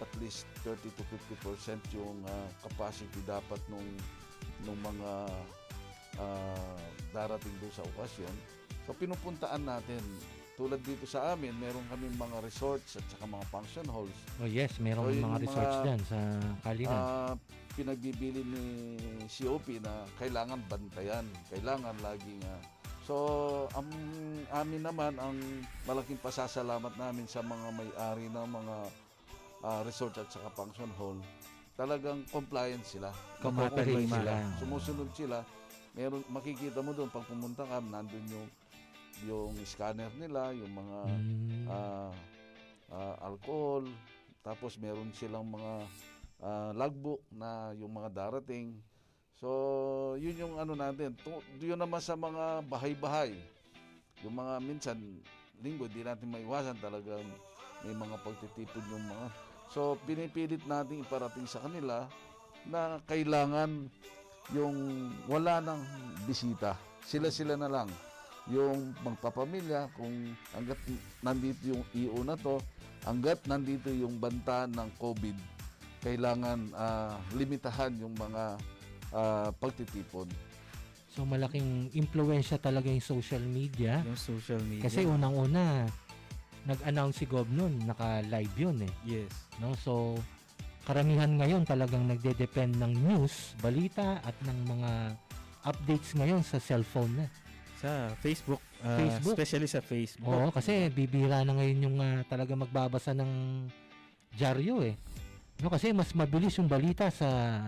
at 0.00 0.10
least 0.16 0.48
30 0.64 0.78
to 0.94 1.02
50% 1.36 1.76
yung 1.92 2.16
ah, 2.24 2.48
capacity 2.62 3.20
dapat 3.22 3.60
nung 3.68 3.84
nung 4.62 4.78
mga 4.78 5.10
ah, 6.18 6.76
darating 7.10 7.52
doon 7.58 7.72
sa 7.72 7.84
okasyon. 7.94 8.34
So 8.84 8.94
pinupuntaan 8.94 9.62
natin 9.62 10.00
tulad 10.52 10.84
dito 10.84 11.08
sa 11.08 11.32
amin, 11.32 11.56
meron 11.56 11.82
kami 11.88 12.12
mga 12.12 12.44
resorts 12.44 13.00
at 13.00 13.04
saka 13.08 13.24
mga 13.24 13.46
function 13.48 13.86
halls. 13.88 14.18
Oh 14.36 14.44
yes, 14.44 14.76
merong 14.78 15.08
So, 15.08 15.24
mga 15.24 15.38
resorts 15.40 15.76
dyan 15.80 16.00
sa 16.04 16.18
Kalinan. 16.60 16.92
ah, 16.94 17.32
pinagbibili 17.72 18.44
ni 18.44 18.64
COP 19.26 19.80
na 19.80 20.04
kailangan 20.20 20.60
bantayan, 20.68 21.24
kailangan 21.48 21.96
laging 22.04 22.36
ah. 22.44 22.60
so 23.02 23.16
ang 23.72 23.88
amin 24.52 24.84
naman 24.84 25.16
ang 25.16 25.34
malaking 25.82 26.20
pasasalamat 26.20 26.92
namin 26.94 27.24
sa 27.24 27.40
mga 27.40 27.72
may-ari 27.72 28.28
ng 28.28 28.46
mga 28.46 28.76
ah, 29.62 29.80
resort 29.82 30.18
at 30.18 30.28
saka 30.28 30.50
function 30.50 30.90
hall. 30.94 31.16
Talagang 31.72 32.22
compliant 32.28 32.84
sila. 32.84 33.10
Nakukumpay 33.40 34.04
sila. 34.04 34.18
sila. 34.20 34.32
Sumusunod 34.60 35.08
sila. 35.14 35.38
Meron 35.92 36.22
makikita 36.28 36.80
mo 36.80 36.92
doon 36.92 37.08
pag 37.08 37.24
pumunta 37.24 37.64
ka, 37.64 37.80
nandun 37.80 38.26
yung 38.28 38.48
yung 39.22 39.54
scanner 39.62 40.10
nila, 40.18 40.50
yung 40.50 40.72
mga 40.72 40.98
Mm. 41.06 41.64
ah, 41.68 42.10
ah, 42.90 43.16
alcohol, 43.22 43.86
tapos 44.42 44.74
meron 44.76 45.14
silang 45.14 45.46
mga 45.46 45.72
ah, 46.42 46.70
logbook 46.74 47.22
na 47.30 47.70
yung 47.72 47.92
mga 47.92 48.10
darating. 48.10 48.74
So, 49.38 49.48
yun 50.18 50.38
yung 50.38 50.54
ano 50.54 50.74
natin. 50.74 51.14
Tu- 51.18 51.44
Yun 51.62 51.78
naman 51.78 51.98
sa 51.98 52.14
mga 52.14 52.62
bahay-bahay. 52.62 53.34
Yung 54.22 54.34
mga 54.34 54.58
minsan, 54.58 54.98
linggo, 55.58 55.86
di 55.86 56.02
natin 56.02 56.30
maiwasan 56.30 56.78
talagang 56.78 57.26
may 57.82 57.90
mga 57.90 58.16
pagtitipon 58.22 58.86
yung 58.86 59.06
mga. 59.06 59.26
So, 59.72 59.96
pinipilit 60.04 60.60
natin 60.68 61.00
iparating 61.00 61.48
sa 61.48 61.64
kanila 61.64 62.04
na 62.68 63.00
kailangan 63.08 63.88
yung 64.52 65.08
wala 65.24 65.64
ng 65.64 65.80
bisita. 66.28 66.76
Sila-sila 67.00 67.56
na 67.56 67.72
lang. 67.72 67.88
Yung 68.52 68.92
magpapamilya, 69.00 69.88
kung 69.96 70.36
hanggat 70.52 70.76
nandito 71.24 71.72
yung 71.72 71.82
EO 71.96 72.20
na 72.20 72.36
to, 72.36 72.60
hanggat 73.08 73.40
nandito 73.48 73.88
yung 73.88 74.20
banta 74.20 74.68
ng 74.68 74.92
COVID, 75.00 75.36
kailangan 76.04 76.68
ah, 76.76 77.16
limitahan 77.32 77.96
yung 77.96 78.12
mga 78.12 78.60
ah, 79.16 79.48
pagtitipon. 79.56 80.28
So 81.12 81.28
malaking 81.28 81.92
impluensya 81.92 82.56
talaga 82.56 82.88
yung 82.88 83.04
social 83.04 83.44
media. 83.44 84.00
Yung 84.04 84.16
social 84.16 84.60
media. 84.64 84.84
Kasi 84.84 85.04
unang-una, 85.04 85.84
nag-announce 86.66 87.22
si 87.22 87.26
Gob 87.26 87.50
nun, 87.50 87.82
naka-live 87.82 88.54
yun 88.54 88.78
eh. 88.86 88.92
Yes. 89.02 89.32
No? 89.58 89.74
So, 89.74 90.18
karamihan 90.86 91.30
ngayon 91.38 91.66
talagang 91.66 92.06
nagde-depend 92.06 92.78
ng 92.78 92.92
news, 93.02 93.54
balita 93.58 94.22
at 94.22 94.34
ng 94.46 94.58
mga 94.66 94.90
updates 95.66 96.14
ngayon 96.18 96.42
sa 96.42 96.58
cellphone 96.58 97.22
na. 97.22 97.26
Sa 97.82 98.14
Facebook, 98.22 98.62
ah, 98.86 98.98
Facebook. 98.98 99.34
especially 99.34 99.68
sa 99.70 99.82
Facebook. 99.82 100.30
Oo, 100.30 100.54
kasi 100.54 100.86
bibira 100.90 101.42
na 101.42 101.54
ngayon 101.58 101.78
yung 101.82 101.96
ah, 101.98 102.22
talaga 102.26 102.54
magbabasa 102.54 103.10
ng 103.14 103.66
dyaryo 104.38 104.86
eh. 104.86 104.94
No, 105.62 105.70
kasi 105.70 105.94
mas 105.94 106.10
mabilis 106.14 106.58
yung 106.58 106.70
balita 106.70 107.10
sa 107.10 107.58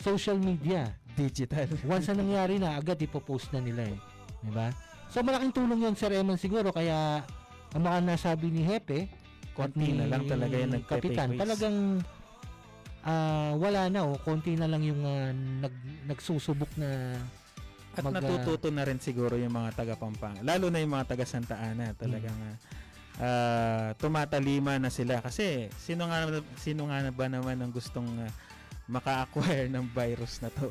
social 0.00 0.40
media. 0.40 0.96
Digital. 1.16 1.68
Once 1.92 2.08
na 2.12 2.24
nangyari 2.24 2.56
na, 2.56 2.80
agad 2.80 2.96
ipopost 3.00 3.52
na 3.52 3.60
nila 3.60 3.84
eh. 3.84 3.98
Di 4.40 4.52
ba? 4.52 4.72
So 5.10 5.20
malaking 5.26 5.52
tulong 5.52 5.82
yun 5.82 5.94
Sir 5.98 6.14
Eman 6.14 6.38
siguro 6.38 6.70
kaya 6.70 7.26
ang 7.74 7.82
mga 7.86 7.98
nasabi 8.02 8.50
ni 8.50 8.62
Hepe 8.66 9.20
Konti 9.60 9.92
na 9.92 10.06
lang 10.06 10.24
talaga 10.24 10.54
yung 10.56 10.72
nagpe-fake 10.78 11.10
Kapitan, 11.10 11.28
waste. 11.34 11.40
talagang 11.42 11.76
ah, 13.04 13.52
wala 13.58 13.90
na 13.90 14.00
oh, 14.06 14.16
konti 14.22 14.54
na 14.54 14.70
lang 14.70 14.82
yung 14.86 15.02
ah, 15.02 15.34
nag, 15.34 15.74
nagsusubok 16.06 16.70
na 16.78 17.18
At 17.98 18.06
mag, 18.06 18.14
ah, 18.14 18.22
natututo 18.22 18.70
na 18.70 18.86
rin 18.86 19.02
siguro 19.02 19.34
yung 19.34 19.52
mga 19.52 19.74
taga 19.74 19.94
Pampanga. 19.98 20.40
Lalo 20.46 20.70
na 20.70 20.78
yung 20.78 20.94
mga 20.94 21.12
taga 21.12 21.26
Santa 21.26 21.58
Ana. 21.58 21.90
Talagang 21.98 22.38
ah, 22.40 22.56
ah, 23.18 23.88
tumatalima 23.98 24.78
na 24.78 24.88
sila. 24.88 25.18
Kasi 25.18 25.66
sino 25.76 26.06
nga, 26.06 26.30
sino 26.56 26.86
nga 26.86 27.04
ba 27.10 27.26
naman 27.26 27.58
ang 27.58 27.74
gustong 27.74 28.06
ah, 28.22 28.32
maka-acquire 28.86 29.66
ng 29.74 29.90
virus 29.90 30.38
na 30.40 30.48
to? 30.54 30.70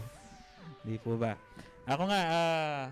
Di 0.87 0.95
po 0.95 1.19
ba? 1.19 1.35
Ako 1.83 2.07
nga, 2.07 2.21
ah, 2.25 2.83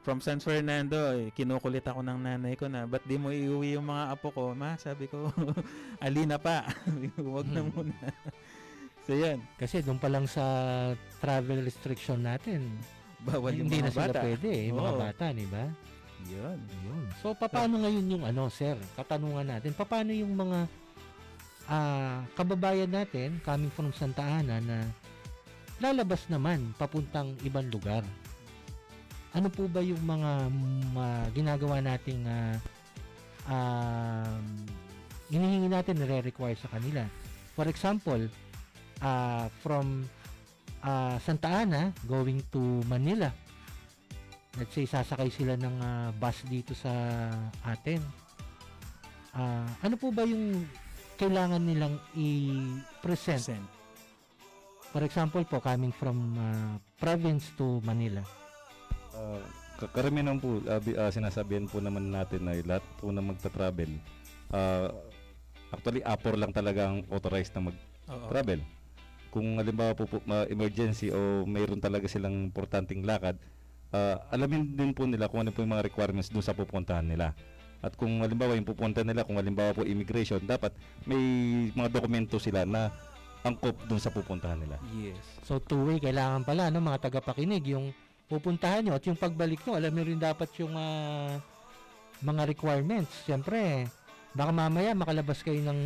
from 0.00 0.18
San 0.18 0.38
Fernando, 0.38 1.12
eh, 1.12 1.28
kinukulit 1.30 1.82
ako 1.82 2.00
ng 2.00 2.18
nanay 2.18 2.54
ko 2.54 2.66
na, 2.66 2.84
ba't 2.84 3.04
di 3.04 3.14
mo 3.14 3.28
iuwi 3.28 3.76
yung 3.76 3.84
mga 3.84 4.04
apo 4.12 4.28
ko? 4.30 4.42
Ma, 4.52 4.74
sabi 4.74 5.04
ko, 5.04 5.28
alina 6.04 6.36
pa. 6.36 6.64
Huwag 7.18 7.46
na 7.46 7.60
Hmm. 7.60 7.70
muna. 7.70 7.96
so, 9.04 9.12
yan. 9.12 9.42
Kasi 9.54 9.80
doon 9.80 9.96
pa 9.96 10.08
lang 10.08 10.24
sa 10.24 10.44
travel 11.18 11.60
restriction 11.60 12.20
natin, 12.20 12.64
Bawal 13.18 13.50
yung 13.52 13.66
hindi 13.66 13.82
mga 13.82 13.84
na 13.84 13.92
sila 13.92 14.12
bata. 14.14 14.20
pwede, 14.22 14.48
eh, 14.48 14.64
yung 14.70 14.78
mga 14.78 14.94
bata, 14.96 15.24
di 15.30 15.46
ba? 15.46 15.64
Yun. 16.24 16.58
Yun. 16.82 17.02
So, 17.18 17.30
paano 17.32 17.74
ngayon 17.78 18.06
yung 18.08 18.24
ano, 18.24 18.46
sir? 18.48 18.78
Katanungan 18.94 19.46
natin, 19.48 19.74
paano 19.74 20.10
yung 20.10 20.32
mga 20.32 20.58
ah, 21.66 22.24
kababayan 22.32 22.88
natin 22.88 23.36
coming 23.42 23.68
from 23.68 23.92
Santa 23.92 24.22
Ana 24.22 24.56
na 24.58 24.78
lalabas 25.78 26.24
naman 26.26 26.72
papuntang 26.74 27.36
ibang 27.42 27.68
lugar? 27.68 28.02
Ano 29.38 29.54
po 29.54 29.70
ba 29.70 29.78
yung 29.78 30.02
mga 30.02 30.50
ah, 30.98 31.26
ginagawa 31.30 31.78
nating 31.78 32.26
ah, 32.26 32.58
um, 33.46 34.66
hinihingi 35.30 35.70
natin 35.70 35.94
nire-require 35.94 36.58
sa 36.58 36.66
kanila? 36.74 37.06
For 37.54 37.70
example, 37.70 38.26
ah, 38.98 39.46
from 39.62 40.10
ah, 40.82 41.22
Santa 41.22 41.62
Ana 41.62 41.94
going 42.10 42.42
to 42.50 42.82
Manila, 42.90 43.30
let's 44.58 44.74
say 44.74 44.90
sasakay 44.90 45.30
sila 45.30 45.54
ng 45.54 45.76
ah, 45.86 46.10
bus 46.18 46.42
dito 46.50 46.74
sa 46.74 46.90
atin. 47.62 48.02
Ah, 49.38 49.70
ano 49.86 49.94
po 49.94 50.10
ba 50.10 50.26
yung 50.26 50.66
kailangan 51.14 51.62
nilang 51.62 51.94
i-present? 52.18 53.62
For 54.90 55.06
example 55.06 55.46
po, 55.46 55.62
coming 55.62 55.94
from 55.94 56.34
ah, 56.34 56.74
province 56.98 57.54
to 57.54 57.78
Manila. 57.86 58.37
Uh, 59.18 59.42
karamihan 59.90 60.38
po, 60.38 60.62
uh, 60.62 60.78
ah, 60.78 61.10
sinasabihan 61.10 61.66
po 61.66 61.82
naman 61.82 62.10
natin 62.10 62.46
na 62.46 62.54
lahat 62.62 62.84
po 62.98 63.10
na 63.10 63.22
magta-travel, 63.22 63.98
ah, 64.54 64.94
actually, 65.74 66.02
Apor 66.06 66.38
lang 66.38 66.54
talaga 66.54 66.90
ang 66.90 67.02
authorized 67.10 67.50
na 67.58 67.70
mag-travel. 67.70 68.62
Kung 69.34 69.58
halimbawa 69.58 69.92
po, 69.98 70.06
po 70.06 70.22
ma- 70.22 70.46
emergency 70.46 71.10
o 71.10 71.44
mayroon 71.44 71.82
talaga 71.82 72.06
silang 72.06 72.50
importanteng 72.50 73.02
lakad, 73.02 73.34
ah, 73.90 74.22
alamin 74.30 74.70
din 74.78 74.94
po 74.94 75.02
nila 75.06 75.26
kung 75.26 75.42
ano 75.42 75.50
po 75.50 75.66
yung 75.66 75.74
mga 75.74 75.90
requirements 75.90 76.30
doon 76.30 76.46
sa 76.46 76.54
pupuntahan 76.54 77.04
nila. 77.04 77.34
At 77.78 77.94
kung 77.94 78.22
halimbawa 78.22 78.58
yung 78.58 78.66
pupunta 78.66 79.06
nila, 79.06 79.22
kung 79.22 79.38
halimbawa 79.38 79.70
po 79.70 79.86
immigration, 79.86 80.42
dapat 80.42 80.74
may 81.06 81.18
mga 81.74 81.90
dokumento 81.90 82.38
sila 82.42 82.66
na 82.66 82.90
angkop 83.46 83.78
doon 83.86 84.02
sa 84.02 84.10
pupuntahan 84.10 84.58
nila. 84.58 84.82
Yes. 84.98 85.22
So 85.46 85.62
two-way 85.62 86.02
kailangan 86.02 86.42
pala 86.42 86.74
no 86.74 86.82
mga 86.82 87.06
tagapakinig 87.06 87.62
yung 87.70 87.94
pupuntahan 88.28 88.84
nyo 88.84 88.92
at 88.94 89.04
yung 89.08 89.16
pagbalik 89.16 89.64
nyo 89.64 89.72
alam 89.80 89.90
nyo 89.90 90.04
rin 90.04 90.20
dapat 90.20 90.52
yung 90.60 90.76
ah, 90.76 91.40
mga 92.20 92.42
requirements. 92.44 93.24
Siyempre, 93.24 93.88
baka 94.36 94.52
mamaya 94.52 94.92
makalabas 94.92 95.40
kayo 95.40 95.58
ng 95.64 95.80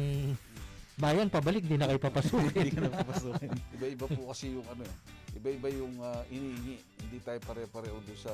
bayan 0.98 1.30
pabalik 1.30 1.64
di 1.64 1.78
na 1.78 1.88
kayo 1.88 2.02
papasukin. 2.02 2.50
Hindi 2.66 2.74
ka 2.74 2.80
na 2.82 2.90
papasukin. 2.90 3.50
Iba-iba 3.78 4.06
po 4.10 4.22
kasi 4.34 4.52
yung 4.58 4.66
ano 4.66 4.82
eh. 4.82 4.94
Iba-iba 5.38 5.68
yung 5.70 5.94
ah, 6.02 6.22
inihingi. 6.28 6.76
Hindi 7.06 7.18
tayo 7.22 7.38
pare-pareho 7.46 7.96
doon 8.02 8.18
sa 8.18 8.32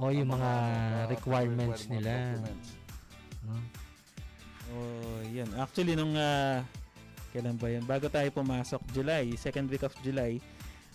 O 0.00 0.08
yung 0.08 0.32
ah, 0.32 0.34
mga 0.40 0.50
ah, 0.50 1.04
requirements 1.12 1.84
requirement 1.84 1.92
nila. 1.92 2.12
documents. 2.16 2.68
Oh, 4.70 5.18
yan. 5.34 5.50
Actually, 5.58 5.94
nung 5.98 6.14
ah, 6.16 6.62
kailan 7.34 7.58
ba 7.60 7.68
yan? 7.68 7.84
Bago 7.84 8.06
tayo 8.08 8.26
pumasok, 8.32 8.80
July, 8.96 9.34
second 9.36 9.68
week 9.68 9.82
of 9.82 9.94
July, 10.00 10.38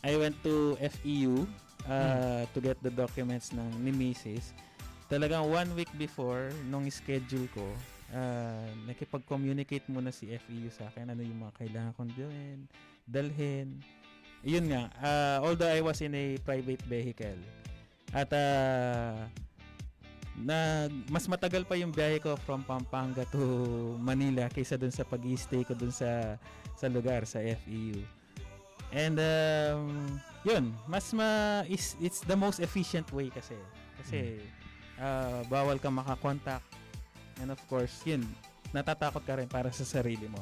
I 0.02 0.14
went 0.16 0.36
to 0.42 0.80
FEU 0.80 1.44
uh, 1.90 2.44
to 2.54 2.60
get 2.62 2.78
the 2.82 2.92
documents 2.92 3.54
ng 3.54 3.70
ni 3.82 3.92
Mrs. 3.92 4.54
Talagang 5.06 5.46
one 5.50 5.70
week 5.78 5.92
before 6.02 6.50
nung 6.66 6.90
schedule 6.90 7.46
ko, 7.54 7.66
uh, 8.14 8.68
nakipag-communicate 8.90 9.86
muna 9.90 10.10
si 10.10 10.34
FEU 10.34 10.70
sa 10.74 10.90
akin 10.90 11.14
ano 11.14 11.22
yung 11.22 11.46
mga 11.46 11.54
kailangan 11.62 11.92
kong 11.94 12.14
gawin, 12.18 12.60
dalhin. 13.06 13.78
Yun 14.46 14.70
nga, 14.70 14.90
uh, 15.02 15.38
although 15.46 15.70
I 15.70 15.82
was 15.82 16.02
in 16.02 16.14
a 16.14 16.38
private 16.42 16.82
vehicle, 16.86 17.38
at 18.14 18.30
uh, 18.34 19.26
na 20.36 20.92
mas 21.08 21.26
matagal 21.32 21.64
pa 21.64 21.80
yung 21.80 21.96
biyahe 21.96 22.20
ko 22.20 22.36
from 22.44 22.62
Pampanga 22.68 23.24
to 23.32 23.40
Manila 24.04 24.52
kaysa 24.52 24.76
dun 24.76 24.92
sa 24.92 25.08
pag 25.08 25.24
stay 25.40 25.64
ko 25.64 25.72
dun 25.72 25.96
sa 25.96 26.36
sa 26.76 26.92
lugar 26.92 27.24
sa 27.24 27.40
FEU. 27.40 28.04
And 28.96 29.20
um, 29.20 30.24
yun, 30.48 30.72
mas 30.88 31.12
ma 31.12 31.62
is 31.68 32.00
it's 32.00 32.24
the 32.24 32.40
most 32.40 32.64
efficient 32.64 33.12
way 33.12 33.28
kasi 33.28 33.60
kasi 34.00 34.40
uh, 34.96 35.44
bawal 35.52 35.76
ka 35.76 35.92
makakontakt 35.92 36.64
and 37.44 37.52
of 37.52 37.60
course 37.68 37.92
yun 38.08 38.24
natatakot 38.72 39.20
ka 39.28 39.36
rin 39.36 39.52
para 39.52 39.68
sa 39.76 39.84
sarili 39.84 40.32
mo. 40.32 40.40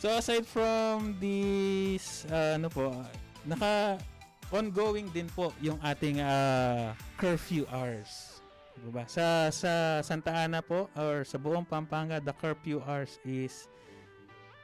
So 0.00 0.08
aside 0.08 0.48
from 0.48 1.20
this 1.20 2.24
uh, 2.32 2.56
ano 2.56 2.72
po 2.72 2.96
naka 3.44 4.00
ongoing 4.48 5.12
din 5.12 5.28
po 5.36 5.52
yung 5.60 5.76
ating 5.84 6.24
uh, 6.24 6.96
curfew 7.20 7.68
hours. 7.68 8.40
Diba? 8.80 9.04
Sa 9.04 9.52
sa 9.52 10.00
Santa 10.00 10.32
Ana 10.32 10.64
po 10.64 10.88
or 10.96 11.28
sa 11.28 11.36
buong 11.36 11.68
Pampanga 11.68 12.24
the 12.24 12.32
curfew 12.40 12.80
hours 12.88 13.20
is 13.28 13.68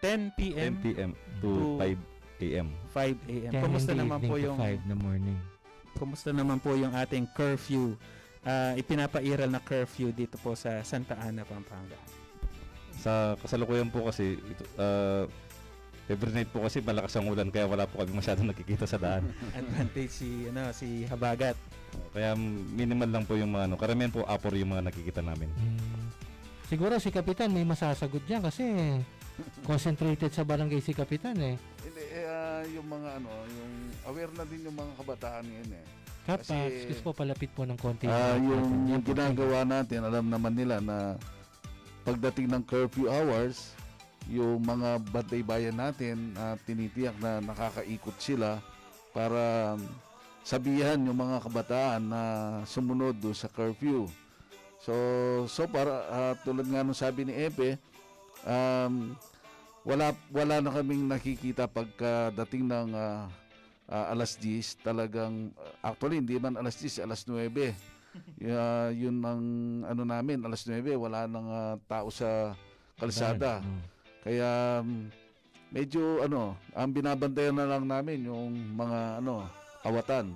10 0.00 0.32
p.m. 0.40 0.80
10 0.80 0.84
p.m. 0.84 1.10
to 1.44 1.76
5 1.76 2.19
a.m. 2.42 2.68
5 2.92 3.16
a.m. 3.28 3.52
10 3.52 3.64
Kumusta 3.64 3.92
naman 3.92 4.18
po 4.24 4.34
yung 4.40 4.56
5 4.56 4.80
in 4.80 4.88
the 4.88 4.98
morning. 4.98 5.38
Kumusta 5.96 6.30
naman 6.32 6.58
po 6.58 6.72
yung 6.74 6.94
ating 6.96 7.28
curfew? 7.36 7.94
Ah, 8.40 8.72
ipinapairal 8.72 9.52
na 9.52 9.60
curfew 9.60 10.08
dito 10.16 10.40
po 10.40 10.56
sa 10.56 10.80
Santa 10.80 11.12
Ana, 11.20 11.44
Pampanga. 11.44 11.98
Sa 12.96 13.36
kasalukuyan 13.36 13.92
po 13.92 14.08
kasi 14.08 14.40
ito, 14.40 14.64
uh, 14.80 15.28
every 16.10 16.32
night 16.34 16.50
po 16.50 16.64
kasi 16.64 16.82
malakas 16.82 17.14
ang 17.14 17.30
ulan 17.30 17.52
kaya 17.52 17.70
wala 17.70 17.86
po 17.86 18.02
kami 18.02 18.16
masyadong 18.16 18.50
nakikita 18.50 18.88
sa 18.88 18.98
daan. 18.98 19.28
Advantage 19.60 20.10
si 20.10 20.48
ano 20.48 20.72
si 20.74 21.04
Habagat. 21.06 21.54
Kaya 22.10 22.34
minimal 22.74 23.08
lang 23.12 23.24
po 23.28 23.38
yung 23.38 23.54
mga 23.54 23.70
ano, 23.70 23.74
karamihan 23.78 24.10
po 24.10 24.26
apor 24.26 24.56
yung 24.58 24.72
mga 24.72 24.88
nakikita 24.88 25.20
namin. 25.22 25.52
Siguro 26.66 26.98
si 26.98 27.14
Kapitan 27.14 27.54
may 27.54 27.66
masasagot 27.66 28.24
diyan 28.26 28.42
kasi 28.42 28.64
concentrated 29.68 30.34
sa 30.34 30.42
barangay 30.42 30.82
si 30.82 30.96
Kapitan 30.96 31.38
eh. 31.38 31.56
Yung 32.68 32.88
mga 32.88 33.08
ano, 33.22 33.30
yung 33.30 33.72
aware 34.10 34.32
na 34.36 34.44
din 34.44 34.66
yung 34.66 34.76
mga 34.76 34.92
kabataan 35.00 35.44
ngayon 35.46 35.72
eh. 35.76 35.86
Kap, 36.28 36.44
ah, 36.52 36.68
excuse 36.68 37.00
po, 37.00 37.10
palapit 37.16 37.50
po 37.56 37.64
ng 37.64 37.78
konti. 37.80 38.04
Ah, 38.06 38.36
Yan 38.36 38.44
yung, 38.44 38.68
yung 38.92 39.02
ginagawa 39.02 39.64
natin, 39.64 40.04
alam 40.04 40.28
naman 40.28 40.52
nila 40.52 40.78
na 40.78 41.16
pagdating 42.04 42.52
ng 42.52 42.62
curfew 42.68 43.08
hours, 43.08 43.72
yung 44.28 44.60
mga 44.60 45.00
bantay 45.10 45.40
bayan 45.40 45.80
natin, 45.80 46.36
ah, 46.36 46.54
tinitiyak 46.68 47.16
na 47.18 47.40
nakakaikot 47.40 48.16
sila 48.20 48.60
para 49.10 49.74
sabihan 50.44 51.00
yung 51.02 51.18
mga 51.18 51.42
kabataan 51.44 52.02
na 52.04 52.22
sumunod 52.68 53.16
do 53.18 53.32
sa 53.32 53.48
curfew. 53.48 54.06
So, 54.80 54.94
so 55.48 55.64
para 55.68 55.92
ah, 56.08 56.34
tulad 56.40 56.68
nga 56.68 56.84
nung 56.84 56.96
sabi 56.96 57.24
ni 57.28 57.34
Epe, 57.36 57.76
um, 58.44 59.16
wala 59.82 60.12
wala 60.28 60.60
na 60.60 60.70
kaming 60.70 61.08
nakikita 61.08 61.64
pagkadating 61.64 62.68
ng 62.68 62.92
ah, 62.92 63.26
ah, 63.86 64.06
alas 64.12 64.36
10 64.36 64.80
talagang 64.80 65.50
actually 65.80 66.20
hindi 66.20 66.36
man 66.36 66.56
alas 66.56 66.76
10 66.76 67.00
alas 67.02 67.24
9 67.24 67.48
Ya, 68.42 68.90
yun 68.90 69.22
ang 69.22 69.42
ano 69.86 70.02
namin 70.02 70.42
alas 70.42 70.66
9 70.66 70.82
wala 70.96 71.24
nang 71.24 71.46
ah, 71.46 71.74
tao 71.86 72.10
sa 72.10 72.52
kalsada 72.96 73.62
Mm. 73.62 73.80
kaya 74.20 74.50
um, 74.84 75.08
medyo 75.70 76.20
ano, 76.20 76.52
ang 76.74 76.90
binabantayan 76.90 77.56
na 77.56 77.64
lang 77.64 77.86
namin 77.86 78.26
yung 78.26 78.52
mga 78.74 79.22
ano, 79.22 79.46
kawatan 79.80 80.34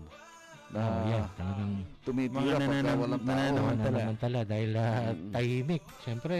na 0.72 0.80
Oh, 0.80 1.04
yan, 1.04 1.24
talagang 1.36 1.72
tumitira 2.00 2.56
pagka 2.56 2.92
walang 2.96 3.22
tao. 3.22 3.54
Nananamantala 3.76 4.40
dahil 4.42 4.70
ah, 4.74 5.12
tahimik. 5.30 5.82
Siyempre, 6.00 6.38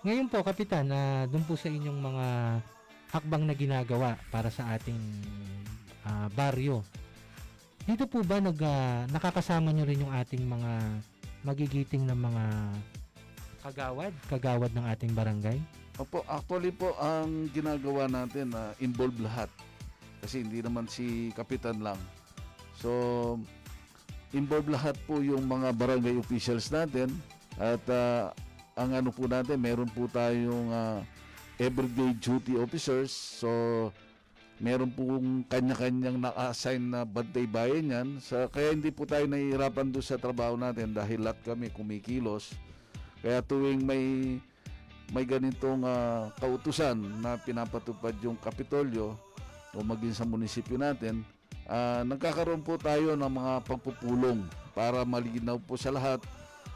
ngayon 0.00 0.32
po, 0.32 0.40
Kapitan, 0.40 0.88
na 0.88 1.28
doon 1.28 1.44
po 1.44 1.60
sa 1.60 1.68
inyong 1.68 2.00
mga 2.00 2.26
hakbang 3.12 3.44
na 3.44 3.52
ginagawa 3.52 4.16
para 4.32 4.48
sa 4.48 4.72
ating 4.72 5.00
ah, 6.08 6.28
baryo, 6.32 6.80
dito 7.84 8.08
po 8.08 8.24
ba 8.24 8.40
nag, 8.40 8.56
ah, 8.64 9.04
nakakasama 9.12 9.72
nyo 9.72 9.84
rin 9.84 10.00
yung 10.00 10.14
ating 10.14 10.40
mga 10.46 10.72
magigiting 11.44 12.08
na 12.08 12.16
mga 12.16 12.44
kagawad? 13.60 14.12
Kagawad 14.32 14.72
ng 14.72 14.86
ating 14.88 15.12
barangay? 15.12 15.58
Opo, 16.00 16.24
actually 16.24 16.72
po 16.72 16.96
ang 16.96 17.52
ginagawa 17.52 18.08
natin 18.08 18.56
na 18.56 18.72
involve 18.80 19.20
lahat. 19.20 19.52
Kasi 20.24 20.40
hindi 20.40 20.64
naman 20.64 20.88
si 20.88 21.28
kapitan 21.36 21.84
lang. 21.84 22.00
So 22.80 23.36
involve 24.32 24.72
lahat 24.72 24.96
po 25.04 25.20
yung 25.20 25.44
mga 25.44 25.76
barangay 25.76 26.16
officials 26.16 26.72
natin 26.72 27.12
at 27.60 27.84
ah, 27.92 28.32
ang 28.80 28.96
ano 28.96 29.12
po 29.12 29.28
natin, 29.28 29.60
meron 29.60 29.92
po 29.92 30.08
tayong 30.08 30.72
ah, 30.72 31.04
everyday 31.60 32.16
duty 32.16 32.56
officers. 32.56 33.12
So 33.12 33.48
meron 34.60 34.92
pong 34.92 35.44
kanya-kanyang 35.48 36.20
naka-assign 36.20 36.80
na 36.88 37.04
bantay 37.04 37.44
bayan 37.44 37.92
yan. 37.92 38.08
Sa, 38.24 38.48
kaya 38.48 38.72
hindi 38.72 38.88
po 38.88 39.04
tayo 39.04 39.28
nahihirapan 39.28 39.92
doon 39.92 40.04
sa 40.04 40.16
trabaho 40.16 40.56
natin 40.56 40.96
dahil 40.96 41.20
lahat 41.20 41.40
kami 41.44 41.68
kumikilos. 41.68 42.56
Kaya 43.20 43.44
tuwing 43.44 43.84
may 43.84 44.36
may 45.10 45.26
ganitong 45.28 45.84
ah, 45.84 46.32
kautusan 46.40 46.96
na 47.20 47.36
pinapatupad 47.36 48.16
yung 48.24 48.38
Kapitolyo 48.40 49.12
o 49.76 49.82
maging 49.84 50.14
sa 50.16 50.24
munisipyo 50.24 50.80
natin, 50.80 51.20
ah, 51.68 52.00
nagkakaroon 52.06 52.64
po 52.64 52.80
tayo 52.80 53.12
ng 53.12 53.28
mga 53.28 53.52
pagpupulong 53.68 54.40
para 54.72 55.04
malinaw 55.04 55.60
po 55.60 55.76
sa 55.76 55.92
lahat 55.92 56.22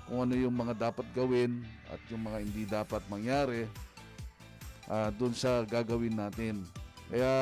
kung 0.05 0.21
ano 0.21 0.35
yung 0.37 0.53
mga 0.53 0.91
dapat 0.91 1.07
gawin 1.17 1.65
at 1.95 2.03
yung 2.11 2.27
mga 2.27 2.39
hindi 2.43 2.63
dapat 2.67 3.03
mangyari 3.07 3.71
ah, 4.91 5.15
doon 5.15 5.33
sa 5.33 5.63
gagawin 5.63 6.19
natin. 6.19 6.67
Kaya 7.09 7.33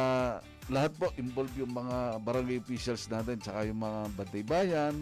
lahat 0.70 0.92
po 1.00 1.11
involved 1.16 1.57
yung 1.57 1.72
mga 1.72 2.20
barangay 2.22 2.61
officials 2.61 3.09
natin 3.09 3.40
tsaka 3.40 3.66
yung 3.66 3.80
mga 3.80 4.00
bantay 4.14 4.44
bayan, 4.44 4.94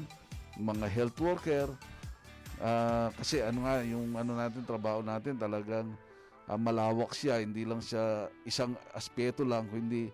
yung 0.57 0.67
mga 0.73 0.87
health 0.89 1.19
worker, 1.19 1.69
Ah, 2.61 3.09
kasi 3.17 3.41
ano 3.41 3.65
nga 3.65 3.81
yung 3.81 4.13
ano 4.13 4.37
natin 4.37 4.61
trabaho 4.69 5.01
natin 5.01 5.41
talagang 5.41 5.89
ah, 6.45 6.61
malawak 6.61 7.17
siya. 7.17 7.41
Hindi 7.41 7.65
lang 7.65 7.81
siya 7.81 8.29
isang 8.45 8.77
aspeto 8.93 9.49
lang 9.49 9.65
kundi 9.73 10.13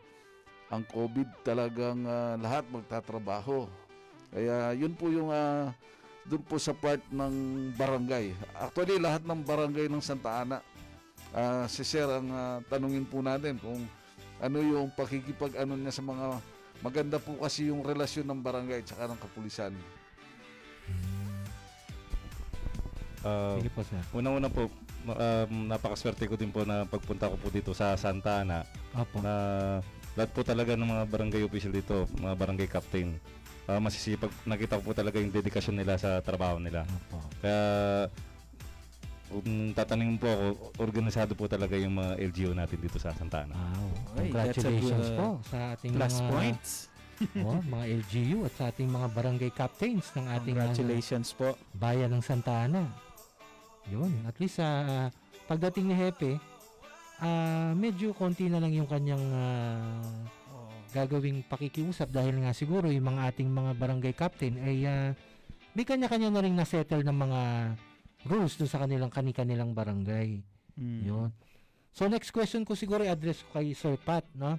ang 0.71 0.87
COVID 0.87 1.43
talagang 1.43 2.07
ah, 2.07 2.39
lahat 2.39 2.63
magtatrabaho. 2.71 3.67
Kaya 4.31 4.79
yun 4.79 4.95
po 4.95 5.11
yung 5.11 5.31
uh, 5.31 5.71
doon 6.27 6.43
po 6.43 6.57
sa 6.59 6.75
part 6.75 7.03
ng 7.11 7.35
barangay 7.79 8.35
actually 8.59 8.99
lahat 8.99 9.23
ng 9.23 9.41
barangay 9.47 9.87
ng 9.87 10.03
Santa 10.03 10.43
Ana 10.43 10.59
ah, 11.31 11.65
si 11.71 11.87
Sir 11.87 12.07
ang 12.07 12.29
ah, 12.31 12.59
tanungin 12.67 13.07
po 13.07 13.23
natin 13.23 13.59
kung 13.63 13.87
ano 14.43 14.59
yung 14.61 14.93
pakikipag 14.93 15.57
ano 15.57 15.79
niya 15.79 15.95
sa 15.95 16.05
mga 16.05 16.43
maganda 16.85 17.17
po 17.17 17.41
kasi 17.41 17.73
yung 17.73 17.81
relasyon 17.81 18.29
ng 18.29 18.41
barangay 18.43 18.85
at 18.85 18.89
saka 18.91 19.09
ng 19.09 19.21
kapulisan 19.23 19.73
Uh, 23.27 23.59
Sige 23.59 23.75
po, 23.75 23.83
sir. 23.83 23.99
Unang-una 24.15 24.47
po, 24.47 24.71
um, 25.11 25.53
napakaswerte 25.67 26.31
ko 26.31 26.39
din 26.39 26.55
po 26.55 26.63
na 26.63 26.87
pagpunta 26.87 27.27
ko 27.27 27.35
po 27.35 27.51
dito 27.51 27.75
sa 27.75 27.99
Santa 27.99 28.47
Ana. 28.47 28.63
Apo. 28.95 29.19
Na 29.19 29.35
lahat 30.15 30.31
po 30.31 30.47
talaga 30.47 30.79
ng 30.79 30.87
mga 30.87 31.05
barangay 31.11 31.43
official 31.43 31.75
dito, 31.75 32.07
mga 32.23 32.39
barangay 32.39 32.69
captain, 32.71 33.19
uh, 33.69 33.81
masisipag, 33.83 34.31
nakita 34.47 34.79
ko 34.79 34.83
po 34.91 34.93
talaga 34.95 35.19
yung 35.19 35.35
dedikasyon 35.35 35.77
nila 35.83 35.99
sa 35.99 36.23
trabaho 36.23 36.59
nila. 36.59 36.87
Kaya, 37.43 37.61
kung 39.27 39.75
tatanungin 39.75 40.19
po 40.23 40.31
ako, 40.31 40.47
organisado 40.79 41.33
po 41.35 41.51
talaga 41.51 41.75
yung 41.75 41.99
mga 41.99 42.15
LGO 42.31 42.53
natin 42.55 42.79
dito 42.79 42.97
sa 43.03 43.11
Santa 43.11 43.43
Ana. 43.43 43.59
Ay, 44.15 44.31
Congratulations 44.31 45.09
po 45.19 45.27
sa 45.51 45.75
ating 45.75 45.93
plus 45.93 46.17
mga 46.23 46.31
points. 46.31 46.71
oh, 47.49 47.61
mga 47.65 47.85
LGU 48.05 48.45
at 48.45 48.53
sa 48.55 48.65
ating 48.69 48.89
mga 48.93 49.09
barangay 49.17 49.51
captains 49.57 50.13
ng 50.15 50.27
ating 50.31 50.53
mga 50.53 50.69
Congratulations 50.71 51.33
po. 51.33 51.57
bayan 51.75 52.13
ng 52.13 52.23
Santa 52.23 52.69
Ana. 52.69 52.87
Yun, 53.89 54.13
at 54.29 54.37
least 54.37 54.61
sa 54.61 55.09
pagdating 55.47 55.91
ni 55.91 55.95
Hepe, 55.97 56.37
ah 57.17 57.73
medyo 57.73 58.13
konti 58.13 58.53
na 58.53 58.61
lang 58.61 58.75
yung 58.77 58.85
kanyang 58.85 59.25
ah, 59.33 60.05
gagawing 60.97 61.45
pakikiusap 61.45 62.09
dahil 62.09 62.41
nga 62.41 62.57
siguro 62.57 62.89
yung 62.89 63.13
mga 63.13 63.29
ating 63.29 63.51
mga 63.53 63.73
barangay 63.77 64.15
captain 64.17 64.57
ay 64.65 64.89
ah, 64.89 65.13
may 65.77 65.85
kanya-kanya 65.85 66.33
na 66.33 66.41
rin 66.41 66.57
na-settle 66.57 67.05
ng 67.05 67.19
mga 67.21 67.41
rules 68.25 68.57
doon 68.57 68.71
sa 68.71 68.81
kanilang 68.81 69.13
kani-kanilang 69.13 69.77
barangay. 69.77 70.41
Mm. 70.81 71.01
Yun. 71.05 71.29
So 71.93 72.09
next 72.09 72.33
question 72.33 72.65
ko 72.65 72.73
siguro 72.73 73.05
i-address 73.05 73.45
ko 73.45 73.61
kay 73.61 73.77
Sir 73.77 74.01
Pat, 74.01 74.25
no? 74.33 74.57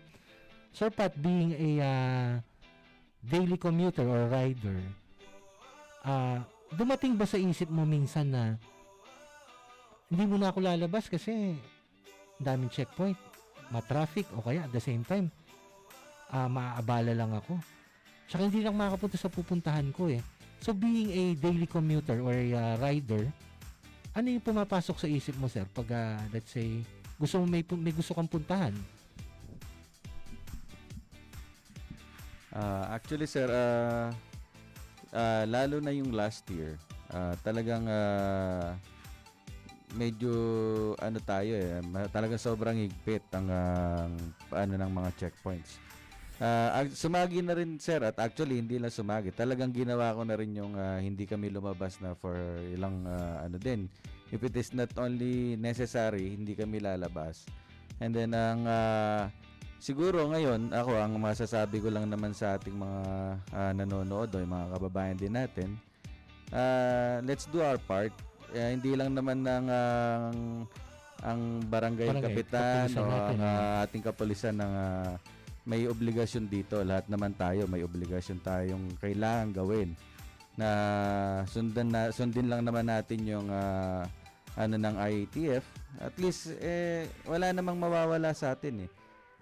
Sir 0.69 0.93
Pat 0.93 1.17
being 1.17 1.57
a 1.57 1.69
ah, 1.81 2.31
daily 3.25 3.57
commuter 3.57 4.05
or 4.05 4.29
rider, 4.29 4.77
ah 6.05 6.45
dumating 6.77 7.17
ba 7.17 7.25
sa 7.25 7.39
isip 7.39 7.71
mo 7.71 7.87
minsan 7.87 8.29
na 8.29 8.43
hindi 10.07 10.23
mo 10.27 10.37
na 10.39 10.51
ako 10.51 10.63
lalabas 10.63 11.09
kasi 11.09 11.57
daming 12.37 12.71
checkpoint, 12.71 13.17
ma-traffic 13.73 14.29
o 14.37 14.43
kaya 14.43 14.63
at 14.67 14.71
the 14.71 14.83
same 14.83 15.01
time 15.01 15.33
ah 16.31 16.47
maaabala 16.51 17.15
lang 17.15 17.31
ako. 17.31 17.59
Tsaka 18.27 18.47
hindi 18.51 18.59
lang 18.59 18.75
makapunta 18.75 19.15
sa 19.15 19.31
pupuntahan 19.31 19.87
ko 19.95 20.11
eh. 20.11 20.19
So 20.59 20.75
being 20.75 21.13
a 21.13 21.23
daily 21.37 21.69
commuter 21.69 22.19
or 22.19 22.35
a 22.35 22.47
ah, 22.55 22.75
rider, 22.81 23.29
ano 24.17 24.27
yung 24.27 24.43
pumapasok 24.43 24.97
sa 24.97 25.07
isip 25.07 25.37
mo 25.37 25.45
sir 25.45 25.63
pag 25.69 25.87
ah, 25.93 26.17
let's 26.33 26.51
say 26.51 26.81
gusto 27.17 27.41
mo 27.41 27.45
may, 27.49 27.61
may 27.77 27.93
gusto 27.93 28.13
kang 28.13 28.29
puntahan? 28.29 28.73
Ah, 32.57 32.97
actually 32.97 33.29
sir, 33.29 33.45
ah, 33.45 34.09
ah, 35.13 35.43
lalo 35.45 35.77
na 35.77 35.93
yung 35.93 36.09
last 36.09 36.41
year, 36.49 36.73
ah, 37.13 37.37
talagang 37.45 37.85
ah, 37.85 38.73
medyo 39.93 40.33
ano 40.97 41.21
tayo 41.21 41.53
eh, 41.53 41.79
talagang 42.09 42.41
sobrang 42.41 42.75
higpit 42.81 43.21
ang 43.37 43.47
ah, 43.49 44.09
paano 44.49 44.73
ng 44.73 44.89
mga 44.89 45.09
checkpoints. 45.21 45.86
Ag- 46.39 46.93
sumagi 46.93 47.41
na 47.41 47.57
rin 47.57 47.81
sir 47.81 47.97
at 47.99 48.13
actually 48.17 48.61
hindi 48.61 48.77
lang 48.77 48.93
sumagi. 48.93 49.33
Talagang 49.33 49.73
ginawa 49.73 50.13
ko 50.13 50.21
na 50.21 50.37
rin 50.37 50.53
yung 50.53 50.77
ah, 50.77 51.01
hindi 51.01 51.25
kami 51.25 51.49
lumabas 51.49 51.97
na 51.97 52.13
for 52.13 52.37
ilang 52.69 53.01
ah, 53.03 53.41
ano 53.41 53.57
din. 53.57 53.89
If 54.29 54.43
it 54.43 54.53
is 54.53 54.69
not 54.71 54.91
only 54.99 55.55
necessary, 55.55 56.35
hindi 56.35 56.53
kami 56.53 56.77
lalabas. 56.77 57.41
And 57.97 58.13
then 58.13 58.37
ang 58.37 58.69
ah, 58.69 59.33
siguro 59.81 60.29
ngayon 60.29 60.69
ako 60.69 60.93
ang 60.93 61.17
masasabi 61.17 61.81
ko 61.81 61.89
lang 61.89 62.05
naman 62.05 62.37
sa 62.37 62.53
ating 62.53 62.77
mga 62.77 63.01
ah, 63.49 63.71
nanonood 63.73 64.29
o 64.29 64.37
yung 64.37 64.53
mga 64.53 64.67
kababayan 64.77 65.17
din 65.17 65.33
natin. 65.33 65.69
ah, 66.53 67.17
let's 67.25 67.49
do 67.49 67.59
our 67.59 67.81
part. 67.81 68.13
Eh, 68.53 68.77
hindi 68.77 68.93
lang 68.93 69.11
naman 69.11 69.41
ng 69.41 69.65
ah, 69.67 70.29
ang 70.29 70.39
ang 71.17 71.39
barangay, 71.65 72.13
Barangay, 72.13 72.25
kapitan 72.29 72.87
o 72.93 73.09
ang 73.09 73.41
ah, 73.41 73.81
ating 73.83 74.05
kapulisan 74.05 74.53
ng 74.53 74.73
ah, 74.77 75.17
may 75.67 75.83
obligasyon 75.83 76.47
dito. 76.47 76.79
Lahat 76.79 77.03
naman 77.11 77.35
tayo 77.35 77.67
may 77.67 77.83
obligasyon 77.83 78.39
tayong 78.39 78.95
kailangan 79.03 79.51
gawin 79.51 79.91
na 80.55 80.69
sundan 81.45 81.91
na 81.91 82.09
sundin 82.09 82.47
lang 82.47 82.63
naman 82.63 82.87
natin 82.87 83.21
yung 83.27 83.51
ah, 83.51 84.07
ano 84.55 84.75
ng 84.79 84.95
IATF. 84.95 85.67
At 85.99 86.15
least 86.17 86.55
eh 86.63 87.05
wala 87.27 87.51
namang 87.51 87.77
mawawala 87.77 88.31
sa 88.31 88.55
atin 88.55 88.87
eh. 88.87 88.89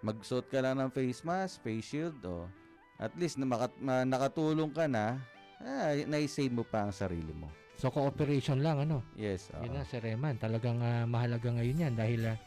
Magsuot 0.01 0.49
ka 0.49 0.59
lang 0.59 0.81
ng 0.81 0.89
face 0.91 1.21
mask, 1.21 1.61
face 1.61 1.85
shield 1.85 2.17
o 2.25 2.49
at 2.97 3.13
least 3.19 3.37
na 3.37 3.45
makat- 3.45 3.79
ma- 3.79 4.07
nakatulong 4.07 4.71
ka 4.71 4.87
na, 4.89 5.19
ah, 5.61 5.93
na-save 6.09 6.51
mo 6.51 6.63
pa 6.65 6.87
ang 6.87 6.93
sarili 6.95 7.31
mo. 7.35 7.47
So 7.75 7.91
cooperation 7.91 8.63
lang 8.63 8.87
ano? 8.87 9.03
Yes. 9.19 9.51
oo. 9.51 9.61
Yun 9.67 9.75
na 9.75 9.83
Sir 9.83 10.03
Eman, 10.07 10.39
talagang 10.39 10.79
ah, 10.79 11.03
mahalaga 11.03 11.51
ngayon 11.51 11.85
yan 11.85 11.93
dahil 11.95 12.21
ah, 12.33 12.37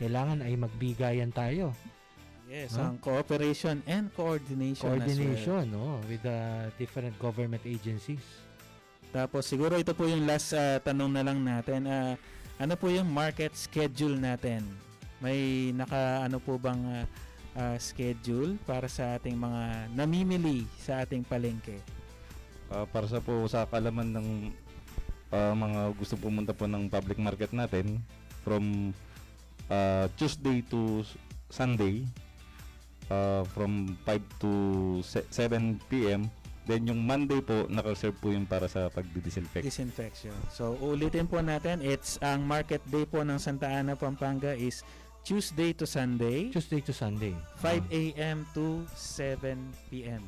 kailangan 0.00 0.40
ay 0.40 0.56
magbigayan 0.56 1.30
tayo. 1.30 1.76
Yes, 2.52 2.76
Huh? 2.76 2.92
ang 2.92 3.00
cooperation 3.00 3.80
and 3.88 4.12
coordination, 4.12 4.84
Coordination 4.84 5.32
as 5.32 5.48
well. 5.48 5.64
no, 5.64 5.96
with 6.04 6.20
the 6.20 6.68
different 6.76 7.16
government 7.16 7.64
agencies. 7.64 8.20
Tapos 9.08 9.48
siguro 9.48 9.80
ito 9.80 9.96
po 9.96 10.04
yung 10.04 10.28
last 10.28 10.52
ah, 10.52 10.76
tanong 10.76 11.08
na 11.08 11.24
lang 11.24 11.40
natin. 11.40 11.88
Ah, 11.88 12.12
ano 12.60 12.76
po 12.76 12.92
yung 12.92 13.08
market 13.08 13.56
schedule 13.56 14.20
natin? 14.20 14.60
May 15.16 15.72
naka 15.72 16.28
ano 16.28 16.36
po 16.36 16.60
bang 16.60 16.80
ah, 16.92 17.04
ah, 17.56 17.76
schedule 17.80 18.60
para 18.68 18.84
sa 18.84 19.16
ating 19.16 19.32
mga 19.32 19.88
namimili 19.96 20.68
sa 20.76 21.00
ating 21.00 21.24
palengke? 21.24 21.80
Ah, 22.68 22.84
para 22.84 23.08
sa 23.08 23.16
po 23.16 23.48
sa 23.48 23.64
kalaman 23.64 24.12
ng 24.12 24.28
ah, 25.32 25.56
mga 25.56 25.96
gusto 25.96 26.20
pumunta 26.20 26.52
po 26.52 26.68
ng 26.68 26.84
public 26.84 27.16
market 27.16 27.48
natin 27.56 27.96
from 28.44 28.92
uh, 29.72 30.04
Tuesday 30.20 30.60
to 30.68 31.00
Sunday 31.48 32.04
uh, 33.08 33.42
from 33.48 33.96
5 34.04 34.20
to 34.38 34.50
se- 35.00 35.26
7 35.28 35.58
p.m. 35.86 36.28
Then 36.62 36.86
yung 36.86 37.02
Monday 37.02 37.40
po, 37.40 37.66
naka-reserve 37.66 38.14
po 38.16 38.30
yung 38.30 38.46
para 38.46 38.66
sa 38.66 38.86
pagdi-disinfect. 38.86 39.66
Disinfection. 39.66 40.30
So, 40.48 40.78
ulitin 40.78 41.26
po 41.26 41.42
natin, 41.42 41.82
it's 41.82 42.22
ang 42.22 42.42
market 42.42 42.78
day 42.86 43.02
po 43.02 43.18
ng 43.20 43.34
Santa 43.34 43.66
Ana, 43.66 43.98
Pampanga 43.98 44.54
is 44.54 44.86
Tuesday 45.22 45.70
to 45.72 45.82
Sunday. 45.84 46.50
Tuesday 46.50 46.78
to 46.78 46.90
Sunday. 46.90 47.34
5 47.58 47.82
a.m. 47.90 48.46
to 48.52 48.86
7 48.94 49.58
p.m. 49.88 50.22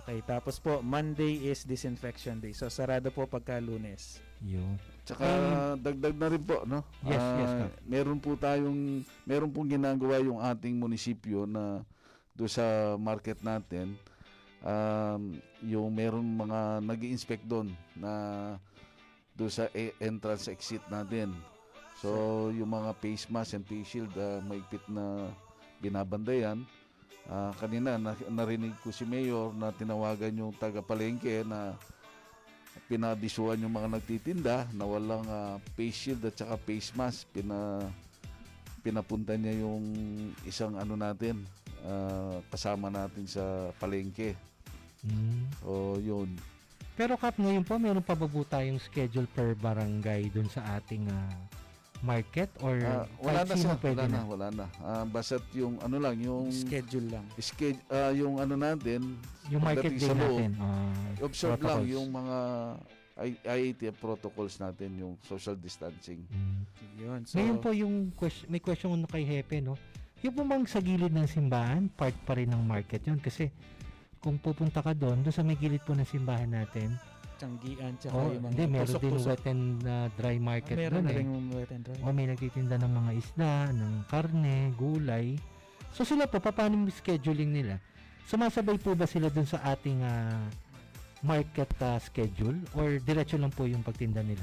Okay, 0.00 0.22
tapos 0.22 0.58
po, 0.58 0.78
Monday 0.80 1.42
is 1.44 1.66
disinfection 1.66 2.38
day. 2.38 2.54
So, 2.54 2.70
sarado 2.70 3.10
po 3.10 3.26
pagka 3.26 3.58
lunes. 3.58 4.22
Yun. 4.38 4.78
Tsaka 5.02 5.22
Um, 5.22 5.82
dagdag 5.82 6.14
na 6.14 6.26
rin 6.28 6.42
po, 6.42 6.62
no? 6.62 6.86
Yes, 7.02 7.18
yes, 7.18 7.50
Ah, 7.50 7.58
Kap. 7.60 7.70
meron 7.82 8.18
po 8.18 8.30
tayong 8.36 8.80
meron 9.24 9.50
pong 9.50 9.66
ginagawa 9.68 10.18
yung 10.20 10.38
ating 10.38 10.74
munisipyo 10.76 11.42
na 11.42 11.82
do 12.36 12.44
sa 12.44 12.94
market 13.00 13.40
natin. 13.40 13.96
Um, 14.60 15.40
yung 15.64 15.88
meron 15.92 16.24
mga 16.24 16.84
nag 16.84 17.00
inspect 17.08 17.44
doon 17.48 17.72
na 17.96 18.12
do 19.36 19.48
sa 19.48 19.68
e- 19.72 19.96
entrance 20.00 20.48
exit 20.52 20.84
natin. 20.92 21.32
So, 22.00 22.52
yung 22.52 22.76
mga 22.76 22.92
face 23.00 23.28
mask 23.32 23.56
and 23.56 23.64
face 23.64 23.88
shield 23.88 24.12
ah, 24.20 24.40
maigpit 24.44 24.84
na 24.88 25.32
binabandayan. 25.80 26.60
Ah, 27.26 27.52
kanina 27.56 27.96
na, 27.96 28.12
narinig 28.28 28.76
ko 28.84 28.92
si 28.92 29.08
Mayor 29.08 29.52
na 29.56 29.72
tinawagan 29.72 30.36
yung 30.36 30.52
taga 30.56 30.84
palengke 30.84 31.40
na 31.42 31.72
pinabisuan 32.86 33.58
yung 33.58 33.72
mga 33.72 33.88
nagtitinda 33.96 34.56
na 34.76 34.84
walang 34.84 35.24
ah, 35.24 35.56
face 35.72 35.96
shield 36.08 36.22
at 36.28 36.36
saka 36.36 36.60
face 36.60 36.92
mask 36.92 37.24
pina 37.32 37.88
pinapunta 38.84 39.34
niya 39.34 39.66
yung 39.66 39.82
isang 40.46 40.78
ano 40.78 40.94
natin 40.94 41.42
ah, 41.86 42.42
kasama 42.48 42.88
natin 42.88 43.24
sa 43.24 43.42
palengke 43.76 44.34
Mm. 45.00 45.46
o 45.62 45.72
yun 45.96 46.34
Pero 46.96 47.14
Kap, 47.14 47.36
ngayon 47.36 47.62
po, 47.62 47.76
meron 47.76 48.00
pa 48.00 48.12
ba 48.12 48.24
po 48.24 48.42
tayong 48.42 48.80
schedule 48.80 49.28
per 49.28 49.52
barangay 49.54 50.26
dun 50.28 50.48
sa 50.48 50.64
ating 50.74 51.06
ah, 51.06 51.30
market? 52.00 52.48
Or 52.58 52.74
Ah, 52.74 53.04
wala 53.20 53.44
na 53.44 53.54
sino 53.54 53.76
pwede 53.76 54.00
wala 54.00 54.08
na, 54.08 54.16
na? 54.16 54.24
wala 54.26 54.46
na. 54.50 54.66
Ah, 54.80 55.04
basta't 55.04 55.44
yung 55.52 55.76
ano 55.78 55.96
lang, 55.96 56.16
yung 56.18 56.48
schedule 56.48 57.06
lang. 57.06 57.24
Schedule 57.36 57.84
yung 58.16 58.36
ano 58.36 58.54
natin, 58.54 59.14
Yung 59.46 59.60
market 59.60 59.92
day 59.92 60.00
sa 60.02 60.12
loob, 60.12 60.40
natin, 60.40 60.50
ah, 60.56 60.90
observe 61.20 61.54
lang 61.54 61.84
protocols. 61.84 61.92
yung 61.92 62.08
mga 62.10 62.36
I- 63.16 63.40
IATF 63.46 63.96
protocols 63.96 64.54
natin, 64.56 64.88
yung 64.96 65.12
social 65.22 65.54
distancing. 65.54 66.20
Yun. 66.96 67.24
So, 67.24 67.36
Ngayon 67.36 67.58
po 67.60 67.70
yung 67.70 67.94
question, 68.10 68.44
may 68.48 68.58
question 68.58 68.92
ko 68.92 69.06
kay 69.06 69.22
Hepe, 69.22 69.60
no? 69.60 69.76
Yung 70.24 70.32
po 70.32 70.42
bang 70.48 70.64
sa 70.64 70.80
gilid 70.80 71.12
ng 71.12 71.28
simbahan, 71.28 71.92
part 71.92 72.16
pa 72.24 72.40
rin 72.40 72.48
ng 72.48 72.64
market 72.64 73.04
yun? 73.04 73.20
Kasi 73.20 73.52
kung 74.16 74.40
pupunta 74.40 74.80
ka 74.80 74.96
doon, 74.96 75.20
doon 75.20 75.34
sa 75.34 75.44
may 75.44 75.60
gilid 75.60 75.84
po 75.84 75.92
ng 75.92 76.08
simbahan 76.08 76.48
natin, 76.48 76.96
Tiyanggian, 77.36 77.92
tsaka 78.00 78.16
oh, 78.16 78.32
yung 78.32 78.48
mga 78.48 78.52
hindi, 78.56 78.64
meron 78.64 78.96
din 78.96 79.16
wet 79.20 79.44
and 79.44 79.64
uh, 79.84 80.08
dry 80.16 80.36
market 80.40 80.72
Ah, 80.72 80.80
meron 80.80 80.94
doon 80.96 81.04
na 81.04 81.12
eh. 81.12 81.18
rin 81.20 81.26
yung 81.28 81.46
wet 81.52 81.68
and 81.68 81.82
dry. 81.84 82.00
O 82.00 82.08
may 82.08 82.26
nagtitinda 82.32 82.76
ng 82.80 82.92
mga 82.96 83.10
isda, 83.12 83.52
ng 83.76 83.92
karne, 84.08 84.72
gulay. 84.72 85.36
So 85.92 86.08
sila 86.08 86.24
po, 86.24 86.40
pa- 86.40 86.56
paano 86.56 86.80
yung 86.80 86.88
scheduling 86.88 87.52
nila? 87.52 87.76
Sumasabay 88.24 88.80
po 88.80 88.96
ba 88.96 89.04
sila 89.04 89.28
dun 89.28 89.44
sa 89.44 89.60
ating 89.68 90.00
ah, 90.00 90.48
market 91.20 91.68
ah, 91.84 92.00
schedule 92.00 92.56
or 92.72 92.96
diretso 93.04 93.36
lang 93.36 93.52
po 93.52 93.68
yung 93.68 93.84
pagtinda 93.84 94.24
nila? 94.24 94.42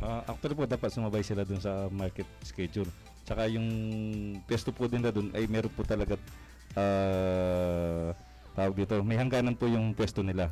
Ah, 0.00 0.24
actually 0.24 0.56
po 0.56 0.64
dapat 0.64 0.88
sumabay 0.88 1.20
sila 1.20 1.44
dun 1.44 1.60
sa 1.60 1.92
market 1.92 2.24
schedule. 2.40 2.88
Tsaka 3.30 3.46
yung 3.46 3.68
pesto 4.42 4.74
po 4.74 4.90
din 4.90 5.06
na 5.06 5.14
dun 5.14 5.30
ay 5.30 5.46
meron 5.46 5.70
po 5.70 5.86
talaga 5.86 6.18
ah 6.74 8.10
tawag 8.58 8.74
dito, 8.74 8.98
may 9.06 9.14
hangganan 9.14 9.54
po 9.54 9.70
yung 9.70 9.94
pwesto 9.94 10.26
nila. 10.26 10.50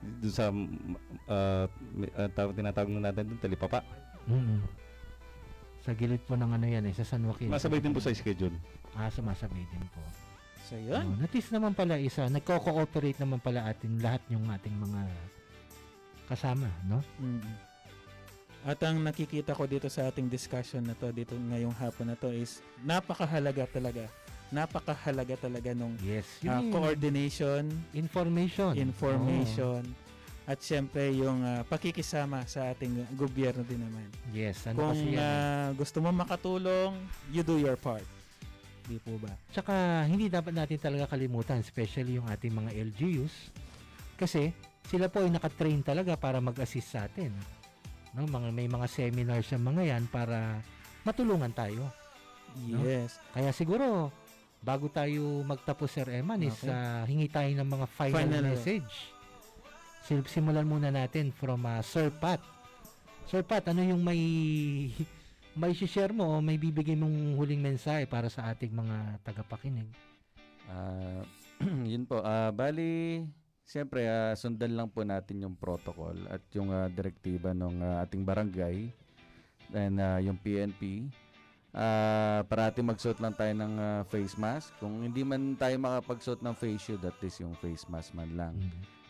Dun 0.00 0.32
sa 0.32 0.48
uh, 0.48 1.64
tawag 2.32 2.56
tinatawag 2.56 2.88
na 2.96 3.12
natin 3.12 3.36
dun 3.36 3.40
talipapa. 3.40 3.84
mm 4.24 4.64
Sa 5.84 5.92
gilid 5.92 6.24
po 6.24 6.34
ng 6.40 6.50
ano 6.56 6.66
yan 6.66 6.88
eh, 6.88 6.94
sa 6.96 7.04
San 7.04 7.22
Joaquin. 7.28 7.52
Masabay 7.52 7.84
din 7.84 7.92
po 7.92 8.00
sa 8.00 8.10
schedule. 8.16 8.56
Ah, 8.96 9.12
sumasabay 9.12 9.62
din 9.68 9.84
po. 9.92 10.00
So, 10.66 10.74
yun. 10.74 11.14
Oh, 11.14 11.20
notice 11.20 11.52
naman 11.54 11.78
pala 11.78 11.94
isa, 12.00 12.26
nagko-cooperate 12.26 13.22
naman 13.22 13.38
pala 13.38 13.70
atin 13.70 14.02
lahat 14.02 14.18
yung 14.26 14.50
ating 14.50 14.74
mga 14.74 15.00
kasama, 16.26 16.66
no? 16.90 16.98
Mm. 17.22 17.65
At 18.66 18.82
ang 18.82 18.98
nakikita 18.98 19.54
ko 19.54 19.62
dito 19.70 19.86
sa 19.86 20.10
ating 20.10 20.26
discussion 20.26 20.82
na 20.82 20.98
to, 20.98 21.14
dito 21.14 21.38
ngayong 21.38 21.70
hapon 21.78 22.10
na 22.10 22.18
to 22.18 22.34
is 22.34 22.58
napakahalaga 22.82 23.62
talaga. 23.70 24.10
Napakahalaga 24.50 25.38
talaga 25.38 25.70
nung 25.70 25.94
yes, 26.02 26.26
yung 26.42 26.74
coordination, 26.74 27.70
information, 27.94 28.74
information, 28.74 29.86
at 30.50 30.58
syempre 30.58 31.14
yung 31.14 31.46
ah, 31.46 31.62
pakikisama 31.62 32.42
sa 32.50 32.74
ating 32.74 33.06
gobyerno 33.14 33.62
din 33.62 33.86
naman. 33.86 34.06
Yes, 34.34 34.66
ano 34.66 34.82
Kung 34.82 34.90
kasi 34.98 35.14
yan 35.14 35.22
ah, 35.22 35.70
gusto 35.70 36.02
mo 36.02 36.10
makatulong, 36.10 36.98
you 37.30 37.46
do 37.46 37.62
your 37.62 37.78
part. 37.78 38.06
Di 38.86 38.98
po 38.98 39.14
ba? 39.22 39.30
Tsaka 39.54 40.06
hindi 40.10 40.26
dapat 40.26 40.54
natin 40.54 40.78
talaga 40.78 41.14
kalimutan, 41.14 41.62
especially 41.62 42.18
yung 42.18 42.26
ating 42.26 42.50
mga 42.50 42.74
LGUs. 42.82 43.54
Kasi 44.18 44.50
sila 44.90 45.06
po 45.06 45.22
ay 45.22 45.30
nakatrain 45.30 45.82
talaga 45.86 46.18
para 46.18 46.38
mag-assist 46.42 46.94
sa 46.94 47.06
atin. 47.06 47.34
No, 48.16 48.24
mga 48.24 48.48
may 48.48 48.64
mga 48.64 48.88
seminars 48.88 49.44
sa 49.44 49.60
mga 49.60 49.82
'yan 49.86 50.04
para 50.08 50.64
matulungan 51.04 51.52
tayo. 51.52 51.84
no? 52.56 52.80
Yes. 52.80 53.20
Kaya 53.30 53.52
siguro 53.52 54.08
bago 54.58 54.88
tayo 54.88 55.44
magtapos 55.44 55.86
Sir 55.86 56.08
Eman 56.10 56.40
is 56.40 56.56
Okay. 56.56 56.72
ah, 56.72 57.04
hingi 57.04 57.28
tayo 57.28 57.52
ng 57.52 57.68
mga 57.68 57.86
final, 57.86 58.16
Final. 58.18 58.44
message. 58.48 59.12
Sil- 60.00 60.24
Simulan 60.24 60.64
muna 60.64 60.88
natin 60.88 61.28
from 61.30 61.60
ah, 61.62 61.84
Sir 61.84 62.08
Pat. 62.08 62.40
Sir 63.26 63.42
Pat, 63.42 63.68
ano 63.68 63.84
yung 63.84 64.00
may 64.00 64.16
may 65.52 65.72
share 65.72 66.12
mo 66.12 66.36
o 66.36 66.40
may 66.40 66.56
bibigay 66.56 66.94
mong 66.94 67.34
huling 67.34 67.60
mensahe 67.60 68.04
para 68.04 68.28
sa 68.28 68.48
ating 68.48 68.72
mga 68.72 69.20
tagapakinig? 69.20 69.88
Ah, 70.66 71.20
yun 71.84 72.04
po. 72.04 72.20
Ah, 72.20 72.48
bali, 72.48 73.24
siyempre, 73.66 74.06
ah, 74.06 74.32
sundan 74.38 74.78
lang 74.78 74.88
po 74.88 75.02
natin 75.02 75.42
yung 75.42 75.58
protocol 75.58 76.14
at 76.30 76.40
yung 76.54 76.70
ah, 76.70 76.86
direktiba 76.86 77.50
ng 77.50 77.82
ating 78.06 78.22
barangay 78.22 78.86
and 79.74 79.98
ah, 79.98 80.22
yung 80.22 80.38
PNP. 80.38 81.10
Ah, 81.76 82.40
parati 82.48 82.80
magsuot 82.80 83.20
lang 83.20 83.34
tayo 83.36 83.52
ng 83.52 83.74
ah, 83.76 84.02
face 84.08 84.38
mask. 84.38 84.72
Kung 84.78 85.04
hindi 85.04 85.26
man 85.26 85.58
tayo 85.58 85.76
makapagsuot 85.76 86.40
ng 86.40 86.54
face 86.56 86.80
shield, 86.88 87.04
at 87.04 87.18
least 87.20 87.42
yung 87.42 87.52
face 87.58 87.84
mask 87.90 88.14
man 88.16 88.30
lang. 88.32 88.54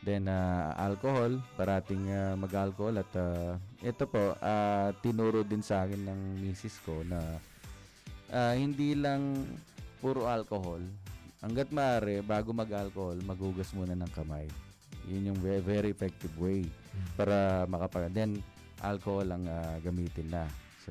Then 0.03 0.27
ah, 0.27 0.73
alcohol, 0.75 1.39
parating 1.55 2.11
ah, 2.11 2.35
mag-alcohol 2.35 2.97
at 2.99 3.11
ah, 3.15 3.61
ito 3.85 4.09
po, 4.09 4.35
ah, 4.41 4.91
tinuro 5.05 5.45
din 5.45 5.63
sa 5.63 5.85
akin 5.85 6.01
ng 6.01 6.21
misis 6.43 6.81
ko 6.83 7.05
na 7.07 7.21
ah, 8.33 8.55
hindi 8.57 8.97
lang 8.97 9.47
puro 10.01 10.27
alcohol. 10.27 10.83
Hanggat 11.47 11.71
maaari, 11.71 12.27
bago 12.27 12.51
mag-alcohol, 12.51 13.23
maghugas 13.23 13.71
muna 13.71 13.95
ng 13.95 14.11
kamay. 14.11 14.51
Yun 15.07 15.31
yung 15.31 15.39
ve- 15.39 15.63
very 15.63 15.95
effective 15.95 16.35
way 16.43 16.67
para 17.15 17.63
makapag... 17.71 18.11
Then, 18.11 18.43
alcohol 18.83 19.31
ang 19.31 19.47
ah, 19.47 19.79
gamitin 19.79 20.27
na. 20.27 20.43
So, 20.83 20.91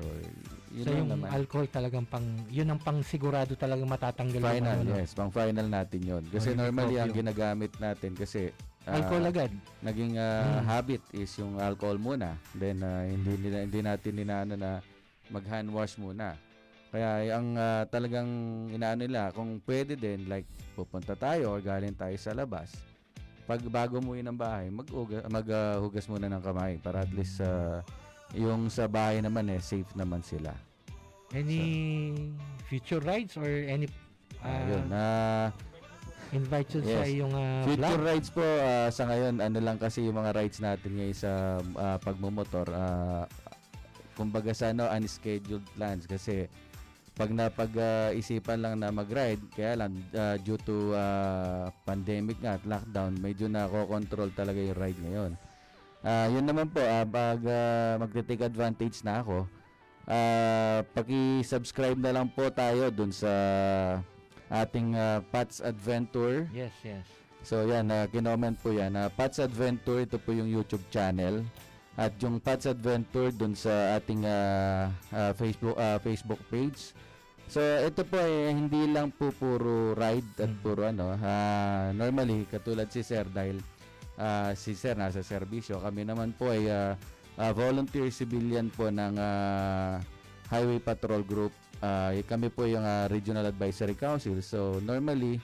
yun 0.72 0.84
so 0.88 0.96
yung 0.96 1.12
naman. 1.12 1.28
alcohol 1.28 1.68
talagang 1.68 2.08
pang 2.08 2.24
yun 2.48 2.72
ang 2.72 2.80
pang 2.80 3.04
sigurado 3.04 3.52
talagang 3.52 3.84
matatanggal 3.84 4.40
Final, 4.40 4.80
no? 4.80 4.96
yes. 4.96 5.12
Pang 5.12 5.28
final 5.28 5.68
natin 5.68 6.00
yon 6.00 6.24
Kasi 6.28 6.52
yung 6.52 6.64
normally, 6.64 6.96
ang 7.00 7.12
ginagamit 7.12 7.72
natin 7.76 8.16
kasi... 8.16 8.48
ah, 8.88 8.96
Alcohol 8.96 9.28
agad. 9.28 9.52
Naging 9.84 10.16
ah, 10.16 10.64
Mm. 10.64 10.64
habit 10.64 11.02
is 11.12 11.28
yung 11.36 11.60
alcohol 11.60 12.00
muna. 12.00 12.32
Then, 12.56 12.80
ah, 12.80 13.04
hindi, 13.04 13.44
nila, 13.44 13.60
hindi 13.60 13.80
natin 13.84 14.12
inaano 14.16 14.56
na 14.56 14.80
mag-hand 15.28 15.68
wash 15.68 16.00
muna. 16.00 16.32
Kaya 16.96 17.36
ang 17.36 17.52
ah, 17.60 17.84
talagang 17.84 18.24
inaano 18.72 19.04
nila, 19.04 19.28
kung 19.28 19.60
pwede 19.68 20.00
din, 20.00 20.24
like 20.24 20.48
pupunta 20.72 21.12
tayo 21.12 21.52
or 21.52 21.60
galing 21.60 21.92
tayo 21.92 22.16
sa 22.16 22.32
labas, 22.32 22.72
pag 23.44 23.60
bago 23.68 24.00
mo 24.00 24.16
ng 24.16 24.32
bahay, 24.32 24.72
mag-hugas 24.72 25.20
mag, 25.28 25.44
ah, 25.52 25.76
hugas 25.76 26.08
muna 26.08 26.24
ng 26.24 26.40
kamay 26.40 26.80
para 26.80 27.04
at 27.04 27.12
least 27.12 27.44
ah, 27.44 27.84
yung 28.32 28.72
sa 28.72 28.88
bahay 28.88 29.20
naman 29.20 29.44
eh, 29.52 29.60
safe 29.60 29.92
naman 29.92 30.24
sila. 30.24 30.56
Any 31.36 32.32
future 32.64 33.04
rides 33.04 33.36
or 33.36 33.44
any 33.44 33.92
Ah, 34.40 34.48
ah, 34.48 34.60
yun. 34.64 34.84
na 34.88 35.02
invite 36.32 36.70
yun 36.72 36.84
sa 36.86 37.04
iyong 37.04 37.34
ah, 37.34 37.60
Future 37.68 37.92
vlog? 37.92 38.08
rides 38.08 38.28
po 38.32 38.40
ah, 38.40 38.88
sa 38.88 39.04
ngayon 39.04 39.36
ano 39.36 39.58
lang 39.60 39.76
kasi 39.76 40.00
yung 40.00 40.16
mga 40.16 40.32
rides 40.32 40.64
natin 40.64 40.96
ngayon 40.96 41.12
sa 41.12 41.60
ah, 41.76 42.00
pagmumotor 42.00 42.64
ah, 42.72 43.28
kumbaga 44.16 44.56
sa 44.56 44.72
ano 44.72 44.88
unscheduled 44.88 45.60
plans 45.76 46.08
kasi 46.08 46.48
pag 47.16 47.32
napag-isipan 47.32 48.60
lang 48.60 48.74
na 48.76 48.92
mag-ride 48.92 49.40
kaya 49.56 49.72
lang 49.72 49.96
ah, 50.12 50.36
due 50.36 50.60
to 50.60 50.92
ah, 50.92 51.72
pandemic 51.88 52.36
nga 52.44 52.60
at 52.60 52.64
lockdown 52.68 53.16
medyo 53.16 53.48
nako-control 53.48 54.30
talaga 54.36 54.60
yung 54.60 54.76
ride 54.76 55.00
ngayon. 55.00 55.32
Ah, 56.04 56.28
yun 56.28 56.44
naman 56.44 56.68
po 56.68 56.84
ah, 56.84 57.08
pag 57.08 57.40
ah, 57.40 57.96
magte-take 57.96 58.44
advantage 58.44 59.00
na 59.00 59.24
ako 59.24 59.48
ah, 60.04 60.84
paki-subscribe 60.92 61.96
na 61.96 62.12
lang 62.12 62.28
po 62.28 62.52
tayo 62.52 62.92
dun 62.92 63.10
sa 63.10 63.32
ating 64.52 64.92
ah, 64.94 65.24
Pat's 65.32 65.64
Adventure. 65.64 66.46
Yes, 66.52 66.76
yes. 66.84 67.08
So 67.46 67.62
yan, 67.62 67.94
uh, 67.94 68.10
kinoment 68.10 68.58
po 68.58 68.74
yan. 68.74 68.98
Uh, 68.98 69.06
Pat's 69.06 69.38
Adventure, 69.38 70.02
ito 70.02 70.18
po 70.18 70.34
yung 70.34 70.50
YouTube 70.50 70.82
channel. 70.90 71.46
At 71.94 72.18
yung 72.18 72.42
Pat's 72.42 72.66
Adventure 72.66 73.30
dun 73.30 73.54
sa 73.54 73.94
ating 73.94 74.26
ah, 74.26 74.90
ah, 75.14 75.30
Facebook 75.38 75.78
ah, 75.78 76.02
Facebook 76.02 76.42
page. 76.50 76.90
So 77.46 77.60
ito 77.62 78.02
po 78.02 78.18
ay 78.18 78.50
hindi 78.50 78.90
lang 78.90 79.10
po 79.10 79.30
puro 79.30 79.94
ride 79.94 80.26
at 80.38 80.52
puro 80.60 80.82
ano. 80.84 81.14
ah, 81.16 81.94
normally 81.94 82.44
katulad 82.46 82.90
si 82.90 83.00
Sir 83.00 83.24
dahil 83.24 83.62
ah, 84.16 84.50
si 84.52 84.74
Sir 84.74 84.98
nasa 84.98 85.22
serbisyo. 85.22 85.78
Kami 85.78 86.02
naman 86.02 86.34
po 86.34 86.50
ay 86.50 86.66
ah, 86.66 86.98
ah, 87.36 87.52
volunteer 87.54 88.10
civilian 88.10 88.68
po 88.68 88.90
ng 88.90 89.14
ah, 89.14 90.02
Highway 90.46 90.78
Patrol 90.78 91.22
Group. 91.22 91.54
Ah, 91.78 92.10
kami 92.22 92.50
po 92.50 92.66
yung 92.66 92.82
ah, 92.82 93.06
Regional 93.06 93.46
Advisory 93.46 93.94
Council. 93.94 94.38
So 94.42 94.78
normally 94.80 95.38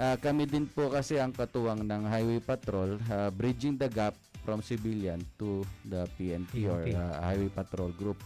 Ah, 0.00 0.16
kami 0.16 0.48
din 0.48 0.64
po 0.64 0.88
kasi 0.88 1.20
ang 1.20 1.28
katuwang 1.28 1.84
ng 1.84 2.08
Highway 2.08 2.40
Patrol, 2.40 2.96
ah, 3.12 3.28
bridging 3.28 3.76
the 3.76 3.84
gap 3.84 4.16
from 4.40 4.64
civilian 4.64 5.20
to 5.36 5.60
the 5.84 6.08
PNP 6.16 6.72
or 6.72 6.80
PNP. 6.80 6.96
ah, 6.96 7.20
Highway 7.20 7.52
Patrol 7.52 7.92
Group. 7.92 8.16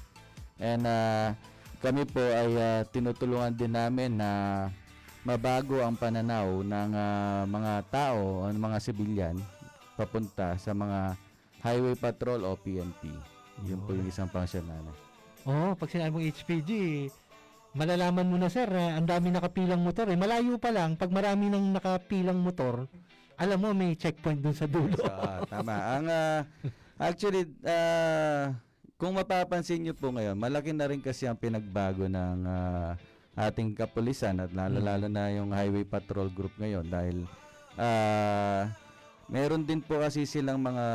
And 0.63 0.87
ah, 0.87 1.35
kami 1.85 2.09
po 2.09 2.25
ay 2.25 2.49
ah, 2.57 2.81
tinutulungan 2.89 3.53
din 3.53 3.77
namin 3.77 4.17
na 4.17 4.31
mabago 5.21 5.85
ang 5.85 5.93
pananaw 5.93 6.65
ng 6.65 6.91
ah, 6.97 7.45
mga 7.45 7.73
tao 7.93 8.41
o 8.41 8.49
mga 8.49 8.79
civilian 8.81 9.37
papunta 9.93 10.57
sa 10.57 10.73
mga 10.73 11.13
Highway 11.61 11.97
Patrol 12.01 12.41
o 12.49 12.57
PNP. 12.57 13.13
Yun 13.69 13.85
po 13.85 13.93
yung 13.93 14.09
isang 14.09 14.33
function 14.33 14.65
namin. 14.65 14.97
Oo, 15.45 15.77
pag 15.77 15.93
sinabi 15.93 16.09
mong 16.09 16.29
HPG, 16.33 16.71
malalaman 17.77 18.33
mo 18.33 18.37
na 18.41 18.49
sir, 18.49 18.69
eh, 18.69 18.97
ang 18.97 19.05
dami 19.05 19.29
nakapilang 19.29 19.85
motor 19.85 20.09
eh. 20.09 20.17
Malayo 20.17 20.57
pa 20.57 20.73
lang, 20.73 20.97
pag 20.97 21.13
marami 21.13 21.53
nang 21.53 21.69
nakapilang 21.69 22.41
motor, 22.41 22.89
alam 23.37 23.61
mo 23.61 23.77
may 23.77 23.93
checkpoint 23.93 24.41
dun 24.41 24.57
sa 24.57 24.65
dulo. 24.65 24.97
So, 24.97 25.13
tama. 25.53 26.01
Ang 26.01 26.05
ah, 26.09 26.41
actually 26.97 27.45
ah, 27.69 28.57
kung 28.95 29.19
mapapansin 29.19 29.83
niyo 29.83 29.93
po 29.93 30.09
ngayon, 30.09 30.39
malaki 30.39 30.71
na 30.71 30.87
rin 30.87 31.03
kasi 31.03 31.27
ang 31.27 31.35
pinagbago 31.35 32.07
ng 32.07 32.39
ah, 32.47 32.95
ating 33.35 33.75
kapulisan 33.75 34.39
at 34.39 34.55
lalo, 34.55 34.79
Mm. 34.79 34.87
lalo 34.87 35.07
na 35.09 35.25
yung 35.29 35.51
Highway 35.51 35.83
Patrol 35.83 36.31
Group 36.31 36.55
ngayon 36.57 36.87
dahil 36.87 37.27
ah, 37.75 38.71
meron 39.27 39.67
din 39.67 39.83
po 39.83 39.99
kasi 39.99 40.23
silang 40.25 40.63
mga 40.63 40.87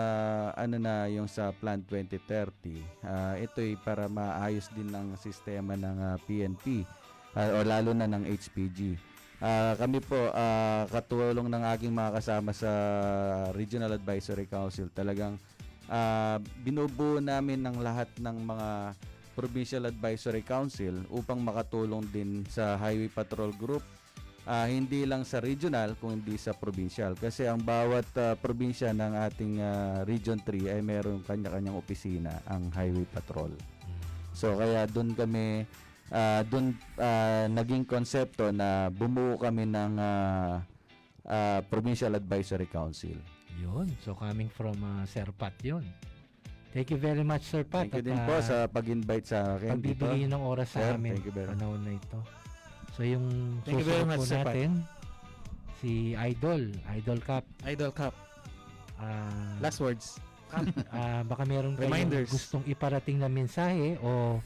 ano 0.55 0.77
na 0.79 1.11
yung 1.11 1.27
sa 1.27 1.51
Plan 1.51 1.83
2030. 1.83 2.79
Ah, 3.03 3.35
ito 3.35 3.59
ay 3.59 3.75
para 3.75 4.07
maayos 4.07 4.71
din 4.71 4.87
ng 4.87 5.19
sistema 5.19 5.75
ng 5.75 5.97
ah, 5.99 6.17
PNP 6.23 6.87
ah, 7.35 7.59
o 7.59 7.67
lalo 7.67 7.91
na 7.91 8.07
ng 8.07 8.23
HPG. 8.23 8.95
Ah, 9.39 9.75
kami 9.75 9.99
po 9.99 10.15
ah, 10.31 10.87
katulong 10.87 11.51
ng 11.51 11.63
aking 11.75 11.91
mga 11.91 12.15
kasama 12.15 12.55
sa 12.55 12.71
Regional 13.51 13.91
Advisory 13.91 14.47
Council 14.47 14.87
talagang 14.89 15.35
ah, 15.89 16.37
binubuo 16.61 17.19
namin 17.19 17.65
ng 17.65 17.81
lahat 17.81 18.07
ng 18.21 18.37
mga 18.45 18.69
Provincial 19.33 19.87
Advisory 19.87 20.43
Council 20.43 21.03
upang 21.09 21.39
makatulong 21.41 22.05
din 22.13 22.43
sa 22.47 22.77
Highway 22.77 23.11
Patrol 23.11 23.51
Group 23.55 23.81
Ah, 24.49 24.65
hindi 24.65 25.05
lang 25.05 25.29
sa 25.29 25.37
regional 25.37 25.93
kung 26.01 26.17
hindi 26.17 26.33
sa 26.41 26.57
provincial 26.57 27.13
kasi 27.13 27.45
ang 27.45 27.61
bawat 27.61 28.09
ah, 28.17 28.33
probinsya 28.33 28.97
ng 28.97 29.13
ating 29.29 29.53
ah, 29.61 30.01
Region 30.09 30.41
3 30.41 30.73
ay 30.73 30.81
meron 30.81 31.21
kanya-kanyang 31.21 31.77
opisina 31.77 32.41
ang 32.49 32.73
Highway 32.73 33.05
Patrol. 33.05 33.53
So 34.33 34.57
kaya 34.57 34.89
doon 34.89 35.13
kami 35.13 35.69
ah, 36.09 36.41
doon 36.49 36.73
ah, 36.97 37.45
naging 37.45 37.85
konsepto 37.85 38.49
na 38.49 38.89
bumuo 38.89 39.37
kami 39.37 39.69
ng 39.69 39.93
ah, 40.01 40.65
ah, 41.29 41.61
Provincial 41.69 42.17
Advisory 42.17 42.65
Council. 42.65 43.21
Yun. 43.59 43.87
So 44.01 44.15
coming 44.15 44.47
from 44.47 44.79
uh, 44.79 45.03
Sir 45.05 45.27
Pat 45.35 45.53
yun. 45.59 45.83
Thank 46.69 46.93
you 46.93 46.99
very 47.01 47.25
much 47.25 47.43
Sir 47.43 47.65
Pat. 47.65 47.89
Thank 47.89 47.97
you 47.97 48.03
At, 48.05 48.07
din 48.13 48.19
po 48.23 48.35
sa 48.39 48.69
pag-invite 48.69 49.25
sa 49.25 49.57
akin 49.57 49.73
pagbibigay 49.73 50.29
ng 50.29 50.41
oras 50.41 50.69
Sir, 50.69 50.93
sa 50.93 50.95
amin. 50.95 51.17
Thank 51.17 51.25
you 51.25 51.33
very 51.33 51.49
much. 51.49 51.57
Panahon 51.57 51.79
na 51.81 51.91
ito. 51.97 52.19
So 52.93 52.99
yung 53.01 53.25
Thank 53.65 53.81
you 53.81 53.87
very 53.89 54.05
susunod 54.05 54.11
much, 54.13 54.19
po 54.21 54.29
Sir 54.29 54.41
Pat. 54.45 54.53
natin, 54.53 54.71
si 55.79 55.91
Idol, 56.13 56.61
Idol 56.93 57.19
Cup. 57.25 57.43
Idol 57.65 57.91
Cup. 57.91 58.13
Ah, 58.99 59.57
Last 59.57 59.79
words. 59.81 60.19
ah, 60.93 61.21
baka 61.25 61.43
meron 61.45 61.73
kayong 61.73 61.89
Reminders. 61.89 62.29
gustong 62.29 62.65
iparating 62.65 63.17
na 63.17 63.29
mensahe 63.29 63.97
o 64.01 64.37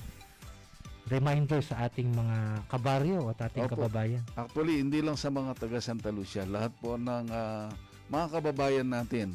reminder 1.07 1.59
sa 1.59 1.83
ating 1.83 2.07
mga 2.07 2.63
kabaryo 2.71 3.27
at 3.27 3.51
ating 3.51 3.67
Opo. 3.67 3.75
kababayan. 3.75 4.23
Actually, 4.39 4.79
hindi 4.79 5.03
lang 5.03 5.19
sa 5.19 5.27
mga 5.27 5.51
taga 5.59 5.83
Santa 5.83 6.07
Lucia, 6.07 6.47
lahat 6.47 6.71
po 6.79 6.95
ng 6.95 7.27
ah, 7.27 7.67
mga 8.13 8.37
kababayan 8.37 8.85
natin. 8.85 9.33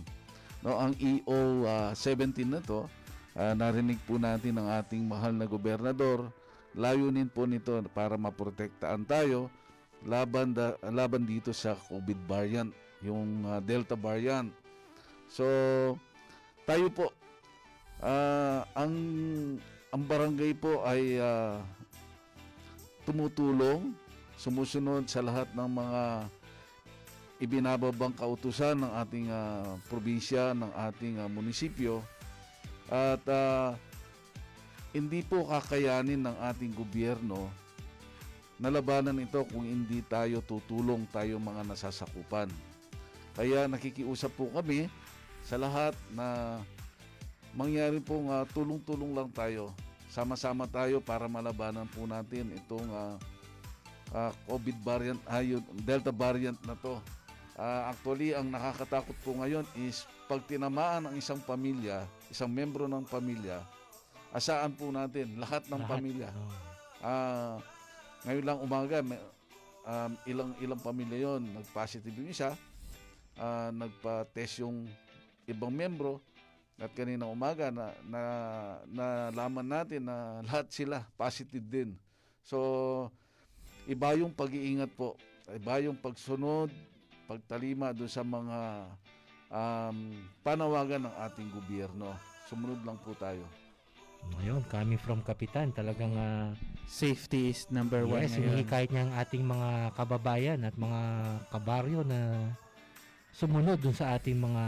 No, 0.62 0.78
ang 0.78 0.94
EO 1.02 1.66
ah, 1.66 1.90
17 1.90 2.46
na 2.46 2.62
to, 2.62 2.86
ah, 3.34 3.54
narinig 3.58 3.98
po 4.06 4.14
natin 4.22 4.54
ng 4.54 4.68
ating 4.78 5.02
mahal 5.02 5.34
na 5.34 5.50
gobernador. 5.50 6.30
Layunin 6.78 7.26
po 7.26 7.42
nito 7.42 7.74
para 7.90 8.14
maprotektaan 8.14 9.02
tayo 9.02 9.50
laban 10.06 10.54
da, 10.54 10.78
laban 10.94 11.26
dito 11.26 11.50
sa 11.50 11.74
COVID 11.74 12.22
variant, 12.30 12.70
yung 13.02 13.42
ah, 13.50 13.58
Delta 13.58 13.98
variant. 13.98 14.54
So, 15.26 15.44
tayo 16.62 16.86
po 16.94 17.10
ah, 17.98 18.62
ang 18.78 18.94
ang 19.90 20.02
barangay 20.04 20.54
po 20.54 20.84
ay 20.86 21.18
ah, 21.18 21.58
tumutulong 23.08 23.96
sumusunod 24.38 25.08
sa 25.10 25.24
lahat 25.24 25.50
ng 25.56 25.66
mga 25.66 26.02
ibinababang 27.38 28.14
kautusan 28.14 28.82
ng 28.82 28.92
ating 29.02 29.26
ah, 29.30 29.78
probinsya, 29.86 30.54
ng 30.54 30.70
ating 30.90 31.22
ah, 31.22 31.30
munisipyo. 31.30 32.02
At 32.90 33.22
ah, 33.30 33.78
hindi 34.90 35.22
po 35.22 35.46
kakayanin 35.46 36.26
ng 36.26 36.36
ating 36.50 36.74
gobyerno 36.74 37.46
na 38.58 38.74
labanan 38.74 39.22
ito 39.22 39.38
kung 39.46 39.62
hindi 39.62 40.02
tayo 40.02 40.42
tutulong 40.42 41.06
tayo 41.14 41.38
mga 41.38 41.62
nasasakupan. 41.62 42.50
Kaya 43.38 43.70
nakikiusap 43.70 44.34
po 44.34 44.50
kami 44.50 44.90
sa 45.46 45.54
lahat 45.54 45.94
na 46.10 46.58
mangyari 47.54 48.02
pong 48.02 48.34
ah, 48.34 48.42
tulong-tulong 48.50 49.14
lang 49.14 49.30
tayo. 49.30 49.70
Sama-sama 50.10 50.66
tayo 50.66 50.98
para 50.98 51.30
malabanan 51.30 51.86
po 51.86 52.02
natin 52.02 52.50
itong 52.58 52.88
ah, 52.90 53.14
ah, 54.10 54.32
COVID 54.50 54.76
variant, 54.82 55.20
ayun, 55.30 55.62
Delta 55.86 56.10
variant 56.10 56.58
na 56.66 56.74
to. 56.74 56.98
Ah, 57.58 57.90
actually, 57.90 58.38
ang 58.38 58.54
nakakatakot 58.54 59.18
po 59.26 59.34
ngayon 59.34 59.66
is 59.74 60.06
pag 60.30 60.38
tinamaan 60.46 61.10
ang 61.10 61.14
isang 61.18 61.42
pamilya, 61.42 62.06
isang 62.30 62.46
membro 62.46 62.86
ng 62.86 63.02
pamilya, 63.02 63.58
asaan 64.30 64.78
po 64.78 64.94
natin 64.94 65.34
lahat 65.42 65.66
ng 65.66 65.82
Lahat, 65.82 65.90
pamilya. 65.90 66.30
Ah, 67.02 67.58
ngayon 68.22 68.44
lang 68.46 68.58
umaga, 68.62 69.02
may, 69.02 69.18
um, 69.82 70.12
ilang 70.22 70.50
ilang 70.62 70.78
pamilya 70.78 71.18
yon 71.18 71.42
nag-positive 71.50 72.14
yung 72.14 72.30
isa, 72.30 72.54
ah, 73.34 73.74
nagpa-test 73.74 74.62
yung 74.62 74.86
ibang 75.50 75.74
membro, 75.74 76.22
at 76.78 76.94
kanina 76.94 77.26
umaga 77.26 77.74
na, 77.74 77.90
na 78.06 78.24
nalaman 79.34 79.66
natin 79.66 80.06
na 80.06 80.14
lahat 80.46 80.70
sila 80.70 81.02
positive 81.18 81.66
din. 81.66 81.90
So, 82.46 83.10
iba 83.90 84.14
yung 84.14 84.30
pag-iingat 84.30 84.94
po. 84.94 85.18
Iba 85.50 85.82
yung 85.82 85.98
pagsunod, 85.98 86.70
pagtalima 87.28 87.92
doon 87.92 88.08
sa 88.08 88.24
mga 88.24 88.58
um, 89.52 89.96
panawagan 90.40 91.04
ng 91.04 91.14
ating 91.28 91.48
gobyerno. 91.52 92.16
Sumunod 92.48 92.80
lang 92.88 92.96
po 93.04 93.12
tayo. 93.12 93.44
Ngayon, 94.40 94.64
coming 94.66 94.98
from 94.98 95.20
Kapitan, 95.22 95.70
talagang 95.70 96.10
ah, 96.16 96.50
Safety 96.88 97.52
is 97.52 97.68
number 97.68 98.08
one 98.08 98.24
yes, 98.24 98.34
hinihikayat 98.34 98.88
niya 98.88 99.04
ang 99.06 99.14
ating 99.20 99.44
mga 99.44 99.92
kababayan 99.92 100.58
at 100.64 100.72
mga 100.74 101.00
kabaryo 101.52 102.00
na 102.02 102.48
sumunod 103.30 103.76
dun 103.78 103.92
sa 103.92 104.16
ating 104.16 104.40
mga 104.40 104.62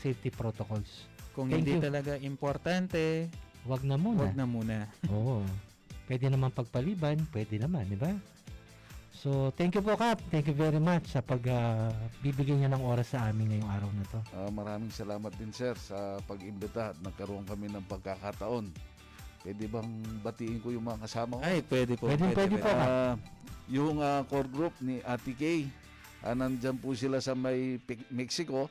safety 0.00 0.32
protocols. 0.32 1.04
Kung 1.36 1.52
Thank 1.52 1.68
hindi 1.68 1.72
you. 1.76 1.84
talaga 1.84 2.16
importante, 2.18 3.28
Wag 3.68 3.84
na 3.84 4.00
muna. 4.00 4.26
wag 4.26 4.34
na 4.34 4.48
muna. 4.48 4.76
Oo. 5.12 5.44
Pwede 6.08 6.32
naman 6.32 6.48
pagpaliban, 6.56 7.20
pwede 7.36 7.60
naman, 7.60 7.84
di 7.84 8.00
ba? 8.00 8.16
So, 9.18 9.50
thank 9.58 9.74
you 9.74 9.82
po, 9.82 9.98
Kap. 9.98 10.22
Thank 10.30 10.46
you 10.46 10.54
very 10.54 10.78
much 10.78 11.10
sa 11.10 11.18
pagbibigay 11.18 12.54
niya 12.54 12.70
ng 12.70 12.86
oras 12.86 13.10
sa 13.18 13.26
amin 13.26 13.50
ngayong 13.50 13.66
araw 13.66 13.90
na 13.90 14.04
to. 14.06 14.20
Ah, 14.30 14.46
maraming 14.46 14.94
salamat 14.94 15.34
din 15.34 15.50
sir 15.50 15.74
sa 15.74 16.22
pag-imbita 16.22 16.94
at 16.94 16.98
nagkaroon 17.02 17.42
kami 17.42 17.66
ng 17.66 17.82
pagkakataon. 17.90 18.70
Pwede 19.42 19.66
bang 19.66 19.90
batiin 20.22 20.62
ko 20.62 20.70
yung 20.70 20.86
mga 20.86 21.02
kasama 21.10 21.42
ko? 21.42 21.42
Ay, 21.42 21.66
pwede 21.66 21.98
po. 21.98 22.06
Pwede, 22.06 22.30
pwede 22.30 22.54
po, 22.62 22.70
Kap. 22.70 22.78
Ah, 22.78 23.14
yung 23.66 23.98
ah, 23.98 24.22
core 24.22 24.46
group 24.46 24.74
ni 24.78 25.02
Ate 25.02 25.34
Kay, 25.34 25.66
ah, 26.22 26.38
nandyan 26.38 26.78
po 26.78 26.94
sila 26.94 27.18
sa 27.18 27.34
may 27.34 27.82
Mexico. 28.14 28.70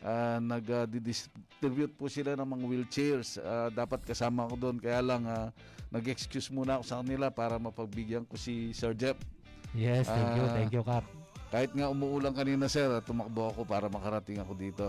ah, 0.00 0.40
nag-distribute 0.40 1.92
po 2.00 2.08
sila 2.08 2.32
ng 2.32 2.48
mga 2.48 2.64
wheelchairs. 2.64 3.36
Ah, 3.44 3.68
dapat 3.68 4.08
kasama 4.08 4.48
ko 4.48 4.56
doon 4.56 4.80
kaya 4.80 5.04
lang 5.04 5.28
ah, 5.28 5.52
nag-excuse 5.92 6.48
muna 6.48 6.80
ako 6.80 6.84
sa 6.88 7.04
kanila 7.04 7.28
para 7.28 7.60
mapagbigyan 7.60 8.24
ko 8.24 8.40
si 8.40 8.72
Sir 8.72 8.96
Jeff. 8.96 9.20
Yes, 9.72 10.04
thank 10.04 10.30
you, 10.34 10.44
Ah, 10.44 10.52
thank 10.52 10.70
you, 10.70 10.82
Kap. 10.82 11.04
Kahit 11.48 11.70
nga 11.70 11.86
umuulan 11.86 12.32
kanina 12.32 12.64
sir, 12.66 12.88
tumakbo 13.02 13.48
ako 13.48 13.60
para 13.62 13.84
makarating 13.86 14.36
ako 14.36 14.52
dito. 14.52 14.86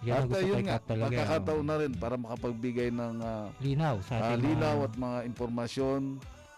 Yan 0.00 0.16
ang 0.16 0.24
At 0.24 0.28
gusto 0.28 0.38
ah, 0.38 0.48
yun 0.48 0.56
kay 0.56 0.64
nga, 0.64 0.72
Kap 0.72 0.84
talaga, 0.88 1.10
magkakataon 1.12 1.64
na 1.64 1.76
rin 1.76 1.92
para 1.92 2.14
makapagbigay 2.16 2.88
ng 2.88 3.14
ah, 3.20 3.46
Linaw 3.58 3.96
sa 4.00 4.12
ah, 4.16 4.22
ating 4.28 4.42
linaw 4.44 4.74
mga- 4.76 4.84
at 4.84 4.94
mga 4.96 5.18
impormasyon 5.24 6.02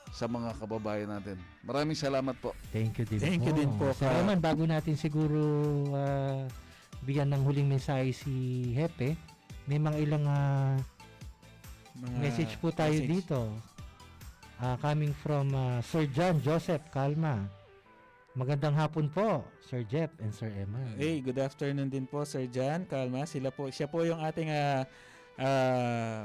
sa 0.09 0.25
mga 0.27 0.51
kababayan 0.55 1.09
natin. 1.11 1.37
Maraming 1.63 1.97
salamat 1.97 2.37
po. 2.37 2.53
Thank 2.69 2.97
you 2.99 3.05
din 3.05 3.19
Thank 3.19 3.41
po. 3.41 3.47
you 3.47 3.55
din 3.55 3.71
po, 3.75 3.87
Sir 3.91 4.05
Kap. 4.05 4.17
Roman, 4.19 4.39
bago 4.39 4.63
natin 4.63 4.95
siguro 4.95 5.41
ah, 5.91 6.45
bigyan 7.03 7.29
ng 7.29 7.43
huling 7.43 7.67
mensahe 7.67 8.13
si 8.13 8.33
Hepe, 8.71 9.17
may 9.65 9.77
mga 9.77 9.97
ilang 9.99 10.25
ah, 10.25 10.77
Mga 11.95 12.17
message 12.19 12.53
po 12.57 12.69
tayo 12.71 12.93
message. 12.95 13.11
dito. 13.11 13.53
Ah, 14.57 14.79
coming 14.79 15.13
from 15.15 15.51
ah, 15.51 15.81
Sir 15.83 16.07
John 16.07 16.39
Joseph 16.39 16.85
Calma. 16.89 17.43
Magandang 18.33 18.73
hapon 18.73 19.13
po, 19.13 19.45
Sir 19.61 19.85
Jeff 19.85 20.09
and 20.17 20.33
Sir 20.33 20.49
Emma. 20.57 20.81
Hey, 20.97 21.21
good 21.21 21.37
afternoon 21.37 21.93
din 21.93 22.09
po 22.09 22.25
Sir 22.25 22.49
John. 22.49 22.89
Kalma, 22.89 23.29
sila 23.29 23.53
po 23.53 23.69
siya 23.69 23.85
po 23.85 24.09
yung 24.09 24.25
ating 24.25 24.49
ah, 24.49 24.89
ah, 25.37 26.25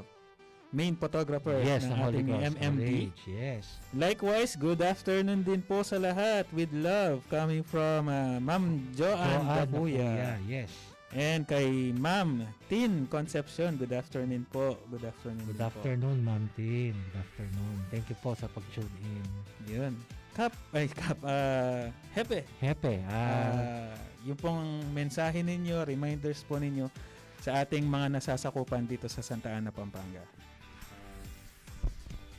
main 0.71 0.95
photographer 0.95 1.59
Yes, 1.59 1.83
ng 1.83 1.99
ating 1.99 2.31
Cross 2.31 2.55
MMD. 2.63 3.11
College, 3.11 3.23
yes. 3.27 3.63
Likewise, 3.91 4.55
good 4.55 4.79
afternoon 4.79 5.43
din 5.43 5.59
po 5.59 5.83
sa 5.83 5.99
lahat 5.99 6.47
with 6.55 6.71
love 6.71 7.19
coming 7.27 7.59
from 7.59 8.07
ah, 8.07 8.39
Ma'am 8.39 8.87
Joanne. 8.95 9.67
Dapuya, 9.67 10.39
yes. 10.47 10.71
And 11.11 11.43
kay 11.43 11.91
Ma'am 11.91 12.47
Tin 12.71 13.11
Concepcion, 13.11 13.75
good 13.75 13.91
afternoon 13.91 14.47
po. 14.47 14.79
Good 14.87 15.11
afternoon 15.11 15.43
Good 15.43 15.59
afternoon, 15.59 16.23
Ma'am 16.23 16.47
Tin. 16.55 16.95
Good 16.95 17.19
afternoon. 17.19 17.75
Thank 17.91 18.07
you 18.07 18.15
po 18.23 18.31
sa 18.31 18.47
pag-tune 18.47 18.95
in. 19.03 19.27
Yun. 19.67 19.95
Kap, 20.37 20.53
ay 20.69 20.85
Kap, 20.93 21.17
ah, 21.25 21.89
Hepe. 22.13 22.45
Hepe, 22.61 23.01
ah, 23.09 23.49
Ah, 23.57 23.89
yung 24.21 24.37
pong 24.37 24.85
mensahe 24.93 25.41
ninyo, 25.41 25.81
reminders 25.81 26.45
po 26.45 26.61
ninyo 26.61 26.93
sa 27.41 27.65
ating 27.65 27.81
mga 27.81 28.21
nasasakupan 28.21 28.85
dito 28.85 29.09
sa 29.09 29.25
Santa 29.25 29.49
Ana, 29.49 29.73
Pampanga. 29.73 30.21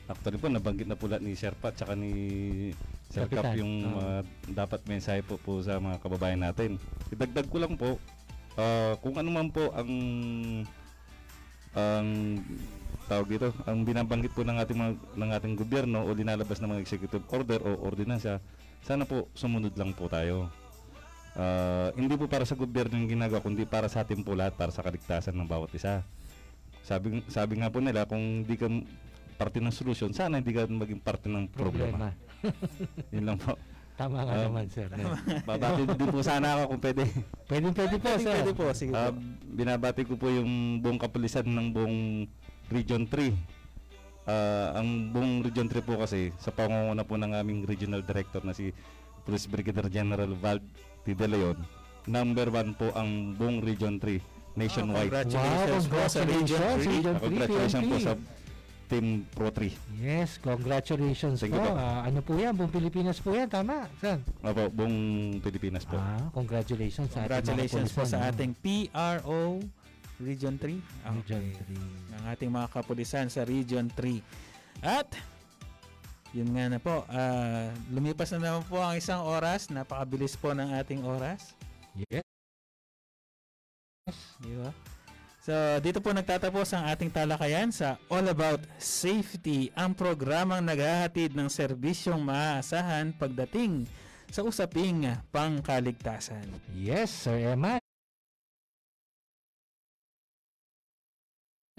Actually 0.07 0.39
po, 0.39 0.47
nabanggit 0.47 0.87
na 0.87 0.95
lahat 0.95 1.21
ni 1.21 1.35
Sir 1.35 1.51
Pat 1.59 1.75
tsaka 1.75 1.93
ni 1.93 2.13
Sir 3.11 3.27
Cap 3.27 3.51
Kapitan, 3.51 3.59
yung 3.67 3.73
oo. 3.83 3.91
mga 3.99 4.15
dapat 4.55 4.79
mensahe 4.87 5.19
po 5.19 5.35
po 5.35 5.59
sa 5.59 5.75
mga 5.75 5.99
kababayan 5.99 6.39
natin. 6.39 6.79
Idagdag 7.11 7.51
ko 7.51 7.57
lang 7.59 7.75
po, 7.75 7.99
ah, 8.55 8.95
kung 9.03 9.19
ano 9.19 9.27
man 9.27 9.51
po 9.51 9.75
ang 9.75 9.91
ang 11.75 12.07
tawag 13.05 13.27
dito, 13.27 13.47
ang 13.63 13.81
binabanggit 13.81 14.31
po 14.31 14.41
ng 14.41 14.57
ating 14.57 14.77
mga, 14.77 14.93
ng 15.15 15.29
ating 15.33 15.55
gobyerno 15.55 16.03
o 16.03 16.13
linalabas 16.13 16.59
ng 16.59 16.69
mga 16.69 16.81
executive 16.81 17.25
order 17.29 17.59
o 17.61 17.81
ordinansa, 17.81 18.37
sana 18.81 19.03
po 19.03 19.27
sumunod 19.33 19.73
lang 19.73 19.91
po 19.91 20.07
tayo. 20.07 20.47
Ah, 21.33 21.93
hindi 21.93 22.13
po 22.13 22.25
para 22.25 22.43
sa 22.43 22.53
gobyerno 22.53 22.97
yung 22.97 23.09
ginagawa, 23.09 23.39
kundi 23.39 23.63
para 23.63 23.87
sa 23.87 24.01
atin 24.01 24.21
po 24.21 24.33
lahat, 24.33 24.53
para 24.53 24.69
sa 24.69 24.81
kaligtasan 24.81 25.33
ng 25.33 25.47
bawat 25.47 25.71
isa. 25.71 26.01
Sabi 26.81 27.21
sabi 27.27 27.61
nga 27.61 27.69
po 27.69 27.79
nila 27.79 28.03
kung 28.03 28.43
hindi 28.43 28.55
ka 28.55 28.65
parte 29.35 29.61
ng 29.61 29.71
solusyon, 29.71 30.11
sana 30.11 30.41
hindi 30.41 30.51
ka 30.51 30.65
maging 30.65 30.99
parte 30.99 31.29
ng 31.29 31.47
problema. 31.47 32.09
Problema. 32.09 32.09
Yun 33.15 33.25
lang 33.25 33.37
po. 33.37 33.55
Tama 33.93 34.23
nga 34.23 34.31
Ah, 34.31 34.43
naman, 34.47 34.63
sir. 34.71 34.87
Babati 35.49 35.83
din 35.83 36.07
po 36.07 36.19
sana 36.23 36.55
ako 36.55 36.63
kung 36.71 36.81
pwede. 36.81 37.03
Pwede, 37.45 37.67
pwede 37.71 37.95
po, 37.99 38.09
Pwede, 38.09 38.23
sir. 38.23 38.31
pwede 38.35 38.51
po, 38.55 38.65
sige 38.71 38.91
po. 38.91 38.97
Ah, 38.97 39.11
binabati 39.45 40.01
ko 40.07 40.15
po 40.15 40.31
yung 40.31 40.79
buong 40.79 40.95
kapulisan 40.95 41.43
ng 41.43 41.67
buong 41.71 41.97
Region 42.69 43.09
3. 43.09 43.33
Ah, 44.29 44.77
ang 44.77 45.09
buong 45.09 45.41
Region 45.41 45.65
3 45.65 45.81
po 45.81 45.97
kasi 45.97 46.29
sa 46.37 46.53
pangunguna 46.53 47.01
po 47.01 47.17
ng 47.17 47.33
aming 47.33 47.65
Regional 47.65 48.05
Director 48.05 48.45
na 48.45 48.53
si 48.53 48.69
Police 49.25 49.49
Brigadier 49.49 49.89
General 49.89 50.29
Val 50.37 50.61
T. 51.01 51.17
De 51.17 51.25
Leon, 51.25 51.57
number 52.05 52.53
one 52.53 52.77
po 52.77 52.93
ang 52.93 53.33
buong 53.33 53.65
Region 53.65 53.97
3 53.97 54.21
nationwide. 54.53 55.09
Ah, 55.09 55.25
congratulations 55.25 55.85
Wow, 55.85 55.93
po 55.93 55.99
sa 56.05 56.21
Region 56.21 56.59
congratulations, 56.61 56.85
3. 56.85 56.93
Region 56.93 57.15
3, 57.17 57.25
Congratulations 57.25 57.83
po 57.83 57.97
sa 57.97 58.13
Team 58.89 59.05
Pro 59.33 59.47
3. 59.53 60.01
Yes, 60.01 60.29
congratulations 60.41 61.37
Thank 61.41 61.53
po. 61.53 61.61
you 61.61 61.69
po. 61.69 61.73
Ah, 61.77 62.01
ano 62.05 62.19
po 62.21 62.31
yan? 62.37 62.53
Buong 62.57 62.73
Pilipinas 62.73 63.17
po 63.21 63.33
yan, 63.33 63.45
tama? 63.45 63.85
Sir? 64.01 64.17
Opo, 64.41 64.63
buong 64.69 64.97
Pilipinas 65.41 65.85
po. 65.85 65.97
Ah, 65.97 66.25
congratulations 66.33 67.09
sa 67.09 67.25
ating 67.25 67.29
Congratulations 67.33 67.89
po 67.93 68.01
sa 68.05 68.29
ating 68.29 68.51
PRO 68.57 69.61
Region 70.19 70.59
3. 70.59 70.75
Region 71.15 71.41
Ng 72.11 72.23
ating 72.27 72.51
mga 72.51 72.67
kapulisan 72.69 73.31
sa 73.31 73.47
Region 73.47 73.87
3. 73.87 74.19
At 74.83 75.07
yun 76.35 76.53
nga 76.53 76.65
na 76.69 76.77
po, 76.77 77.07
ah, 77.09 77.73
lumipas 77.89 78.29
na 78.35 78.39
naman 78.39 78.63
po 78.69 78.77
ang 78.77 78.99
isang 78.99 79.25
oras. 79.25 79.71
Napakabilis 79.73 80.37
po 80.37 80.53
ng 80.53 80.75
ating 80.77 81.01
oras. 81.07 81.55
Yes. 81.95 82.25
Di 84.43 84.53
ba? 84.59 84.69
So, 85.39 85.55
dito 85.81 85.97
po 86.03 86.13
nagtatapos 86.13 86.77
ang 86.77 86.85
ating 86.93 87.09
talakayan 87.09 87.73
sa 87.73 87.97
All 88.11 88.27
About 88.29 88.61
Safety, 88.77 89.73
ang 89.73 89.97
programang 89.97 90.61
naghahatid 90.61 91.33
ng 91.33 91.49
serbisyong 91.49 92.21
maaasahan 92.21 93.15
pagdating 93.17 93.89
sa 94.29 94.45
usaping 94.45 95.09
pangkaligtasan. 95.33 96.45
Yes, 96.77 97.09
Sir 97.09 97.41
Emma. 97.41 97.81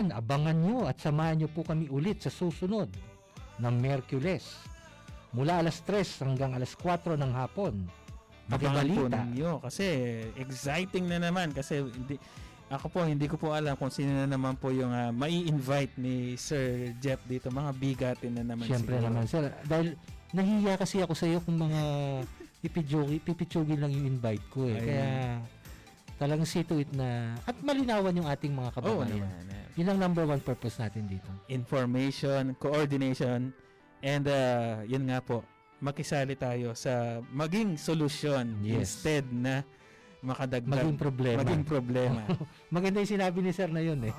Abangan 0.09 0.57
nyo 0.57 0.89
at 0.89 0.97
samahan 0.97 1.45
nyo 1.45 1.49
po 1.53 1.61
kami 1.61 1.93
ulit 1.93 2.25
sa 2.25 2.33
susunod 2.33 2.89
ng 3.61 3.75
Merkules. 3.77 4.57
Mula 5.37 5.61
alas 5.61 5.85
3 5.85 6.25
hanggang 6.25 6.57
alas 6.57 6.73
4 6.73 7.21
ng 7.21 7.33
hapon. 7.37 7.85
Abangan 8.51 8.89
po 8.89 9.05
ninyo 9.07 9.61
kasi 9.61 9.85
exciting 10.35 11.07
na 11.07 11.23
naman 11.23 11.53
kasi 11.53 11.85
hindi, 11.87 12.17
ako 12.67 12.87
po 12.91 12.99
hindi 13.05 13.31
ko 13.31 13.39
po 13.39 13.55
alam 13.55 13.79
kung 13.79 13.93
sino 13.95 14.11
na 14.11 14.27
naman 14.27 14.59
po 14.59 14.75
yung 14.75 14.91
ah, 14.91 15.15
mai-invite 15.15 15.95
ni 16.01 16.35
Sir 16.35 16.97
Jeff 16.99 17.21
dito. 17.29 17.53
Mga 17.53 17.71
bigatin 17.79 18.33
na 18.41 18.43
naman 18.43 18.67
Siyempre 18.67 18.99
siguro. 18.99 19.07
naman, 19.07 19.25
sir. 19.31 19.55
Dahil 19.69 19.95
nahihiya 20.35 20.75
kasi 20.81 20.99
ako 20.99 21.15
sa 21.15 21.31
iyo 21.31 21.39
kung 21.45 21.59
mga 21.59 21.81
pipidyogi, 22.59 23.23
pipitsyogi 23.23 23.75
lang 23.79 23.95
yung 23.95 24.19
invite 24.19 24.43
ko 24.51 24.67
eh. 24.67 24.75
Ayun. 24.75 24.87
Kaya 24.87 25.07
talagang 26.21 26.45
see 26.45 26.67
to 26.67 26.77
it 26.77 26.91
na 26.93 27.33
at 27.49 27.55
malinawan 27.63 28.13
yung 28.13 28.29
ating 28.29 28.53
mga 28.53 28.71
Oo 28.71 28.77
kababayan. 28.77 29.15
naman. 29.15 29.47
Yun 29.81 29.97
ang 29.97 30.13
number 30.13 30.29
one 30.29 30.45
purpose 30.45 30.77
natin 30.77 31.09
dito. 31.09 31.33
information, 31.49 32.53
coordination, 32.61 33.49
and 34.05 34.29
uh, 34.29 34.85
yun 34.85 35.09
nga 35.09 35.25
po, 35.25 35.41
makisali 35.81 36.37
tayo 36.37 36.77
sa 36.77 37.25
maging 37.33 37.81
solusyon 37.81 38.61
Yes. 38.61 38.77
instead 39.01 39.25
na 39.33 39.65
makadagdag. 40.21 40.85
Maging 40.85 41.01
problema. 41.01 41.39
Maging 41.41 41.65
problema. 41.65 42.21
Maganda 42.77 43.01
yung 43.01 43.09
sinabi 43.09 43.41
ni 43.41 43.57
sir 43.57 43.73
na 43.73 43.81
yun 43.81 43.97
eh. 44.05 44.13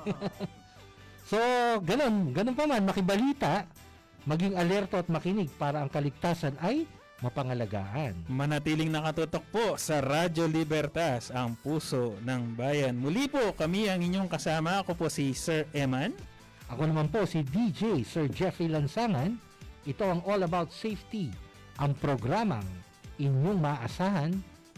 so, 1.30 1.38
ganun. 1.78 2.34
Ganun 2.34 2.58
pa 2.58 2.66
man, 2.66 2.82
makibalita, 2.82 3.70
maging 4.26 4.58
alerto 4.58 4.98
at 4.98 5.06
makinig 5.06 5.46
para 5.54 5.78
ang 5.78 5.86
kaligtasan 5.86 6.58
ay 6.58 6.90
mapangalagaan. 7.22 8.26
Manatiling 8.26 8.90
nakatutok 8.90 9.46
po 9.54 9.66
sa 9.78 10.02
Radyo 10.02 10.50
Libertas, 10.50 11.30
ang 11.30 11.54
puso 11.54 12.18
ng 12.20 12.58
bayan. 12.58 12.98
Muli 12.98 13.30
po, 13.30 13.54
kami 13.54 13.86
ang 13.86 14.02
inyong 14.02 14.26
kasama. 14.26 14.82
Ako 14.82 14.98
po 14.98 15.06
si 15.06 15.30
Sir 15.32 15.70
Eman. 15.70 16.12
Ako 16.68 16.84
naman 16.84 17.06
po 17.08 17.22
si 17.24 17.46
DJ 17.46 18.02
Sir 18.02 18.26
Jeffrey 18.26 18.66
Lansangan. 18.66 19.38
Ito 19.86 20.04
ang 20.06 20.20
All 20.26 20.42
About 20.42 20.74
Safety, 20.74 21.30
ang 21.78 21.94
programang 21.98 22.66
inyong 23.18 23.58
maasahan 23.58 24.30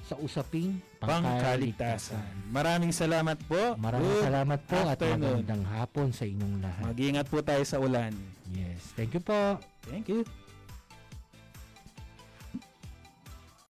sa 0.04 0.20
usaping 0.20 0.80
Pangkaligtasan. 1.00 2.48
Maraming 2.48 2.92
salamat 2.92 3.36
po. 3.44 3.76
Maraming 3.76 4.08
Good 4.08 4.24
salamat 4.24 4.60
po 4.64 4.78
at 4.84 4.96
afternoon. 5.00 5.44
magandang 5.44 5.64
hapon 5.68 6.08
sa 6.12 6.24
inyong 6.24 6.56
lahat. 6.64 6.84
Mag-ingat 6.92 7.26
po 7.28 7.38
tayo 7.44 7.64
sa 7.64 7.76
ulan. 7.76 8.12
Yes. 8.52 8.92
Thank 8.96 9.16
you 9.16 9.22
po. 9.24 9.60
Thank 9.88 10.08
you. 10.08 10.24